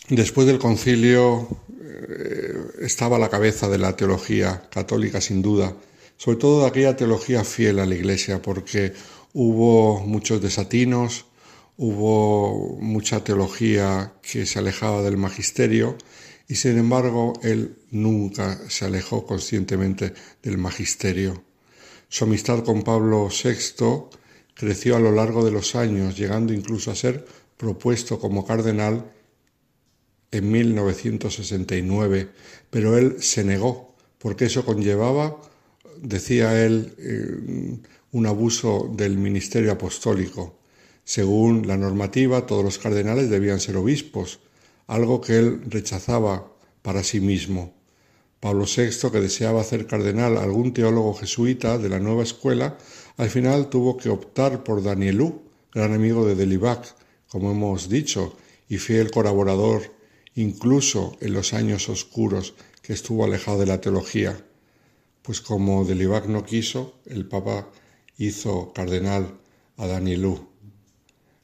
[0.09, 1.49] Después del concilio
[1.81, 5.75] eh, estaba a la cabeza de la teología católica sin duda
[6.17, 8.93] sobre todo de aquella teología fiel a la Iglesia, porque
[9.33, 11.27] hubo muchos desatinos,
[11.77, 15.97] hubo mucha teología que se alejaba del magisterio
[16.49, 21.45] y sin embargo él nunca se alejó conscientemente del magisterio.
[22.09, 24.17] Su amistad con Pablo VI
[24.55, 27.27] creció a lo largo de los años, llegando incluso a ser
[27.57, 29.13] propuesto como cardenal
[30.31, 32.31] en 1969,
[32.71, 35.41] pero él se negó, porque eso conllevaba,
[36.03, 37.79] decía él, eh,
[38.13, 40.59] un abuso del ministerio apostólico.
[41.05, 44.41] Según la normativa, todos los cardenales debían ser obispos,
[44.87, 46.53] algo que él rechazaba
[46.83, 47.75] para sí mismo.
[48.41, 52.79] Pablo VI, que deseaba hacer cardenal a algún teólogo jesuita de la nueva escuela,
[53.17, 55.43] al final tuvo que optar por Danielú,
[55.73, 56.95] gran amigo de Delibac,
[57.29, 58.37] como hemos dicho,
[58.69, 59.95] y fiel colaborador,
[60.35, 64.46] incluso en los años oscuros que estuvo alejado de la teología.
[65.27, 67.69] Pues como Delibac no quiso, el Papa
[68.17, 69.41] hizo cardenal
[69.77, 70.39] a Danielú.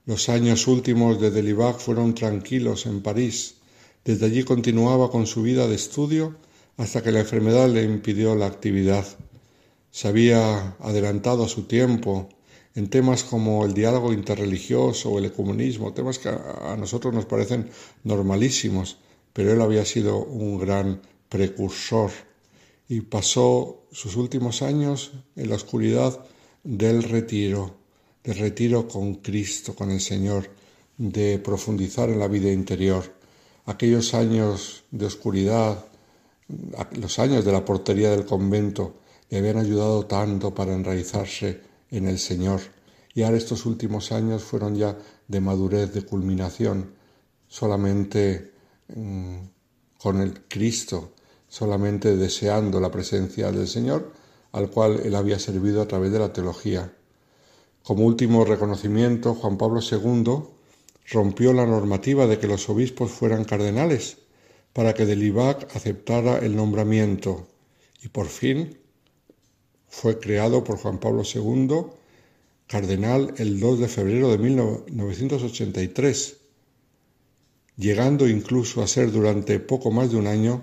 [0.06, 3.56] Los años últimos de Delibac fueron tranquilos en París.
[4.04, 6.36] Desde allí continuaba con su vida de estudio
[6.76, 9.04] hasta que la enfermedad le impidió la actividad.
[9.90, 12.28] Se había adelantado a su tiempo
[12.76, 17.68] en temas como el diálogo interreligioso o el ecumenismo, temas que a nosotros nos parecen
[18.04, 18.98] normalísimos,
[19.32, 22.12] pero él había sido un gran precursor
[22.92, 26.26] y pasó sus últimos años en la oscuridad
[26.62, 27.74] del retiro,
[28.22, 30.50] del retiro con Cristo, con el Señor,
[30.98, 33.02] de profundizar en la vida interior.
[33.64, 35.86] Aquellos años de oscuridad,
[36.90, 38.96] los años de la portería del convento
[39.30, 42.60] le habían ayudado tanto para enraizarse en el Señor.
[43.14, 46.92] Y ahora estos últimos años fueron ya de madurez, de culminación,
[47.48, 48.52] solamente
[48.94, 49.36] mm,
[49.96, 51.14] con el Cristo,
[51.52, 54.10] solamente deseando la presencia del Señor,
[54.52, 56.90] al cual él había servido a través de la teología.
[57.82, 60.44] Como último reconocimiento, Juan Pablo II
[61.10, 64.16] rompió la normativa de que los obispos fueran cardenales
[64.72, 67.46] para que Delibac aceptara el nombramiento
[68.02, 68.78] y por fin
[69.88, 71.84] fue creado por Juan Pablo II
[72.66, 76.36] cardenal el 2 de febrero de 1983,
[77.76, 80.62] llegando incluso a ser durante poco más de un año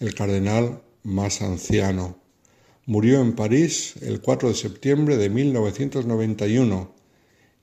[0.00, 2.20] el cardenal más anciano.
[2.86, 6.94] Murió en París el 4 de septiembre de 1991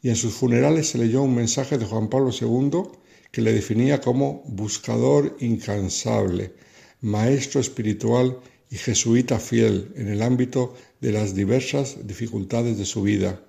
[0.02, 2.84] y en sus funerales se leyó un mensaje de Juan Pablo II
[3.32, 6.54] que le definía como buscador incansable,
[7.02, 8.40] maestro espiritual
[8.70, 13.42] y jesuita fiel en el ámbito de las diversas dificultades de su vida.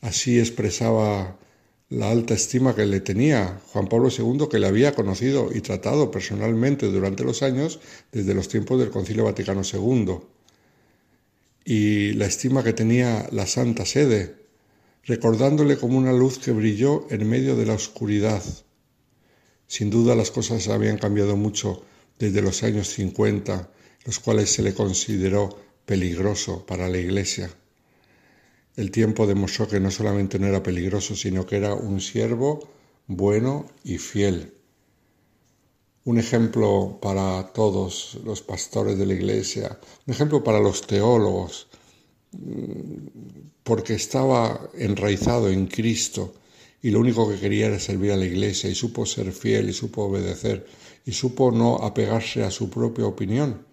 [0.00, 1.38] Así expresaba
[1.94, 6.10] la alta estima que le tenía Juan Pablo II, que le había conocido y tratado
[6.10, 7.78] personalmente durante los años
[8.10, 10.18] desde los tiempos del Concilio Vaticano II,
[11.64, 14.34] y la estima que tenía la Santa Sede,
[15.04, 18.42] recordándole como una luz que brilló en medio de la oscuridad,
[19.68, 21.84] sin duda las cosas habían cambiado mucho
[22.18, 23.70] desde los años 50,
[24.04, 27.50] los cuales se le consideró peligroso para la Iglesia.
[28.76, 32.68] El tiempo demostró que no solamente no era peligroso, sino que era un siervo
[33.06, 34.54] bueno y fiel.
[36.04, 41.68] Un ejemplo para todos los pastores de la Iglesia, un ejemplo para los teólogos,
[43.62, 46.34] porque estaba enraizado en Cristo
[46.82, 49.72] y lo único que quería era servir a la iglesia y supo ser fiel y
[49.72, 50.66] supo obedecer
[51.06, 53.66] y supo no apegarse a su propia opinión,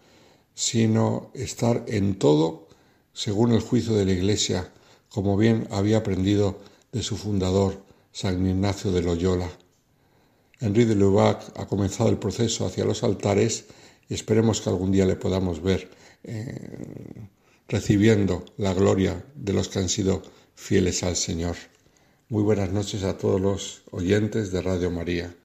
[0.53, 2.67] sino estar en todo
[3.13, 4.71] según el juicio de la iglesia,
[5.11, 6.59] como bien había aprendido
[6.91, 7.83] de su fundador,
[8.13, 9.49] San Ignacio de Loyola.
[10.59, 13.65] Henri de Lubac ha comenzado el proceso hacia los altares
[14.07, 15.89] y esperemos que algún día le podamos ver
[16.23, 17.27] eh,
[17.67, 20.21] recibiendo la gloria de los que han sido
[20.55, 21.55] fieles al Señor.
[22.29, 25.35] Muy buenas noches a todos los oyentes de Radio María.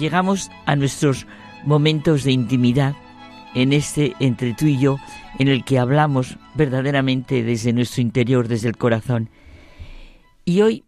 [0.00, 1.26] Llegamos a nuestros
[1.64, 2.96] momentos de intimidad
[3.54, 4.98] en este entre tú y yo,
[5.38, 9.28] en el que hablamos verdaderamente desde nuestro interior, desde el corazón.
[10.44, 10.84] Y hoy,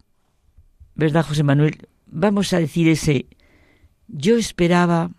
[0.94, 1.86] ¿verdad, José Manuel?
[2.06, 3.26] Vamos a decir ese,
[4.08, 5.10] yo esperaba,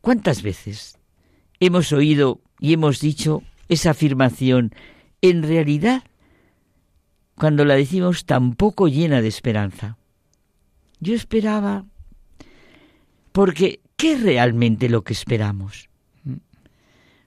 [0.00, 0.98] ¿cuántas veces
[1.60, 4.72] hemos oído y hemos dicho esa afirmación?
[5.20, 6.04] En realidad,
[7.34, 9.96] cuando la decimos tampoco llena de esperanza.
[11.00, 11.84] Yo esperaba,
[13.38, 15.88] porque ¿qué es realmente lo que esperamos?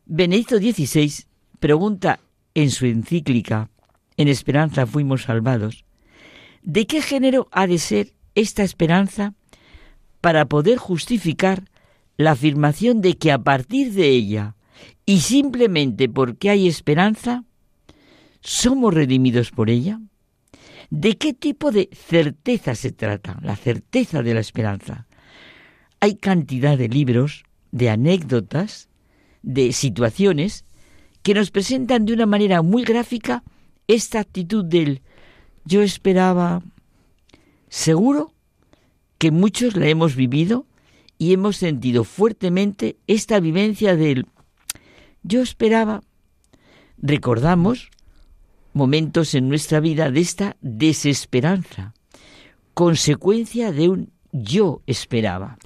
[0.05, 1.23] Benedicto XVI
[1.61, 2.19] pregunta
[2.53, 3.69] en su encíclica
[4.17, 5.85] En esperanza fuimos salvados,
[6.63, 9.35] ¿de qué género ha de ser esta esperanza
[10.19, 11.63] para poder justificar
[12.17, 14.57] la afirmación de que a partir de ella
[15.05, 17.45] y simplemente porque hay esperanza,
[18.41, 20.01] somos redimidos por ella?
[20.89, 23.39] ¿De qué tipo de certeza se trata?
[23.41, 25.07] La certeza de la esperanza.
[26.03, 28.89] Hay cantidad de libros, de anécdotas,
[29.43, 30.65] de situaciones
[31.21, 33.43] que nos presentan de una manera muy gráfica
[33.87, 35.03] esta actitud del
[35.63, 36.63] yo esperaba.
[37.69, 38.33] Seguro
[39.19, 40.65] que muchos la hemos vivido
[41.19, 44.25] y hemos sentido fuertemente esta vivencia del
[45.21, 46.01] yo esperaba.
[46.97, 47.91] Recordamos
[48.73, 51.93] momentos en nuestra vida de esta desesperanza,
[52.73, 55.59] consecuencia de un yo esperaba.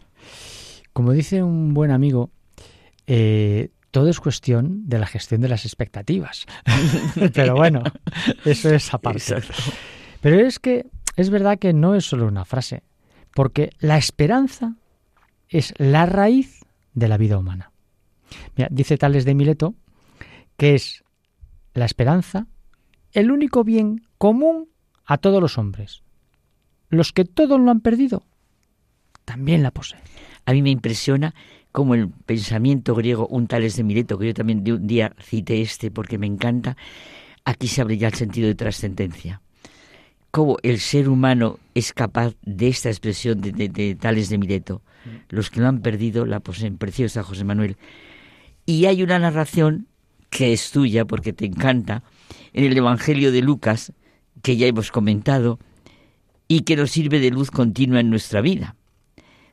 [0.96, 2.30] Como dice un buen amigo,
[3.06, 6.46] eh, todo es cuestión de la gestión de las expectativas.
[7.34, 7.84] Pero bueno,
[8.46, 9.44] eso es aparte.
[10.22, 10.86] Pero es que
[11.18, 12.82] es verdad que no es solo una frase,
[13.34, 14.78] porque la esperanza
[15.50, 16.64] es la raíz
[16.94, 17.74] de la vida humana.
[18.70, 19.76] dice Tales de Mileto
[20.56, 21.04] que es
[21.74, 22.48] la esperanza
[23.12, 24.70] el único bien común
[25.04, 26.04] a todos los hombres.
[26.88, 28.24] Los que todos lo han perdido,
[29.26, 30.02] también la poseen.
[30.46, 31.34] A mí me impresiona
[31.72, 35.62] como el pensamiento griego, un Tales de Mileto, que yo también de un día cité
[35.62, 36.78] este porque me encanta,
[37.44, 39.42] aquí se abre ya el sentido de trascendencia.
[40.32, 44.82] Cómo el ser humano es capaz de esta expresión de, Tales de Mileto.
[45.30, 46.78] Los que lo han perdido la poseen.
[46.78, 47.78] Preciosa, José Manuel.
[48.66, 49.88] Y hay una narración
[50.30, 52.04] que es tuya porque te encanta,
[52.54, 53.94] en el Evangelio de Lucas,
[54.42, 55.60] que ya hemos comentado,
[56.48, 58.76] y que nos sirve de luz continua en nuestra vida.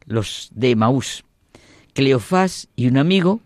[0.06, 1.24] Los de Maús.
[1.94, 3.40] Cleofás y un amigo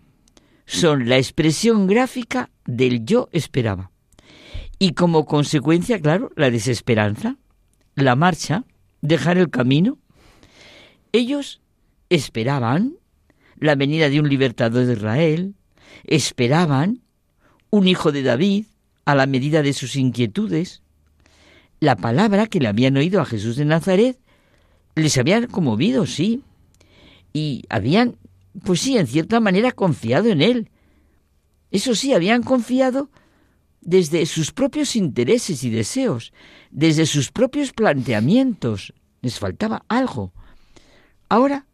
[0.66, 3.90] son la expresión gráfica del yo esperaba.
[4.78, 7.36] Y como consecuencia, claro, la desesperanza,
[7.94, 8.64] la marcha,
[9.00, 9.98] dejar el camino.
[11.12, 11.60] Ellos
[12.10, 12.96] esperaban
[13.58, 15.54] la venida de un libertador de Israel,
[16.04, 17.00] esperaban
[17.70, 18.66] un hijo de David
[19.04, 20.82] a la medida de sus inquietudes.
[21.80, 24.18] La palabra que le habían oído a Jesús de Nazaret
[24.97, 26.43] les había conmovido, sí,
[27.32, 28.16] y habían
[28.64, 30.70] pues sí, en cierta manera confiado en él.
[31.70, 33.10] Eso sí, habían confiado
[33.81, 36.32] desde sus propios intereses y deseos,
[36.70, 38.94] desde sus propios planteamientos.
[39.20, 40.32] Les faltaba algo.
[41.28, 41.66] Ahora,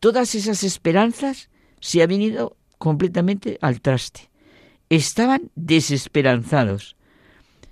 [0.00, 1.50] todas esas esperanzas
[1.80, 4.30] se han venido completamente al traste.
[4.88, 6.96] Estaban desesperanzados.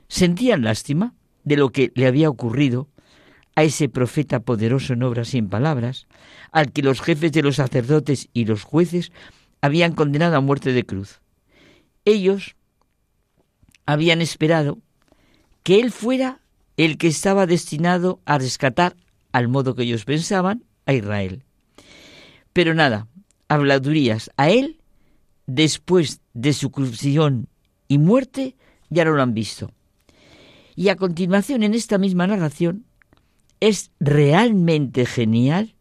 [0.08, 1.14] Sentían lástima
[1.44, 2.88] de lo que le había ocurrido
[3.60, 6.06] a ese profeta poderoso en obras y en palabras,
[6.50, 9.12] al que los jefes de los sacerdotes y los jueces
[9.60, 11.20] habían condenado a muerte de cruz.
[12.06, 12.56] Ellos
[13.84, 14.78] habían esperado
[15.62, 16.40] que él fuera
[16.78, 18.96] el que estaba destinado a rescatar,
[19.30, 21.44] al modo que ellos pensaban, a Israel.
[22.54, 23.08] Pero nada,
[23.48, 24.80] habladurías a él,
[25.46, 27.46] después de su crucifixión
[27.88, 28.56] y muerte,
[28.88, 29.70] ya no lo han visto.
[30.76, 32.86] Y a continuación, en esta misma narración,
[33.60, 35.74] es realmente genial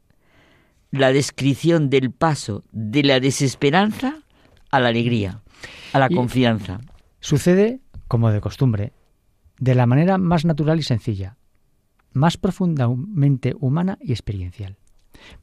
[0.92, 4.24] la descripción del paso de la desesperanza
[4.72, 5.42] a la alegría,
[5.94, 6.82] a la confianza.
[7.20, 8.94] Sucede, como de costumbre,
[9.60, 11.38] de la manera más natural y sencilla,
[12.14, 14.78] más profundamente humana y experiencial.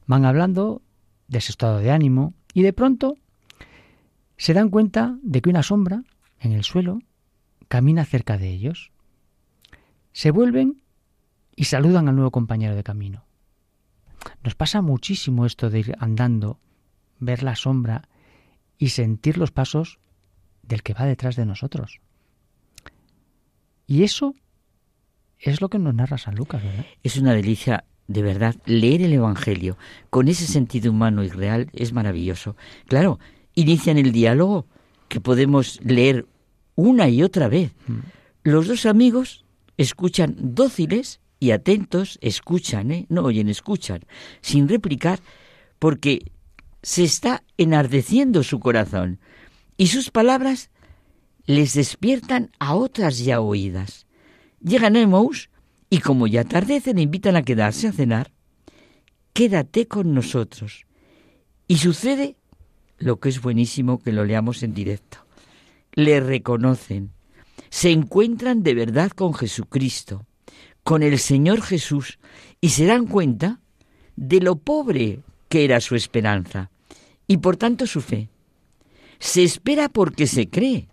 [0.05, 0.81] Van hablando
[1.27, 3.15] de su estado de ánimo y de pronto
[4.37, 6.03] se dan cuenta de que una sombra
[6.39, 6.99] en el suelo
[7.67, 8.91] camina cerca de ellos.
[10.11, 10.81] Se vuelven
[11.57, 13.25] y saludan al nuevo compañero de camino.
[14.43, 16.59] Nos pasa muchísimo esto de ir andando,
[17.19, 18.07] ver la sombra
[18.77, 19.99] y sentir los pasos
[20.61, 21.99] del que va detrás de nosotros.
[23.87, 24.35] Y eso
[25.39, 26.85] es lo que nos narra San Lucas, ¿verdad?
[27.01, 29.77] Es una delicia, de verdad, leer el Evangelio
[30.11, 32.55] con ese sentido humano y real es maravilloso.
[32.85, 33.19] Claro,
[33.55, 34.67] inician el diálogo
[35.07, 36.27] que podemos leer
[36.75, 37.73] una y otra vez.
[37.87, 37.99] Mm.
[38.43, 39.43] Los dos amigos
[39.77, 43.05] escuchan dóciles y atentos escuchan, ¿eh?
[43.09, 44.01] no oyen, escuchan,
[44.41, 45.19] sin replicar,
[45.79, 46.31] porque
[46.81, 49.19] se está enardeciendo su corazón
[49.77, 50.69] y sus palabras
[51.45, 54.05] les despiertan a otras ya oídas.
[54.61, 55.01] Llegan a
[55.89, 58.31] y como ya atardece invitan a quedarse a cenar.
[59.33, 60.85] Quédate con nosotros.
[61.67, 62.35] Y sucede
[62.97, 65.19] lo que es buenísimo que lo leamos en directo.
[65.93, 67.11] Le reconocen,
[67.69, 70.26] se encuentran de verdad con Jesucristo,
[70.87, 72.17] con el Señor Jesús,
[72.61, 73.59] y se dan cuenta
[74.15, 75.19] de lo pobre
[75.49, 76.71] que era su esperanza
[77.27, 78.29] y por tanto su fe.
[79.19, 80.87] Se espera porque se cree.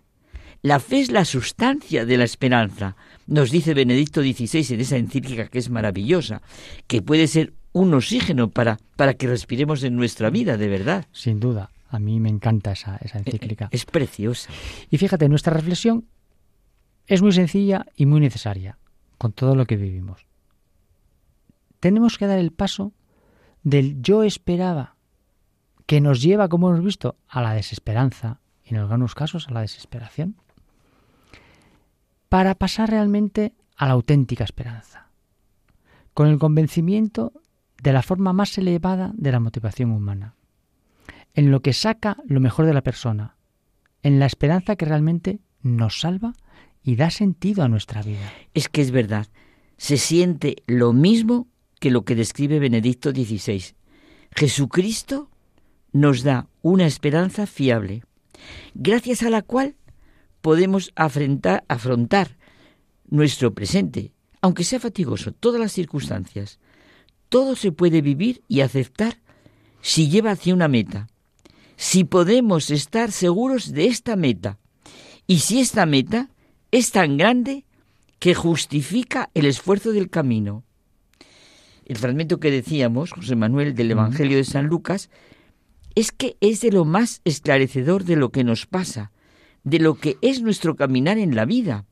[0.63, 2.97] La fe es la sustancia de la esperanza,
[3.29, 6.43] nos dice Benedicto XVI en esa encíclica que es maravillosa,
[6.89, 11.07] que puede ser un oxígeno para, para que respiremos en nuestra vida, de verdad.
[11.13, 13.69] Sin duda, a mí me encanta esa, esa encíclica.
[13.71, 14.51] Es preciosa.
[14.91, 16.05] Y fíjate, nuestra reflexión
[17.07, 18.77] es muy sencilla y muy necesaria
[19.19, 20.27] con todo lo que vivimos.
[21.81, 22.93] Tenemos que dar el paso
[23.63, 24.97] del yo esperaba,
[25.87, 29.61] que nos lleva, como hemos visto, a la desesperanza, y en algunos casos a la
[29.61, 30.37] desesperación,
[32.29, 35.09] para pasar realmente a la auténtica esperanza,
[36.15, 37.33] con el convencimiento
[37.83, 40.35] de la forma más elevada de la motivación humana,
[41.35, 43.37] en lo que saca lo mejor de la persona,
[44.03, 46.35] en la esperanza que realmente nos salva
[46.85, 48.33] y da sentido a nuestra vida.
[48.53, 49.27] Es que es verdad,
[49.77, 51.49] se siente lo mismo
[51.81, 53.75] que lo que describe Benedicto XVI.
[54.37, 55.31] Jesucristo
[55.93, 58.03] nos da una esperanza fiable,
[58.75, 59.77] gracias a la cual
[60.41, 62.37] podemos afrontar, afrontar
[63.09, 66.59] nuestro presente, aunque sea fatigoso, todas las circunstancias.
[67.29, 69.19] Todo se puede vivir y aceptar
[69.81, 71.09] si lleva hacia una meta,
[71.77, 74.59] si podemos estar seguros de esta meta
[75.27, 76.31] y si esta meta
[76.75, 77.65] es tan grande
[78.19, 80.65] que justifica el esfuerzo del camino.
[81.85, 85.09] El fragmento que decíamos, José Manuel, del Evangelio de San Lucas,
[85.95, 89.13] es que es de lo más esclarecedor de lo que nos pasa,
[89.63, 91.85] de lo que es nuestro caminar en la vida.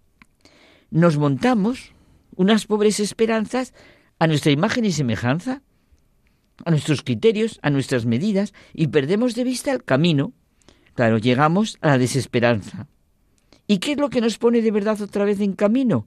[0.91, 1.93] Nos montamos
[2.35, 3.75] unas pobres esperanzas
[4.19, 5.63] a nuestra imagen y semejanza,
[6.65, 10.33] a nuestros criterios, a nuestras medidas, y perdemos de vista el camino.
[10.95, 12.89] Claro, llegamos a la desesperanza.
[13.67, 16.07] ¿Y qué es lo que nos pone de verdad otra vez en camino?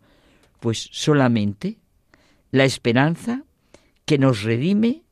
[0.59, 1.77] Pues solamente
[2.51, 3.43] la esperanza
[4.05, 5.03] que nos redime,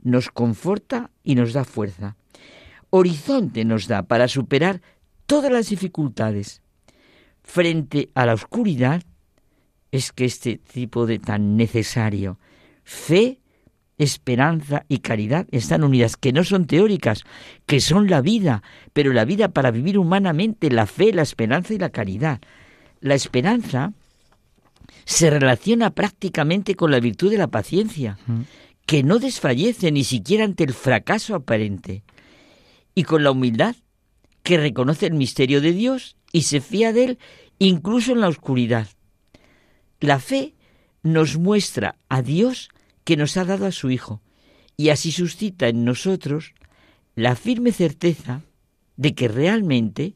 [0.00, 2.16] nos conforta y nos da fuerza.
[2.90, 4.82] Horizonte nos da para superar
[5.26, 6.62] todas las dificultades.
[7.42, 9.02] Frente a la oscuridad
[9.90, 12.38] es que este tipo de tan necesario
[12.84, 13.41] fe,
[14.02, 17.24] esperanza y caridad están unidas, que no son teóricas,
[17.66, 18.62] que son la vida,
[18.92, 22.40] pero la vida para vivir humanamente, la fe, la esperanza y la caridad.
[23.00, 23.92] La esperanza
[25.04, 28.18] se relaciona prácticamente con la virtud de la paciencia,
[28.86, 32.02] que no desfallece ni siquiera ante el fracaso aparente,
[32.94, 33.76] y con la humildad,
[34.42, 37.18] que reconoce el misterio de Dios y se fía de él
[37.58, 38.88] incluso en la oscuridad.
[40.00, 40.54] La fe
[41.02, 42.70] nos muestra a Dios
[43.04, 44.20] que nos ha dado a su Hijo,
[44.76, 46.54] y así suscita en nosotros
[47.14, 48.42] la firme certeza
[48.96, 50.14] de que realmente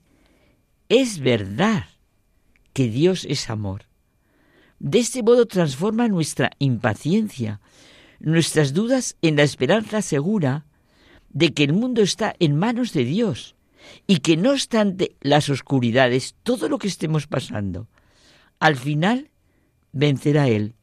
[0.89, 1.85] es verdad
[2.73, 3.83] que Dios es amor.
[4.79, 7.61] De este modo transforma nuestra impaciencia,
[8.21, 10.67] nuestras dudas en la esperanza segura
[11.31, 13.57] de que el mundo está en manos de Dios
[14.07, 17.89] y que no obstante las oscuridades, todo lo que estemos pasando,
[18.59, 19.31] al final
[19.93, 20.76] vencerá Él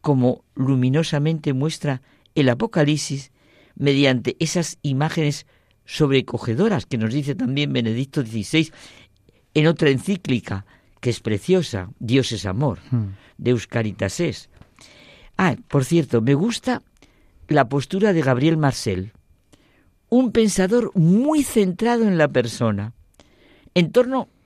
[0.00, 2.02] como luminosamente muestra
[2.34, 3.32] el Apocalipsis
[3.74, 5.46] mediante esas imágenes
[5.84, 8.70] sobrecogedoras que nos dice también Benedicto XVI
[9.54, 10.66] en otra encíclica
[11.00, 13.16] que es preciosa, Dios es amor, hmm.
[13.38, 14.50] Deus Caritas es.
[15.36, 16.82] Ah, por cierto, me gusta
[17.48, 19.12] la postura de Gabriel Marcel,
[20.10, 22.92] un pensador muy centrado en la persona,
[23.74, 24.39] en torno a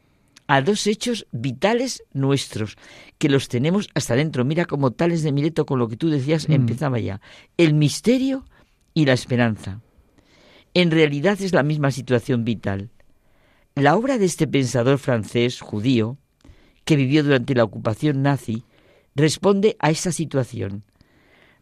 [0.63, 2.77] dos hechos vitales nuestros,
[3.19, 4.45] que los tenemos hasta dentro.
[4.45, 6.53] Mira como tales de Mileto con lo que tú decías mm.
[6.53, 7.21] empezaba ya.
[7.57, 8.45] El misterio
[8.93, 9.81] y la esperanza.
[10.75, 12.91] En realidad es la misma situación vital.
[13.75, 16.19] La obra de este pensador francés judío,
[16.85, 18.65] que vivió durante la ocupación nazi,
[19.15, 20.85] responde a esa situación.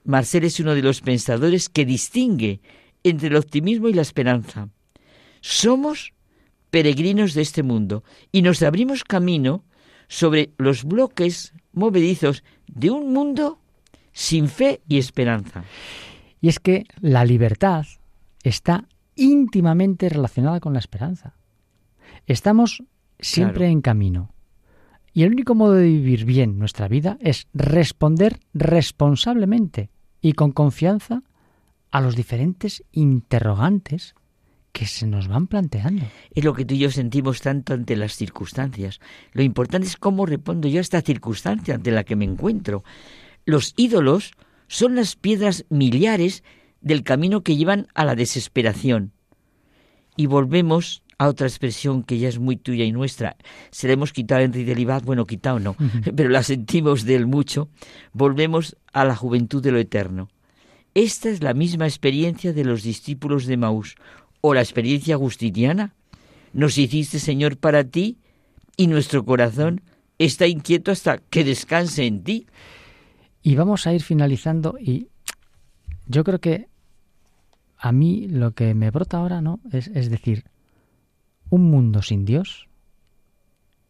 [0.04, 2.60] Marcel es uno de los pensadores que distingue
[3.04, 4.68] entre el optimismo y la esperanza.
[5.40, 6.12] Somos
[6.72, 9.62] peregrinos de este mundo y nos abrimos camino
[10.08, 13.58] sobre los bloques movedizos de un mundo
[14.12, 15.64] sin fe y esperanza.
[16.40, 17.84] Y es que la libertad
[18.42, 21.36] está íntimamente relacionada con la esperanza.
[22.26, 22.82] Estamos
[23.20, 24.30] siempre en camino.
[25.12, 29.90] Y el único modo de vivir bien nuestra vida es responder responsablemente
[30.22, 31.22] y con confianza
[31.90, 34.14] a los diferentes interrogantes
[34.72, 36.04] que se nos van planteando.
[36.34, 39.00] Es lo que tú y yo sentimos tanto ante las circunstancias.
[39.32, 42.82] Lo importante es cómo respondo yo a esta circunstancia ante la que me encuentro.
[43.44, 44.32] Los ídolos
[44.68, 46.42] son las piedras miliares
[46.80, 49.12] del camino que llevan a la desesperación.
[50.16, 53.36] Y volvemos a otra expresión que ya es muy tuya y nuestra.
[53.70, 55.76] Se la hemos quitado a Henry Delibat, bueno, quitado no,
[56.16, 57.68] pero la sentimos de él mucho.
[58.12, 60.28] Volvemos a la juventud de lo eterno.
[60.94, 63.96] Esta es la misma experiencia de los discípulos de Maús,
[64.42, 65.94] o la experiencia agustiniana.
[66.52, 68.18] Nos hiciste, Señor, para ti,
[68.76, 69.80] y nuestro corazón
[70.18, 72.46] está inquieto hasta que descanse en ti.
[73.42, 75.08] Y vamos a ir finalizando y
[76.06, 76.68] yo creo que
[77.78, 79.60] a mí lo que me brota ahora, ¿no?
[79.72, 80.44] Es, es decir,
[81.48, 82.68] un mundo sin Dios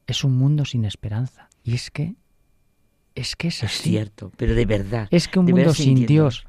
[0.06, 1.48] es un mundo sin esperanza.
[1.64, 2.14] Y es que
[3.14, 3.74] es que es así.
[3.74, 5.08] Es cierto, pero de verdad.
[5.10, 6.46] Es que un mundo sin Dios,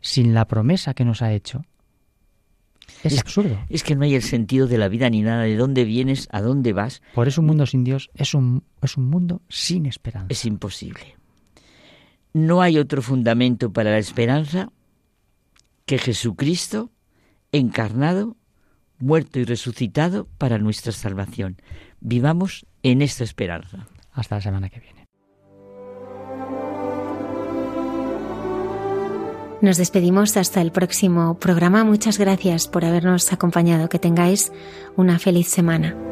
[0.00, 1.64] sin la promesa que nos ha hecho,
[3.02, 3.58] es, absurdo.
[3.68, 6.40] Es que no hay el sentido de la vida ni nada, de dónde vienes, a
[6.40, 7.02] dónde vas.
[7.14, 10.28] Por eso un mundo sin Dios es un, es un mundo sin esperanza.
[10.30, 11.16] Es imposible.
[12.32, 14.70] No hay otro fundamento para la esperanza
[15.84, 16.90] que Jesucristo
[17.52, 18.36] encarnado,
[18.98, 21.58] muerto y resucitado para nuestra salvación.
[22.00, 23.86] Vivamos en esta esperanza.
[24.12, 25.01] Hasta la semana que viene.
[29.62, 31.84] Nos despedimos hasta el próximo programa.
[31.84, 33.88] Muchas gracias por habernos acompañado.
[33.88, 34.52] Que tengáis
[34.96, 36.11] una feliz semana.